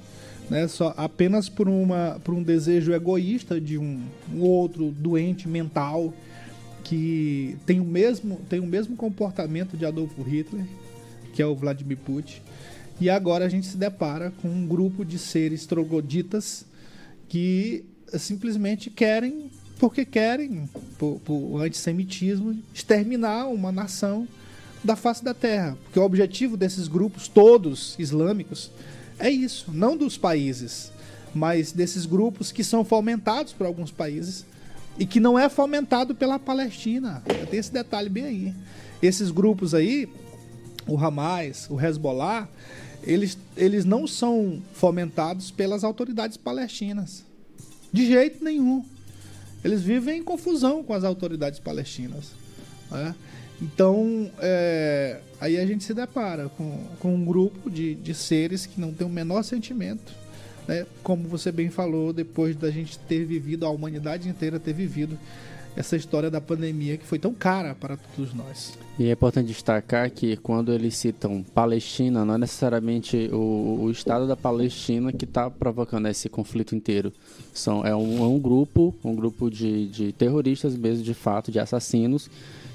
né? 0.49 0.69
Só 0.69 0.95
apenas 0.97 1.49
por 1.49 1.69
uma 1.69 2.21
por 2.23 2.35
um 2.35 2.43
desejo 2.43 2.93
egoísta 2.93 3.61
de 3.61 3.79
um, 3.79 4.01
um 4.35 4.43
outro 4.43 4.91
doente 4.91 5.49
mental 5.49 6.13
que 6.85 7.57
tem 7.65 7.79
o 7.79 7.85
mesmo, 7.85 8.41
tem 8.49 8.59
o 8.59 8.67
mesmo 8.67 8.97
comportamento 8.97 9.77
de 9.77 9.87
Adolfo 9.87 10.23
Hitler, 10.23 10.65
que 11.33 11.41
é 11.41 11.47
o 11.47 11.55
Vladimir 11.55 11.99
Putin. 11.99 12.41
E 13.01 13.09
agora 13.09 13.47
a 13.47 13.49
gente 13.49 13.67
se 13.67 13.77
depara 13.77 14.33
com 14.43 14.49
um 14.49 14.67
grupo 14.67 15.05
de 15.05 15.19
seres 15.19 15.65
trogoditas 15.67 16.67
que 17.29 17.85
simplesmente 18.19 18.91
querem, 18.91 19.51
porque 19.81 20.05
querem, 20.05 20.69
por, 20.99 21.19
por 21.25 21.63
antissemitismo, 21.63 22.63
exterminar 22.75 23.47
uma 23.47 23.73
nação 23.73 24.29
da 24.85 24.95
face 24.95 25.25
da 25.25 25.33
terra. 25.33 25.77
Porque 25.85 25.99
o 25.99 26.03
objetivo 26.03 26.55
desses 26.55 26.87
grupos 26.87 27.27
todos 27.27 27.97
islâmicos 27.99 28.71
é 29.19 29.31
isso, 29.31 29.73
não 29.73 29.97
dos 29.97 30.19
países, 30.19 30.93
mas 31.35 31.73
desses 31.73 32.05
grupos 32.05 32.53
que 32.53 32.63
são 32.63 32.85
fomentados 32.85 33.55
por 33.55 33.67
alguns 33.67 33.91
países 33.91 34.45
e 34.99 35.07
que 35.07 35.19
não 35.19 35.39
é 35.39 35.49
fomentado 35.49 36.15
pela 36.15 36.39
Palestina. 36.39 37.23
Tem 37.51 37.59
esse 37.59 37.73
detalhe 37.73 38.11
bem 38.11 38.25
aí. 38.25 38.55
Esses 39.01 39.31
grupos 39.31 39.73
aí, 39.73 40.07
o 40.87 40.99
Hamas, 40.99 41.69
o 41.71 41.81
Hezbollah, 41.81 42.47
eles, 43.03 43.39
eles 43.57 43.87
não 43.87 44.07
são 44.07 44.61
fomentados 44.75 45.51
pelas 45.51 45.85
autoridades 45.85 46.37
palestinas. 46.37 47.25
De 47.91 48.07
jeito 48.07 48.45
nenhum. 48.45 48.85
Eles 49.65 49.83
vivem 49.83 50.21
em 50.21 50.23
confusão 50.23 50.83
com 50.83 50.95
as 50.95 51.05
autoridades 51.05 51.59
palestinas. 51.59 52.33
Né? 52.91 53.15
Então, 53.61 54.31
é, 54.39 55.21
aí 55.41 55.59
a 55.59 55.67
gente 55.67 55.85
se 55.85 55.93
depara 55.93 56.49
com, 56.49 56.79
com 56.99 57.15
um 57.15 57.25
grupo 57.25 57.71
de, 57.71 57.95
de 57.95 58.15
seres 58.15 58.65
que 58.65 58.81
não 58.81 58.93
tem 58.93 59.07
o 59.07 59.11
menor 59.11 59.43
sentimento. 59.43 60.13
Né? 60.67 60.87
Como 61.03 61.29
você 61.29 61.53
bem 61.53 61.69
falou, 61.69 62.13
depois 62.13 62.57
da 62.57 62.71
gente 62.71 62.99
ter 63.01 63.25
vivido, 63.25 63.67
a 63.67 63.71
humanidade 63.71 64.29
inteira 64.29 64.59
ter 64.59 64.73
vivido 64.73 65.19
essa 65.77 65.97
história 65.97 66.31
da 66.31 66.41
pandemia 66.41 66.97
que 66.97 67.07
foi 67.07 67.19
tão 67.19 67.33
cara 67.33 67.75
para 67.75 67.97
todos 67.97 68.35
nós. 68.35 68.79
E 68.99 69.09
é 69.09 69.13
importante 69.13 69.47
destacar 69.47 70.11
que 70.11 70.37
quando 70.37 70.73
eles 70.73 70.97
citam 70.97 71.45
Palestina, 71.55 72.25
não 72.25 72.35
é 72.35 72.39
necessariamente 72.39 73.31
o, 73.33 73.81
o 73.83 73.91
Estado 73.91 74.27
da 74.27 74.37
Palestina 74.37 75.13
que 75.13 75.25
está 75.25 75.49
provocando 75.49 76.07
esse 76.09 76.29
conflito 76.29 76.75
inteiro. 76.75 77.13
São, 77.53 77.85
é, 77.85 77.95
um, 77.95 78.19
é 78.19 78.29
um 78.29 78.39
grupo, 78.39 78.95
um 79.05 79.15
grupo 79.15 79.51
de, 79.51 79.89
de 79.89 80.13
terroristas 80.13 80.77
mesmo, 80.77 81.03
de 81.03 81.15
fato, 81.15 81.51
de 81.51 81.59
assassinos, 81.59 82.29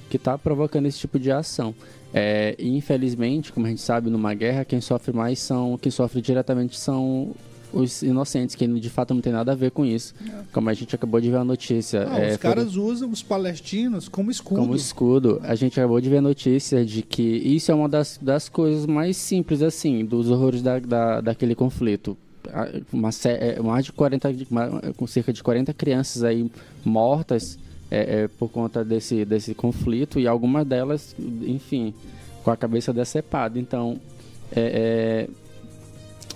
que 0.09 0.17
está 0.17 0.37
provocando 0.37 0.85
esse 0.85 0.99
tipo 0.99 1.19
de 1.19 1.31
ação. 1.31 1.75
É, 2.13 2.55
e 2.57 2.75
infelizmente, 2.75 3.51
como 3.51 3.65
a 3.65 3.69
gente 3.69 3.81
sabe, 3.81 4.09
numa 4.09 4.33
guerra, 4.33 4.63
quem 4.63 4.79
sofre 4.79 5.13
mais 5.13 5.39
são, 5.39 5.77
quem 5.77 5.91
sofre 5.91 6.21
diretamente 6.21 6.79
são 6.79 7.35
os 7.75 8.01
inocentes, 8.01 8.55
que 8.55 8.67
de 8.67 8.89
fato 8.89 9.13
não 9.13 9.21
tem 9.21 9.33
nada 9.33 9.51
a 9.51 9.55
ver 9.55 9.71
com 9.71 9.85
isso. 9.85 10.13
É. 10.27 10.43
Como 10.51 10.69
a 10.69 10.73
gente 10.73 10.95
acabou 10.95 11.19
de 11.19 11.29
ver 11.29 11.37
a 11.37 11.43
notícia. 11.43 12.05
Não, 12.05 12.17
é, 12.17 12.31
os 12.31 12.37
caras 12.37 12.73
foi... 12.73 12.83
usam 12.83 13.09
os 13.09 13.21
palestinos 13.21 14.07
como 14.07 14.31
escudo. 14.31 14.61
Como 14.61 14.75
escudo. 14.75 15.39
A 15.43 15.55
gente 15.55 15.79
acabou 15.79 15.99
de 15.99 16.09
ver 16.09 16.17
a 16.17 16.21
notícia 16.21 16.85
de 16.85 17.01
que 17.01 17.21
isso 17.21 17.71
é 17.71 17.75
uma 17.75 17.89
das, 17.89 18.17
das 18.21 18.49
coisas 18.49 18.85
mais 18.85 19.17
simples, 19.17 19.61
assim, 19.61 20.05
dos 20.05 20.29
horrores 20.29 20.61
da, 20.61 20.79
da, 20.79 21.21
daquele 21.21 21.53
conflito. 21.53 22.17
Uma, 22.93 23.09
é, 23.25 23.59
mais 23.61 23.85
de 23.85 23.91
40, 23.91 24.29
com 24.95 25.07
cerca 25.07 25.33
de 25.33 25.43
40 25.43 25.73
crianças 25.73 26.23
aí 26.23 26.49
mortas 26.83 27.57
é, 27.89 28.23
é, 28.23 28.27
por 28.27 28.49
conta 28.49 28.83
desse, 28.83 29.25
desse 29.25 29.53
conflito 29.53 30.19
e 30.19 30.27
algumas 30.27 30.65
delas, 30.65 31.15
enfim, 31.19 31.93
com 32.43 32.51
a 32.51 32.57
cabeça 32.57 32.93
decepada. 32.93 33.59
Então, 33.59 33.99
é, 34.55 35.27
é 35.27 35.44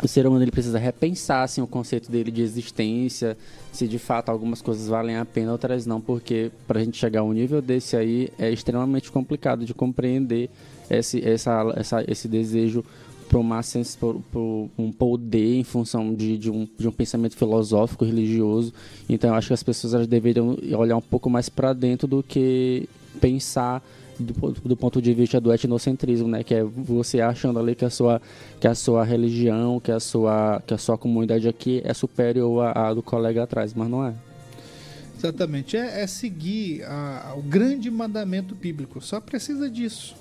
o 0.01 0.07
ser 0.07 0.25
humano 0.25 0.43
ele 0.43 0.51
precisa 0.51 0.79
repensar 0.79 1.43
assim, 1.43 1.61
o 1.61 1.67
conceito 1.67 2.11
dele 2.11 2.31
de 2.31 2.41
existência, 2.41 3.37
se 3.71 3.87
de 3.87 3.99
fato 3.99 4.29
algumas 4.29 4.61
coisas 4.61 4.87
valem 4.87 5.17
a 5.17 5.25
pena, 5.25 5.51
outras 5.51 5.85
não, 5.85 5.99
porque 5.99 6.51
para 6.67 6.79
a 6.79 6.83
gente 6.83 6.97
chegar 6.97 7.21
a 7.21 7.23
um 7.23 7.33
nível 7.33 7.61
desse 7.61 7.95
aí 7.95 8.29
é 8.37 8.49
extremamente 8.49 9.11
complicado 9.11 9.65
de 9.65 9.73
compreender 9.73 10.49
esse, 10.89 11.23
essa, 11.27 11.73
essa, 11.75 12.03
esse 12.07 12.27
desejo 12.27 12.83
para 13.27 13.37
uma 13.37 13.61
um 14.77 14.91
poder 14.91 15.59
em 15.59 15.63
função 15.63 16.15
de, 16.15 16.35
de, 16.35 16.49
um, 16.49 16.67
de 16.77 16.87
um 16.87 16.91
pensamento 16.91 17.37
filosófico, 17.37 18.03
religioso. 18.03 18.73
Então 19.07 19.29
eu 19.29 19.35
acho 19.35 19.49
que 19.49 19.53
as 19.53 19.61
pessoas 19.61 20.07
deveriam 20.07 20.57
olhar 20.75 20.97
um 20.97 21.01
pouco 21.01 21.29
mais 21.29 21.47
para 21.47 21.71
dentro 21.71 22.07
do 22.07 22.23
que 22.23 22.89
pensar 23.21 23.83
do, 24.19 24.51
do, 24.51 24.75
ponto 24.75 25.01
de 25.01 25.13
vista 25.13 25.39
do 25.39 25.51
etnocentrismo, 25.51 26.27
né, 26.27 26.43
que 26.43 26.53
é 26.53 26.63
você 26.63 27.21
achando 27.21 27.59
ali 27.59 27.75
que 27.75 27.85
a 27.85 27.89
sua 27.89 28.21
que 28.59 28.67
a 28.67 28.75
sua 28.75 29.03
religião, 29.03 29.79
que 29.79 29.91
a 29.91 29.99
sua 29.99 30.61
que 30.65 30.73
a 30.73 30.77
sua 30.77 30.97
comunidade 30.97 31.47
aqui 31.47 31.81
é 31.83 31.93
superior 31.93 32.65
à, 32.65 32.89
à 32.89 32.93
do 32.93 33.01
colega 33.01 33.43
atrás, 33.43 33.73
mas 33.73 33.89
não 33.89 34.05
é. 34.05 34.13
Exatamente, 35.17 35.75
é, 35.75 36.01
é 36.01 36.07
seguir 36.07 36.83
a, 36.83 37.33
o 37.37 37.41
grande 37.41 37.91
mandamento 37.91 38.55
bíblico. 38.55 39.01
Só 39.01 39.19
precisa 39.19 39.69
disso. 39.69 40.15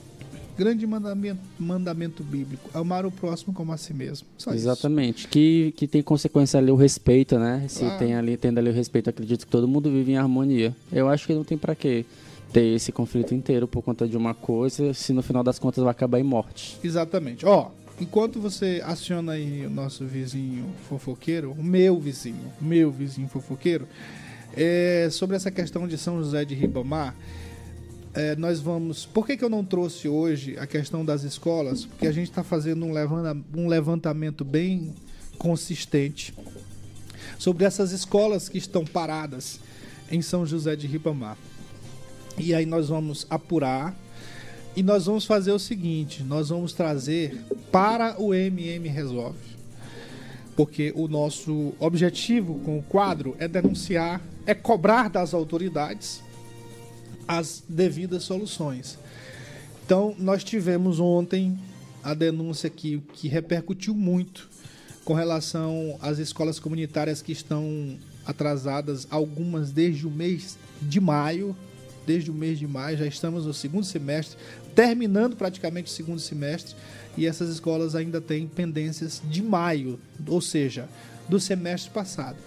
Grande 0.57 0.85
mandamento, 0.89 1.41
mandamento 1.57 2.25
bíblico, 2.25 2.69
amar 2.75 3.07
o 3.07 3.13
próximo 3.13 3.55
como 3.55 3.73
a 3.73 3.77
si 3.77 3.95
mesmo. 3.95 4.27
Só 4.37 4.53
Exatamente, 4.53 5.21
isso. 5.21 5.29
que 5.29 5.73
que 5.77 5.87
tem 5.87 6.03
consequência 6.03 6.59
ali 6.59 6.73
o 6.73 6.75
respeito, 6.75 7.39
né? 7.39 7.65
Se 7.69 7.85
ah. 7.85 7.97
tem 7.97 8.17
ali 8.17 8.37
tendo 8.37 8.59
ali 8.59 8.71
o 8.71 8.73
respeito, 8.73 9.09
acredito 9.09 9.47
que 9.47 9.53
todo 9.53 9.69
mundo 9.69 9.89
vive 9.89 10.13
em 10.13 10.17
harmonia. 10.17 10.75
Eu 10.91 11.09
acho 11.09 11.29
que 11.29 11.33
não 11.33 11.45
tem 11.45 11.57
para 11.57 11.77
quê 11.77 12.05
ter 12.53 12.75
esse 12.75 12.93
conflito 12.93 13.35
inteiro 13.35 13.69
por 13.69 13.83
conta 13.83 14.07
de 14.09 14.17
uma 14.17 14.35
coisa, 14.35 14.95
se 14.95 15.13
no 15.13 15.23
final 15.23 15.43
das 15.43 15.59
contas 15.59 15.83
vai 15.83 15.91
acabar 15.91 16.19
em 16.19 16.25
morte. 16.25 16.79
Exatamente. 16.83 17.45
Ó, 17.45 17.71
enquanto 18.01 18.41
você 18.41 18.83
aciona 18.85 19.33
aí 19.33 19.67
o 19.67 19.71
nosso 19.71 20.05
vizinho 20.05 20.67
fofoqueiro, 20.89 21.53
o 21.53 21.63
meu 21.63 21.99
vizinho, 21.99 22.53
meu 22.61 22.91
vizinho 22.91 23.29
fofoqueiro, 23.29 23.87
é, 24.57 25.09
sobre 25.11 25.37
essa 25.37 25.51
questão 25.51 25.87
de 25.87 25.99
São 25.99 26.19
José 26.23 26.45
de 26.45 26.55
Ribamar, 26.55 27.15
é, 28.15 28.35
nós 28.37 28.61
vamos. 28.61 29.07
Por 29.07 29.27
que, 29.27 29.37
que 29.37 29.45
eu 29.45 29.51
não 29.51 29.65
trouxe 29.65 30.09
hoje 30.09 30.57
a 30.59 30.67
questão 30.67 31.05
das 31.05 31.23
escolas? 31.23 31.85
Porque 31.85 32.07
a 32.07 32.13
gente 32.13 32.31
está 32.31 32.43
fazendo 32.43 32.85
um, 32.85 32.93
levanta, 32.93 33.37
um 33.55 33.69
levantamento 33.69 34.45
bem 34.45 34.95
consistente 35.39 36.35
sobre 37.39 37.65
essas 37.65 37.93
escolas 37.93 38.49
que 38.49 38.59
estão 38.59 38.85
paradas 38.85 39.61
em 40.11 40.21
São 40.23 40.45
José 40.45 40.75
de 40.75 40.87
Ribamar. 40.87 41.37
E 42.39 42.55
aí 42.55 42.65
nós 42.65 42.89
vamos 42.89 43.27
apurar 43.29 43.97
e 44.77 44.83
nós 44.83 45.07
vamos 45.07 45.25
fazer 45.25 45.53
o 45.53 45.59
seguinte: 45.59 46.23
nós 46.23 46.51
vamos 46.51 46.73
trazer 46.73 47.37
para 47.73 48.21
o 48.21 48.33
MM 48.33 48.89
Resolve. 48.89 49.39
Porque 50.57 50.93
o 50.97 51.07
nosso 51.07 51.73
objetivo 51.79 52.59
com 52.61 52.79
o 52.79 52.83
quadro 52.83 53.37
é 53.39 53.47
denunciar, 53.47 54.21
é 54.47 54.55
cobrar 54.55 55.09
das 55.09 55.33
autoridades 55.35 56.23
as 57.27 57.63
devidas 57.69 58.25
soluções. 58.25 58.99
Então, 59.85 60.15
nós 60.19 60.43
tivemos 60.43 60.99
ontem 60.99 61.59
a 62.03 62.15
denúncia 62.15 62.69
que, 62.71 62.99
que 63.13 63.29
repercutiu 63.29 63.95
muito 63.95 64.49
com 65.05 65.15
relação 65.15 65.99
às 66.01 66.19
escolas 66.19 66.59
comunitárias 66.59 67.23
que 67.23 67.33
estão 67.33 67.97
atrasadas, 68.27 69.07
algumas 69.11 69.71
desde 69.71 70.07
o 70.07 70.11
mês 70.11 70.59
de 70.83 71.01
maio, 71.01 71.57
desde 72.09 72.31
o 72.31 72.35
mês 72.35 72.59
de 72.59 72.67
maio, 72.67 72.97
já 72.97 73.05
estamos 73.07 73.45
no 73.45 73.53
segundo 73.53 73.85
semestre, 73.85 74.39
terminando 74.75 75.37
praticamente 75.37 75.93
o 75.93 75.95
segundo 75.95 76.19
semestre, 76.19 76.75
e 77.19 77.27
essas 77.27 77.51
escolas 77.51 77.95
ainda 77.95 78.19
têm 78.19 78.47
pendências 78.47 79.21
de 79.29 79.43
maio, 79.43 80.01
ou 80.27 80.41
seja, 80.41 80.89
do 81.29 81.39
semestre 81.39 81.91
passado. 81.91 82.39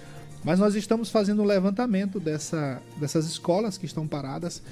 Mas 0.44 0.58
nós 0.58 0.74
estamos 0.74 1.12
fazendo 1.12 1.44
um 1.44 1.46
levantamento 1.46 2.20
dessa, 2.20 2.82
dessas 3.00 3.28
escolas 3.28 3.78
que 3.78 3.86
estão 3.86 4.08
paradas 4.08 4.64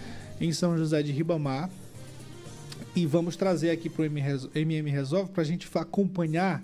em 0.42 0.52
São 0.52 0.76
José 0.76 1.04
de 1.04 1.12
Ribamar 1.12 1.70
e 2.96 3.06
vamos 3.06 3.36
trazer 3.36 3.70
aqui 3.70 3.90
para 3.90 4.02
o 4.02 4.06
MM 4.56 4.90
Resolve 4.90 5.30
para 5.30 5.44
a 5.44 5.46
gente 5.46 5.70
acompanhar 5.76 6.64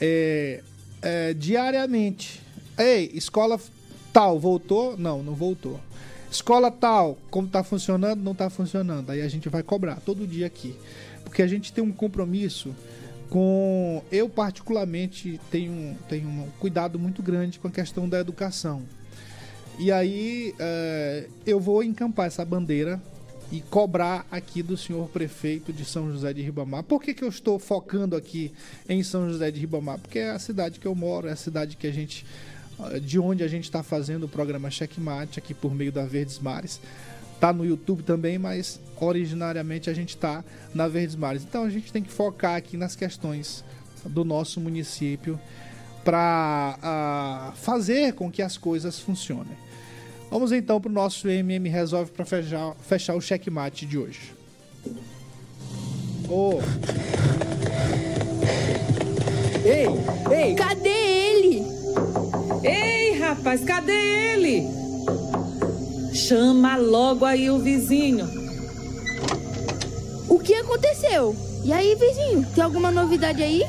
é, 0.00 0.60
é, 1.00 1.34
diariamente. 1.34 2.42
Ei, 2.76 3.12
escola 3.14 3.60
tal, 4.12 4.40
voltou? 4.40 4.96
Não, 4.96 5.22
não 5.22 5.34
voltou. 5.34 5.78
Escola 6.34 6.68
tal, 6.68 7.16
como 7.30 7.46
está 7.46 7.62
funcionando, 7.62 8.20
não 8.20 8.32
está 8.32 8.50
funcionando. 8.50 9.10
Aí 9.10 9.22
a 9.22 9.28
gente 9.28 9.48
vai 9.48 9.62
cobrar 9.62 10.00
todo 10.04 10.26
dia 10.26 10.48
aqui. 10.48 10.74
Porque 11.22 11.40
a 11.40 11.46
gente 11.46 11.72
tem 11.72 11.82
um 11.82 11.92
compromisso 11.92 12.74
com. 13.30 14.02
Eu, 14.10 14.28
particularmente, 14.28 15.40
tenho, 15.48 15.96
tenho 16.08 16.28
um 16.28 16.48
cuidado 16.58 16.98
muito 16.98 17.22
grande 17.22 17.60
com 17.60 17.68
a 17.68 17.70
questão 17.70 18.08
da 18.08 18.18
educação. 18.18 18.82
E 19.78 19.92
aí 19.92 20.52
é, 20.58 21.28
eu 21.46 21.60
vou 21.60 21.84
encampar 21.84 22.26
essa 22.26 22.44
bandeira 22.44 23.00
e 23.52 23.60
cobrar 23.60 24.26
aqui 24.28 24.60
do 24.60 24.76
senhor 24.76 25.08
prefeito 25.10 25.72
de 25.72 25.84
São 25.84 26.10
José 26.10 26.32
de 26.32 26.42
Ribamar. 26.42 26.82
Por 26.82 27.00
que, 27.00 27.14
que 27.14 27.22
eu 27.22 27.28
estou 27.28 27.60
focando 27.60 28.16
aqui 28.16 28.52
em 28.88 29.04
São 29.04 29.30
José 29.30 29.52
de 29.52 29.60
Ribamar? 29.60 30.00
Porque 30.00 30.18
é 30.18 30.30
a 30.32 30.38
cidade 30.40 30.80
que 30.80 30.86
eu 30.86 30.96
moro, 30.96 31.28
é 31.28 31.32
a 31.32 31.36
cidade 31.36 31.76
que 31.76 31.86
a 31.86 31.92
gente 31.92 32.26
de 33.02 33.18
onde 33.18 33.42
a 33.42 33.48
gente 33.48 33.64
está 33.64 33.82
fazendo 33.82 34.24
o 34.24 34.28
programa 34.28 34.70
Checkmate 34.70 35.38
aqui 35.38 35.54
por 35.54 35.74
meio 35.74 35.92
da 35.92 36.04
Verdes 36.04 36.38
Mares. 36.38 36.80
Tá 37.40 37.52
no 37.52 37.64
YouTube 37.64 38.02
também, 38.02 38.38
mas 38.38 38.80
originariamente 39.00 39.90
a 39.90 39.94
gente 39.94 40.10
está 40.10 40.44
na 40.74 40.88
Verdes 40.88 41.16
Mares. 41.16 41.42
Então 41.42 41.64
a 41.64 41.70
gente 41.70 41.92
tem 41.92 42.02
que 42.02 42.10
focar 42.10 42.56
aqui 42.56 42.76
nas 42.76 42.96
questões 42.96 43.64
do 44.04 44.24
nosso 44.24 44.60
município 44.60 45.38
para 46.04 47.52
uh, 47.52 47.56
fazer 47.56 48.12
com 48.14 48.30
que 48.30 48.42
as 48.42 48.56
coisas 48.56 48.98
funcionem. 48.98 49.56
Vamos 50.30 50.52
então 50.52 50.80
pro 50.80 50.90
nosso 50.90 51.28
MM 51.28 51.68
Resolve 51.68 52.10
para 52.10 52.24
fechar, 52.24 52.74
fechar 52.80 53.14
o 53.14 53.20
checkmate 53.20 53.86
de 53.86 53.98
hoje. 53.98 54.34
Ô, 56.28 56.60
Ei, 59.64 59.86
ei, 60.30 60.54
Cadê 60.54 60.88
ele? 60.88 61.62
Ei, 62.64 63.18
rapaz, 63.18 63.62
cadê 63.64 63.92
ele? 64.32 64.66
Chama 66.12 66.76
logo 66.76 67.24
aí 67.24 67.50
o 67.50 67.58
vizinho. 67.58 68.26
O 70.28 70.38
que 70.38 70.54
aconteceu? 70.54 71.34
E 71.64 71.72
aí, 71.72 71.94
vizinho, 71.94 72.46
tem 72.54 72.62
alguma 72.62 72.90
novidade 72.90 73.42
aí? 73.42 73.62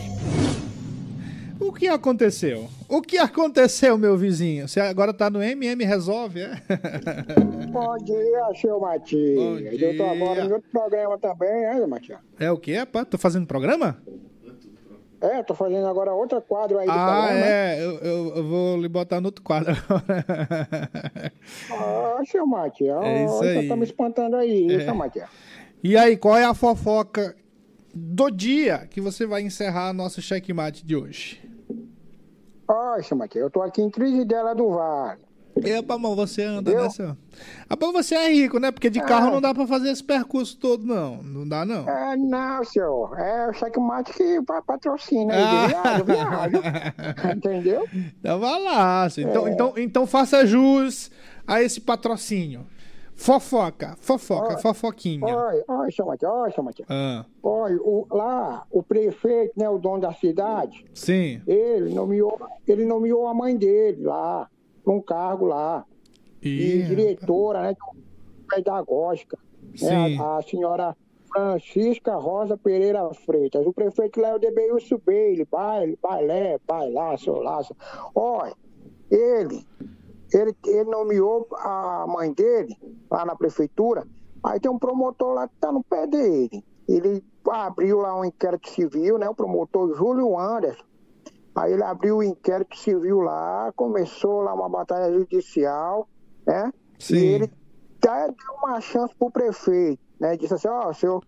o 1.59 1.71
que 1.71 1.87
aconteceu? 1.87 2.67
O 2.87 3.01
que 3.01 3.17
aconteceu, 3.17 3.97
meu 3.97 4.15
vizinho? 4.17 4.67
Você 4.67 4.79
agora 4.79 5.13
tá 5.13 5.29
no 5.29 5.41
MM 5.41 5.83
Resolve, 5.83 6.41
é? 6.41 6.61
Bom 7.71 7.97
dia, 7.97 8.61
seu 8.61 8.79
Matias. 8.79 9.81
Eu 9.81 9.97
tô 9.97 10.03
agora 10.03 10.45
em 10.45 10.51
outro 10.51 10.69
programa 10.71 11.17
também, 11.17 11.49
né, 11.49 11.85
Matias? 11.87 12.19
É 12.39 12.51
o 12.51 12.57
quê, 12.57 12.77
rapaz? 12.77 13.07
Tô 13.09 13.17
fazendo 13.17 13.47
programa? 13.47 13.97
É, 15.33 15.43
tô 15.43 15.53
fazendo 15.55 15.87
agora 15.87 16.13
outro 16.13 16.41
quadro 16.41 16.77
aí 16.77 16.85
do 16.85 16.91
Ah, 16.91 17.27
é. 17.31 17.83
Eu, 17.83 17.91
eu- 17.99 18.33
eu 18.35 18.43
vou 18.47 18.77
lhe 18.81 18.87
botar 18.87 19.19
no 19.19 19.27
outro 19.27 19.43
quadro. 19.43 19.73
Ah, 21.71 22.21
seu 22.25 22.45
Matias, 22.45 23.03
É 23.03 23.25
isso 23.25 23.33
você 23.37 23.45
aí. 23.59 23.67
tá 23.67 23.75
me 23.75 23.83
espantando 23.83 24.35
aí, 24.35 24.71
É. 24.73 24.79
seu 24.85 24.95
Matias. 24.95 25.29
e 25.83 25.97
aí, 25.97 26.17
qual 26.17 26.37
é 26.37 26.43
a 26.45 26.53
fofoca 26.53 27.35
do 27.93 28.29
dia 28.29 28.87
que 28.89 28.99
você 29.01 29.25
vai 29.25 29.41
encerrar 29.41 29.93
nosso 29.93 30.21
checkmate 30.21 30.85
de 30.85 30.95
hoje? 30.95 31.41
Ó, 32.67 33.01
seu 33.01 33.15
Matias, 33.17 33.43
eu 33.43 33.49
tô 33.49 33.61
aqui 33.61 33.81
em 33.81 33.89
crise 33.89 34.25
dela 34.25 34.53
do 34.53 34.69
Vale. 34.71 35.19
Epa, 35.63 35.97
mano, 35.97 36.15
você 36.15 36.43
anda, 36.43 36.69
Eu? 36.71 36.83
né, 36.83 36.89
seu? 36.89 37.15
Rapaz, 37.69 37.93
você 37.93 38.15
é 38.15 38.29
rico, 38.31 38.59
né? 38.59 38.71
Porque 38.71 38.89
de 38.89 38.99
carro 39.01 39.31
não 39.31 39.39
dá 39.41 39.53
pra 39.53 39.65
fazer 39.65 39.89
esse 39.89 40.03
percurso 40.03 40.57
todo, 40.57 40.85
não. 40.85 41.23
Não 41.23 41.47
dá, 41.47 41.65
não. 41.65 41.87
É, 41.89 42.15
não, 42.17 42.63
senhor. 42.65 43.17
É 43.19 43.49
o 43.49 43.53
checkmate 43.53 44.11
que 44.13 44.41
pa- 44.43 44.61
patrocina 44.61 45.33
Ah. 45.33 46.01
viado. 46.03 46.61
Entendeu? 47.37 47.87
Então 47.93 48.39
vai 48.39 48.61
lá. 48.61 49.09
senhor. 49.09 49.29
Então, 49.29 49.47
É. 49.47 49.51
então, 49.51 49.73
então 49.77 50.07
faça 50.07 50.45
jus 50.45 51.09
a 51.47 51.61
esse 51.61 51.79
patrocínio. 51.79 52.65
Fofoca, 53.17 53.95
fofoca, 54.01 54.55
Ó, 54.55 54.57
fofoquinha. 54.57 55.25
Olha, 55.25 55.63
olha, 55.69 56.05
Matias, 56.05 56.29
olha, 56.31 56.53
Matias. 56.63 56.87
Ah, 56.91 57.23
Olha, 57.41 57.77
o- 57.77 58.05
lá, 58.11 58.65
o 58.69 58.83
prefeito, 58.83 59.53
né, 59.55 59.69
o 59.69 59.77
dono 59.77 60.01
da 60.01 60.13
cidade, 60.13 60.85
sim. 60.93 61.41
ele 61.47 61.93
nomeou, 61.93 62.37
ele 62.67 62.83
nomeou 62.83 63.25
a 63.29 63.33
mãe 63.33 63.55
dele 63.55 64.03
lá, 64.03 64.49
pra 64.85 64.93
um 64.93 65.01
cargo 65.01 65.47
lá. 65.47 65.83
Ih, 66.41 66.79
e 66.79 66.83
diretora, 66.83 67.63
né, 67.63 67.75
pedagógica. 68.47 69.37
Sim. 69.75 69.87
Né, 69.87 70.17
a, 70.17 70.37
a 70.37 70.41
senhora 70.43 70.95
Francisca 71.33 72.15
Rosa 72.15 72.55
Pereira 72.55 73.13
Freitas. 73.25 73.65
O 73.65 73.73
prefeito 73.73 74.21
Léo 74.21 74.39
de 74.39 74.49
Beilson 74.51 74.99
Baile, 75.05 75.45
baile, 75.51 75.99
bailé, 76.01 76.59
bailaço, 76.65 77.31
laço. 77.33 77.75
Olha, 78.13 78.53
ele, 79.11 79.65
ele, 80.33 80.55
ele 80.65 80.89
nomeou 80.89 81.47
a 81.57 82.05
mãe 82.07 82.31
dele 82.31 82.77
lá 83.11 83.25
na 83.25 83.35
prefeitura, 83.35 84.07
aí 84.43 84.59
tem 84.59 84.71
um 84.71 84.79
promotor 84.79 85.33
lá 85.33 85.47
que 85.47 85.55
tá 85.59 85.71
no 85.71 85.83
pé 85.83 86.07
dele. 86.07 86.63
Ele 86.87 87.23
abriu 87.49 87.99
lá 87.99 88.17
um 88.17 88.23
inquérito 88.23 88.69
civil, 88.69 89.17
né? 89.17 89.27
O 89.27 89.35
promotor 89.35 89.93
Júlio 89.95 90.37
Anderson. 90.37 90.85
Aí 91.55 91.71
ele 91.73 91.83
abriu 91.83 92.17
o 92.17 92.23
inquérito 92.23 92.77
civil 92.77 93.21
lá, 93.21 93.71
começou 93.75 94.41
lá 94.41 94.53
uma 94.53 94.67
batalha 94.67 95.13
judicial, 95.13 96.07
né? 96.45 96.71
Sim. 96.99 97.15
E 97.15 97.25
ele 97.25 97.51
até 97.97 98.27
deu 98.27 98.55
uma 98.61 98.81
chance 98.81 99.15
pro 99.15 99.31
prefeito, 99.31 100.01
né? 100.19 100.35
Disse 100.35 100.53
assim, 100.53 100.67
ó, 100.67 100.91
senhor, 100.91 101.23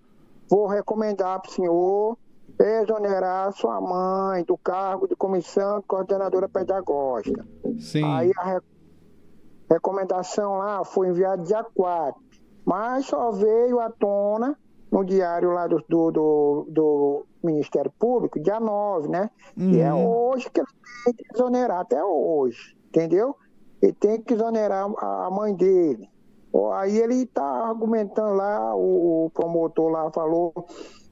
vou 0.50 0.68
recomendar 0.68 1.42
pro 1.42 1.52
senhor 1.52 2.18
exonerar 2.60 3.52
sua 3.54 3.80
mãe 3.80 4.44
do 4.44 4.58
cargo 4.58 5.08
de 5.08 5.16
comissão 5.16 5.80
de 5.80 5.86
coordenadora 5.86 6.50
pedagógica. 6.50 7.46
Sim. 7.80 8.04
Aí 8.04 8.32
a 8.36 8.44
re- 8.44 8.62
recomendação 9.70 10.58
lá 10.58 10.84
foi 10.84 11.10
enviada 11.10 11.44
dia 11.44 11.64
4, 11.64 12.20
mas 12.66 13.06
só 13.06 13.32
veio 13.32 13.80
à 13.80 13.90
tona 13.92 14.58
no 14.92 15.04
diário 15.04 15.52
lá 15.52 15.68
do, 15.68 15.84
do, 15.88 16.12
do, 16.12 16.68
do 16.70 17.27
Ministério 17.44 17.92
Público, 18.00 18.40
dia 18.40 18.60
9, 18.60 19.08
né? 19.08 19.30
E 19.58 19.80
é 19.80 19.94
Uhum. 19.94 20.08
hoje 20.08 20.50
que 20.50 20.60
ele 20.60 20.68
tem 21.06 21.14
que 21.14 21.26
exonerar, 21.34 21.80
até 21.80 22.04
hoje, 22.04 22.76
entendeu? 22.88 23.36
Ele 23.82 23.94
tem 23.94 24.22
que 24.22 24.34
exonerar 24.34 24.90
a 24.98 25.30
mãe 25.32 25.56
dele. 25.56 26.10
Aí 26.74 26.98
ele 26.98 27.24
está 27.24 27.44
argumentando 27.44 28.34
lá, 28.34 28.76
o, 28.76 29.30
promotor 29.34 29.90
lá 29.92 30.10
falou 30.12 30.54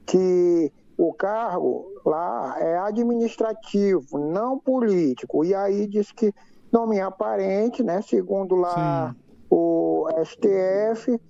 que 0.04 0.72
o 0.98 1.12
cargo 1.12 1.86
lá 2.04 2.56
é 2.58 2.78
administrativo, 2.78 4.18
não 4.18 4.58
político. 4.58 5.44
E 5.44 5.54
aí 5.54 5.86
diz 5.86 6.10
que 6.10 6.32
nome 6.72 7.00
aparente, 7.00 7.82
né? 7.82 8.02
Segundo 8.02 8.56
lá 8.56 9.14
o 9.48 10.08
STF, 10.24 11.20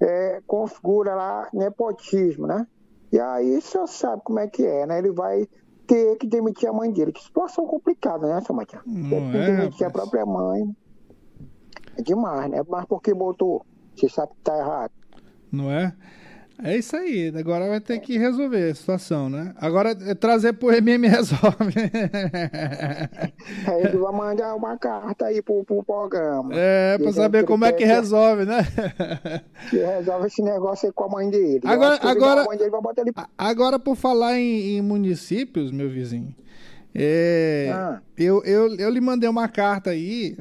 é, 0.00 0.40
configura 0.46 1.14
lá 1.14 1.48
nepotismo, 1.52 2.46
né? 2.46 2.66
E 3.12 3.18
aí 3.18 3.60
você 3.60 3.86
sabe 3.86 4.22
como 4.22 4.38
é 4.38 4.46
que 4.46 4.64
é, 4.64 4.86
né? 4.86 4.98
Ele 4.98 5.10
vai 5.10 5.46
ter 5.86 6.16
que 6.16 6.26
demitir 6.26 6.68
a 6.68 6.72
mãe 6.72 6.92
dele. 6.92 7.12
Que 7.12 7.22
situação 7.22 7.66
complicada, 7.66 8.26
né, 8.26 8.40
seu 8.42 8.54
Matias? 8.54 8.82
Tem 8.84 9.30
que 9.30 9.36
é, 9.36 9.46
demitir 9.46 9.86
a 9.86 9.90
própria 9.90 10.26
mãe. 10.26 10.76
É 11.96 12.02
demais, 12.02 12.50
né? 12.50 12.62
Mas 12.68 12.84
por 12.84 13.00
que 13.00 13.14
botou? 13.14 13.64
Você 13.96 14.08
sabe 14.08 14.32
que 14.34 14.42
tá 14.42 14.56
errado. 14.56 14.92
Não 15.50 15.70
é? 15.70 15.94
É 16.62 16.76
isso 16.76 16.96
aí. 16.96 17.32
Agora 17.36 17.68
vai 17.68 17.80
ter 17.80 18.00
que 18.00 18.18
resolver 18.18 18.70
a 18.70 18.74
situação, 18.74 19.30
né? 19.30 19.54
Agora 19.58 19.90
é 20.06 20.14
trazer 20.14 20.54
pro 20.54 20.72
MM 20.72 21.06
Resolve. 21.06 21.72
Aí 23.66 23.80
ele 23.84 23.96
vai 23.98 24.12
mandar 24.12 24.54
uma 24.54 24.76
carta 24.76 25.26
aí 25.26 25.40
pro, 25.40 25.62
pro 25.64 25.82
programa. 25.84 26.50
É, 26.54 26.98
pra 26.98 27.12
saber 27.12 27.44
como 27.44 27.64
é 27.64 27.72
que 27.72 27.84
resolve, 27.84 28.44
né? 28.44 28.58
Que 29.70 29.76
resolve 29.78 30.26
esse 30.26 30.42
negócio 30.42 30.86
aí 30.88 30.92
com 30.92 31.04
a 31.04 31.08
mãe 31.08 31.30
dele. 31.30 31.60
Agora- 31.64 31.98
agora- 32.02 32.44
dele 32.56 32.64
ele... 33.00 33.12
Agora, 33.36 33.78
por 33.78 33.94
falar 33.96 34.36
em, 34.38 34.76
em 34.78 34.82
municípios, 34.82 35.70
meu 35.70 35.88
vizinho, 35.88 36.34
é, 36.94 37.70
Ah. 37.72 38.00
eu, 38.16 38.42
eu, 38.44 38.74
eu 38.76 38.90
lhe 38.90 39.00
mandei 39.00 39.28
uma 39.28 39.46
carta 39.48 39.90
aí. 39.90 40.36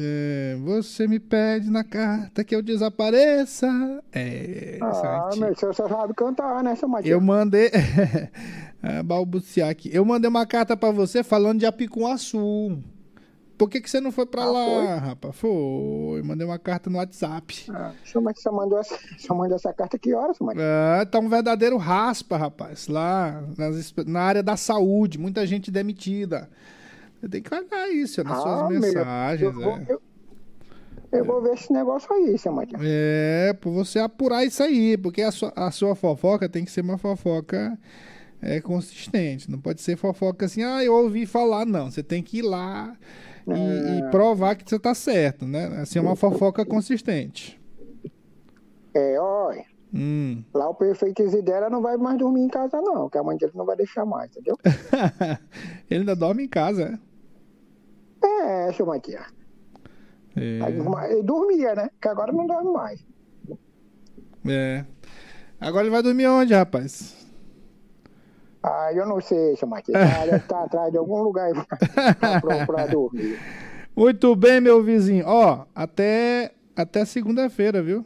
É, 0.00 0.56
você 0.62 1.08
me 1.08 1.18
pede 1.18 1.70
na 1.70 1.82
carta 1.82 2.44
que 2.44 2.54
eu 2.54 2.62
desapareça. 2.62 3.66
É, 4.12 4.76
é 4.76 4.78
Ah, 4.80 5.30
meu, 5.36 5.54
você 5.54 5.72
só 5.72 5.88
sabe 5.88 6.14
cantar, 6.14 6.62
né, 6.62 6.74
seu 6.76 6.88
Matias? 6.88 7.10
Eu 7.10 7.20
mandei. 7.20 7.70
ah, 8.82 9.02
balbuciar 9.04 9.68
aqui. 9.70 9.90
Eu 9.92 10.04
mandei 10.04 10.28
uma 10.28 10.46
carta 10.46 10.76
pra 10.76 10.90
você 10.90 11.22
falando 11.24 11.58
de 11.60 11.66
Apicum-Açu. 11.66 12.78
Por 13.56 13.68
que, 13.68 13.80
que 13.80 13.90
você 13.90 14.00
não 14.00 14.12
foi 14.12 14.24
pra 14.24 14.42
Ah, 14.44 14.50
lá, 14.52 14.64
foi? 14.64 14.86
rapaz? 15.08 15.36
Foi. 15.36 16.22
Mandei 16.22 16.46
uma 16.46 16.60
carta 16.60 16.88
no 16.88 16.98
WhatsApp. 16.98 17.64
Ah, 17.70 17.90
seu 18.04 18.22
Matias, 18.22 18.44
você 18.44 18.50
mandou, 18.52 18.78
essa, 18.78 19.34
mandou 19.34 19.56
essa 19.56 19.72
carta 19.72 19.98
que 19.98 20.14
horas, 20.14 20.36
seu 20.36 20.46
Matias? 20.46 20.64
Ah, 20.64 21.04
tá 21.04 21.18
um 21.18 21.28
verdadeiro 21.28 21.76
raspa, 21.76 22.36
rapaz. 22.36 22.86
Lá 22.86 23.42
nas 23.58 23.92
na 24.06 24.20
área 24.20 24.42
da 24.44 24.56
saúde, 24.56 25.18
muita 25.18 25.44
gente 25.44 25.72
demitida. 25.72 26.48
Você 27.20 27.28
tem 27.28 27.42
que 27.42 27.54
olhar 27.54 27.88
isso 27.92 28.22
nas 28.24 28.38
Ah, 28.38 28.40
suas 28.42 28.68
meu, 28.68 28.80
mensagens. 28.80 29.42
eu 29.42 29.52
vou- 29.60 29.76
é. 29.76 29.86
eu- 29.88 30.02
Eu 31.10 31.24
vou 31.24 31.40
ver 31.40 31.54
esse 31.54 31.72
negócio 31.72 32.12
aí, 32.12 32.36
seu 32.36 32.52
Matias. 32.52 32.82
É, 32.84 33.54
por 33.62 33.72
você 33.72 33.98
apurar 33.98 34.44
isso 34.44 34.62
aí, 34.62 34.94
porque 34.98 35.22
a 35.22 35.30
sua, 35.30 35.50
a 35.56 35.70
sua 35.70 35.94
fofoca 35.94 36.48
tem 36.50 36.66
que 36.66 36.70
ser 36.70 36.82
uma 36.82 36.98
fofoca 36.98 37.78
é, 38.42 38.60
consistente. 38.60 39.50
Não 39.50 39.58
pode 39.58 39.80
ser 39.80 39.96
fofoca 39.96 40.44
assim, 40.46 40.62
ah, 40.62 40.84
eu 40.84 40.92
ouvi 40.94 41.24
falar. 41.26 41.64
Não, 41.64 41.90
você 41.90 42.02
tem 42.02 42.22
que 42.22 42.38
ir 42.38 42.42
lá 42.42 42.94
e, 43.46 43.98
e 44.06 44.10
provar 44.10 44.54
que 44.54 44.68
você 44.68 44.78
tá 44.78 44.94
certo, 44.94 45.46
né? 45.46 45.64
Assim, 45.80 45.98
é 45.98 46.02
uma 46.02 46.14
fofoca 46.14 46.64
consistente. 46.64 47.58
É, 48.94 49.18
olha, 49.18 49.64
Hum. 49.94 50.44
lá 50.52 50.68
o 50.68 50.74
prefeito 50.74 51.22
Isidera 51.22 51.70
não 51.70 51.80
vai 51.80 51.96
mais 51.96 52.18
dormir 52.18 52.42
em 52.42 52.48
casa, 52.48 52.80
não, 52.82 53.08
que 53.08 53.16
a 53.16 53.22
mãe 53.22 53.36
dele 53.38 53.52
não 53.54 53.64
vai 53.64 53.76
deixar 53.76 54.04
mais, 54.04 54.30
entendeu? 54.30 54.58
Ele 55.90 56.00
ainda 56.00 56.14
dorme 56.14 56.44
em 56.44 56.48
casa, 56.48 56.82
É, 56.92 57.07
seu 58.74 58.86
Matias. 58.86 59.22
é? 60.36 60.58
É. 60.58 61.22
Dormia, 61.22 61.74
né? 61.74 61.90
Que 62.00 62.08
agora 62.08 62.32
não 62.32 62.46
dorme 62.46 62.72
mais. 62.72 63.04
É. 64.46 64.84
Agora 65.60 65.84
ele 65.84 65.90
vai 65.90 66.02
dormir 66.02 66.26
onde, 66.26 66.54
rapaz? 66.54 67.16
Ah, 68.62 68.92
eu 68.92 69.06
não 69.06 69.20
sei, 69.20 69.56
seu 69.56 69.68
Matias. 69.68 69.96
Ah, 69.96 70.24
deve 70.24 70.36
estar 70.36 70.64
atrás 70.64 70.90
de 70.90 70.98
algum 70.98 71.22
lugar 71.22 71.50
pra, 72.66 72.86
dormir. 72.90 73.38
Muito 73.96 74.34
bem, 74.36 74.60
meu 74.60 74.82
vizinho. 74.82 75.24
Ó, 75.26 75.64
até, 75.74 76.52
até 76.76 77.04
segunda-feira, 77.04 77.82
viu? 77.82 78.04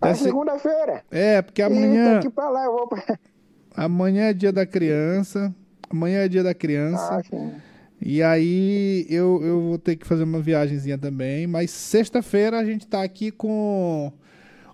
Até 0.00 0.14
se- 0.14 0.24
segunda-feira. 0.24 1.04
É, 1.10 1.40
porque 1.42 1.62
amanhã, 1.62 2.16
Eita, 2.16 2.30
pra 2.30 2.48
lá, 2.48 2.64
eu 2.64 2.72
vou 2.72 2.88
pra... 2.88 3.18
amanhã 3.76 4.24
é 4.28 4.32
dia 4.32 4.52
da 4.52 4.66
criança. 4.66 5.54
Amanhã 5.88 6.24
é 6.24 6.28
dia 6.28 6.42
da 6.42 6.54
criança. 6.54 7.16
Ah, 7.18 7.22
sim. 7.22 7.54
E 8.06 8.22
aí 8.22 9.06
eu, 9.08 9.42
eu 9.42 9.62
vou 9.62 9.78
ter 9.78 9.96
que 9.96 10.06
fazer 10.06 10.24
uma 10.24 10.38
viagemzinha 10.38 10.98
também. 10.98 11.46
Mas 11.46 11.70
sexta-feira 11.70 12.58
a 12.58 12.64
gente 12.64 12.86
tá 12.86 13.02
aqui 13.02 13.30
com. 13.30 14.12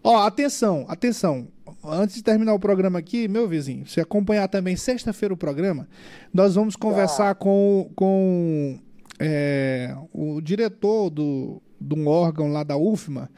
Ó, 0.03 0.27
atenção, 0.27 0.85
atenção. 0.89 1.47
Antes 1.85 2.17
de 2.17 2.25
terminar 2.25 2.53
o 2.55 2.59
programa 2.59 2.99
aqui, 2.99 3.29
meu 3.29 3.47
vizinho, 3.47 3.87
se 3.87 4.01
acompanhar 4.01 4.49
também 4.49 4.75
sexta-feira 4.75 5.33
o 5.33 5.37
programa, 5.37 5.89
nós 6.35 6.57
vamos 6.57 6.75
conversar 6.75 7.37
com, 7.37 7.89
com 7.95 8.79
é, 9.21 9.95
o 10.13 10.41
diretor 10.41 11.09
do, 11.09 11.63
de 11.81 11.95
um 11.95 12.09
órgão 12.09 12.51
lá 12.51 12.65
da 12.65 12.77
UFMA, 12.77 13.31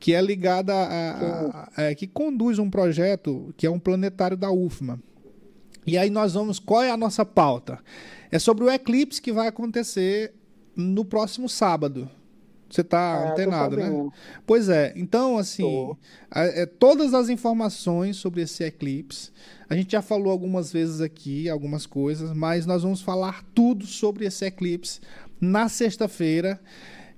que 0.00 0.14
é 0.14 0.20
ligada 0.20 0.74
a, 0.74 1.10
a, 1.12 1.68
a 1.76 1.82
é, 1.84 1.94
que 1.94 2.08
conduz 2.08 2.58
um 2.58 2.68
projeto 2.68 3.54
que 3.56 3.66
é 3.66 3.70
um 3.70 3.78
planetário 3.78 4.36
da 4.36 4.50
UFMA. 4.50 4.98
E 5.86 5.96
aí 5.96 6.10
nós 6.10 6.34
vamos, 6.34 6.58
qual 6.58 6.82
é 6.82 6.90
a 6.90 6.96
nossa 6.96 7.24
pauta? 7.24 7.78
É 8.30 8.38
sobre 8.38 8.64
o 8.64 8.70
eclipse 8.70 9.20
que 9.22 9.32
vai 9.32 9.48
acontecer 9.48 10.32
no 10.76 11.04
próximo 11.04 11.48
sábado. 11.48 12.08
Você 12.70 12.82
está 12.82 13.24
É, 13.28 13.30
antenado, 13.32 13.76
né? 13.76 14.10
Pois 14.46 14.68
é. 14.68 14.92
Então, 14.94 15.38
assim, 15.38 15.96
a- 16.30 16.44
é, 16.44 16.66
todas 16.66 17.14
as 17.14 17.30
informações 17.30 18.16
sobre 18.18 18.42
esse 18.42 18.62
eclipse, 18.62 19.30
a 19.70 19.74
gente 19.74 19.92
já 19.92 20.02
falou 20.02 20.30
algumas 20.30 20.70
vezes 20.70 21.00
aqui, 21.00 21.48
algumas 21.48 21.86
coisas, 21.86 22.30
mas 22.34 22.66
nós 22.66 22.82
vamos 22.82 23.00
falar 23.00 23.42
tudo 23.54 23.86
sobre 23.86 24.26
esse 24.26 24.44
eclipse 24.44 25.00
na 25.40 25.68
sexta-feira 25.68 26.60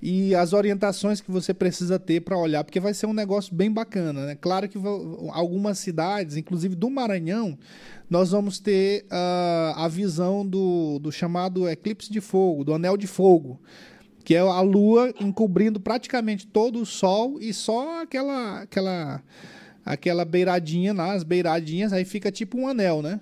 e 0.03 0.35
as 0.35 0.53
orientações 0.53 1.21
que 1.21 1.31
você 1.31 1.53
precisa 1.53 1.99
ter 1.99 2.21
para 2.23 2.37
olhar, 2.37 2.65
porque 2.65 2.81
vai 2.81 2.95
ser 2.95 3.07
um 3.07 3.13
negócio 3.13 3.55
bem 3.55 3.71
bacana, 3.71 4.27
né? 4.27 4.39
Claro 4.41 4.69
que 4.69 4.79
algumas 5.31 5.79
cidades, 5.79 6.37
inclusive 6.37 6.75
do 6.75 6.89
Maranhão, 6.89 7.59
nós 8.09 8.31
vamos 8.31 8.59
ter 8.59 9.05
ah, 9.11 9.75
a 9.77 9.89
visão 9.89 10.47
do, 10.47 10.99
do 10.99 11.13
chamado 11.13 11.69
eclipse 11.69 12.11
de 12.11 12.21
fogo, 12.21 12.65
do 12.65 12.73
anel 12.73 12.97
de 12.97 13.07
fogo, 13.07 13.61
que 14.25 14.35
é 14.35 14.41
a 14.41 14.61
lua 14.61 15.13
encobrindo 15.21 15.79
praticamente 15.79 16.47
todo 16.47 16.81
o 16.81 16.87
sol 16.87 17.39
e 17.41 17.53
só 17.53 18.03
aquela 18.03 18.63
aquela 18.63 19.23
aquela 19.85 20.25
beiradinha 20.25 20.95
lá, 20.95 21.13
as 21.13 21.25
beiradinhas, 21.25 21.93
aí 21.93 22.05
fica 22.05 22.31
tipo 22.31 22.59
um 22.59 22.69
anel, 22.69 23.03
né? 23.03 23.21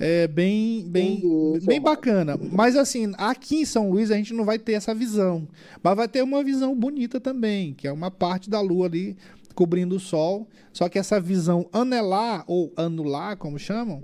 É 0.00 0.28
bem 0.28 0.84
bem 0.88 1.20
bem 1.66 1.80
bacana. 1.80 2.38
Mas 2.52 2.76
assim, 2.76 3.12
aqui 3.18 3.56
em 3.62 3.64
São 3.64 3.90
Luís 3.90 4.10
a 4.10 4.16
gente 4.16 4.32
não 4.32 4.44
vai 4.44 4.58
ter 4.58 4.72
essa 4.72 4.94
visão, 4.94 5.48
mas 5.82 5.96
vai 5.96 6.06
ter 6.06 6.22
uma 6.22 6.42
visão 6.44 6.74
bonita 6.76 7.18
também, 7.20 7.74
que 7.74 7.86
é 7.88 7.92
uma 7.92 8.10
parte 8.10 8.48
da 8.48 8.60
lua 8.60 8.86
ali 8.86 9.16
cobrindo 9.54 9.96
o 9.96 10.00
sol. 10.00 10.46
Só 10.72 10.88
que 10.88 10.98
essa 11.00 11.20
visão 11.20 11.66
anelar 11.72 12.44
ou 12.46 12.72
anular, 12.76 13.36
como 13.36 13.58
chamam, 13.58 14.00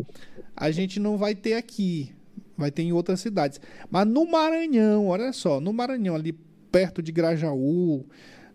a 0.57 0.71
gente 0.73 0.99
não 0.99 1.17
vai 1.17 1.35
ter 1.35 1.55
aqui. 1.55 2.11
Vai 2.57 2.71
ter 2.73 2.83
em 2.83 2.93
outras 2.93 3.21
cidades. 3.21 3.61
Mas 3.91 4.07
no 4.07 4.29
Maranhão, 4.29 5.09
olha 5.09 5.33
só, 5.33 5.61
no 5.61 5.73
Maranhão, 5.73 6.15
ali 6.17 6.33
perto 6.73 7.01
de 7.03 7.13
Grajaú, 7.13 8.05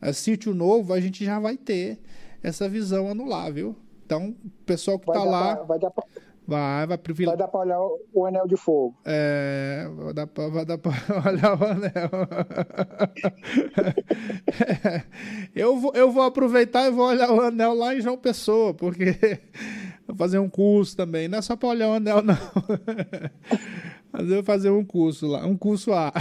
eh, 0.02 0.12
Sítio 0.14 0.54
Novo, 0.54 0.92
a 0.94 1.00
gente 1.00 1.24
já 1.24 1.40
vai 1.40 1.56
ter 1.56 2.00
essa 2.44 2.68
visão 2.68 3.10
anular, 3.10 3.52
viu? 3.54 3.76
Então, 4.06 4.36
o 4.44 4.50
pessoal 4.66 4.98
que 5.00 5.06
tá 5.06 5.14
dar 5.14 5.24
lá 5.24 5.56
pra- 5.58 5.64
vai 5.66 5.80
dar 5.80 5.92
pra, 5.92 6.04
vai, 6.50 6.88
vai 6.88 6.98
privilegiar. 6.98 7.38
vai 7.38 7.46
dar 7.46 7.52
pra 7.52 7.60
olhar 7.62 7.80
o, 8.14 8.26
anel 8.26 8.48
de 8.48 8.58
fogo. 8.58 8.96
É, 9.06 9.88
vai 9.98 10.14
dar 10.14 10.28
pra, 10.28 10.48
vai 10.50 10.66
dar 10.66 10.78
pra 10.78 10.92
olhar 11.26 11.62
o 11.62 11.66
anel. 11.66 12.10
eu, 15.56 15.78
vou, 15.78 15.94
eu 15.94 16.12
vou 16.12 16.24
aproveitar 16.24 16.88
e 16.88 16.92
vou 16.92 17.08
olhar 17.08 17.32
o 17.32 17.42
anel 17.42 17.74
lá 17.74 17.96
em 17.96 18.02
João 18.02 18.18
Pessoa, 18.18 18.74
porque 18.74 19.40
vou 20.08 20.16
fazer 20.16 20.40
um 20.40 20.50
curso 20.50 20.98
também. 20.98 21.28
Não 21.28 21.38
é 21.38 21.42
só 21.42 21.56
pra 21.56 21.70
olhar 21.70 21.90
o 21.90 21.94
anel, 21.94 22.22
não. 22.22 22.38
Mas 24.12 24.24
eu 24.24 24.36
vou 24.36 24.44
fazer 24.44 24.72
um 24.72 24.84
curso 24.84 25.28
lá, 25.28 25.46
um 25.46 25.56
curso 25.56 25.94
A. 25.94 26.12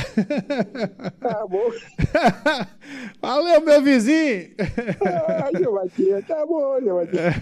Tá 1.20 1.46
bom. 1.48 1.70
Valeu, 3.20 3.62
meu 3.62 3.82
vizinho! 3.82 4.50
Ai, 5.42 5.56
seu 5.56 5.72
Matias, 5.72 6.26
tá 6.26 6.44
bom, 6.44 6.78
seu 6.82 6.96
Matias. 6.96 7.34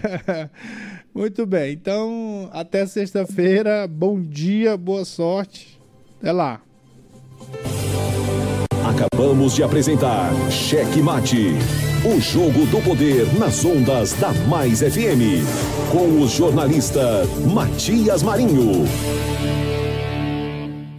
Muito 1.17 1.47
bem, 1.47 1.73
então 1.73 2.47
até 2.53 2.85
sexta-feira. 2.85 3.87
Bom 3.87 4.21
dia, 4.21 4.77
boa 4.77 5.03
sorte. 5.03 5.79
Até 6.19 6.31
lá. 6.31 6.61
Acabamos 8.85 9.55
de 9.55 9.63
apresentar 9.63 10.31
Cheque 10.51 11.01
Mate, 11.01 11.53
o 12.05 12.21
jogo 12.21 12.67
do 12.67 12.79
poder 12.83 13.25
nas 13.39 13.65
ondas 13.65 14.13
da 14.13 14.31
Mais 14.47 14.81
FM, 14.81 15.41
com 15.91 16.21
o 16.21 16.27
jornalista 16.27 17.25
Matias 17.51 18.21
Marinho. 18.21 18.85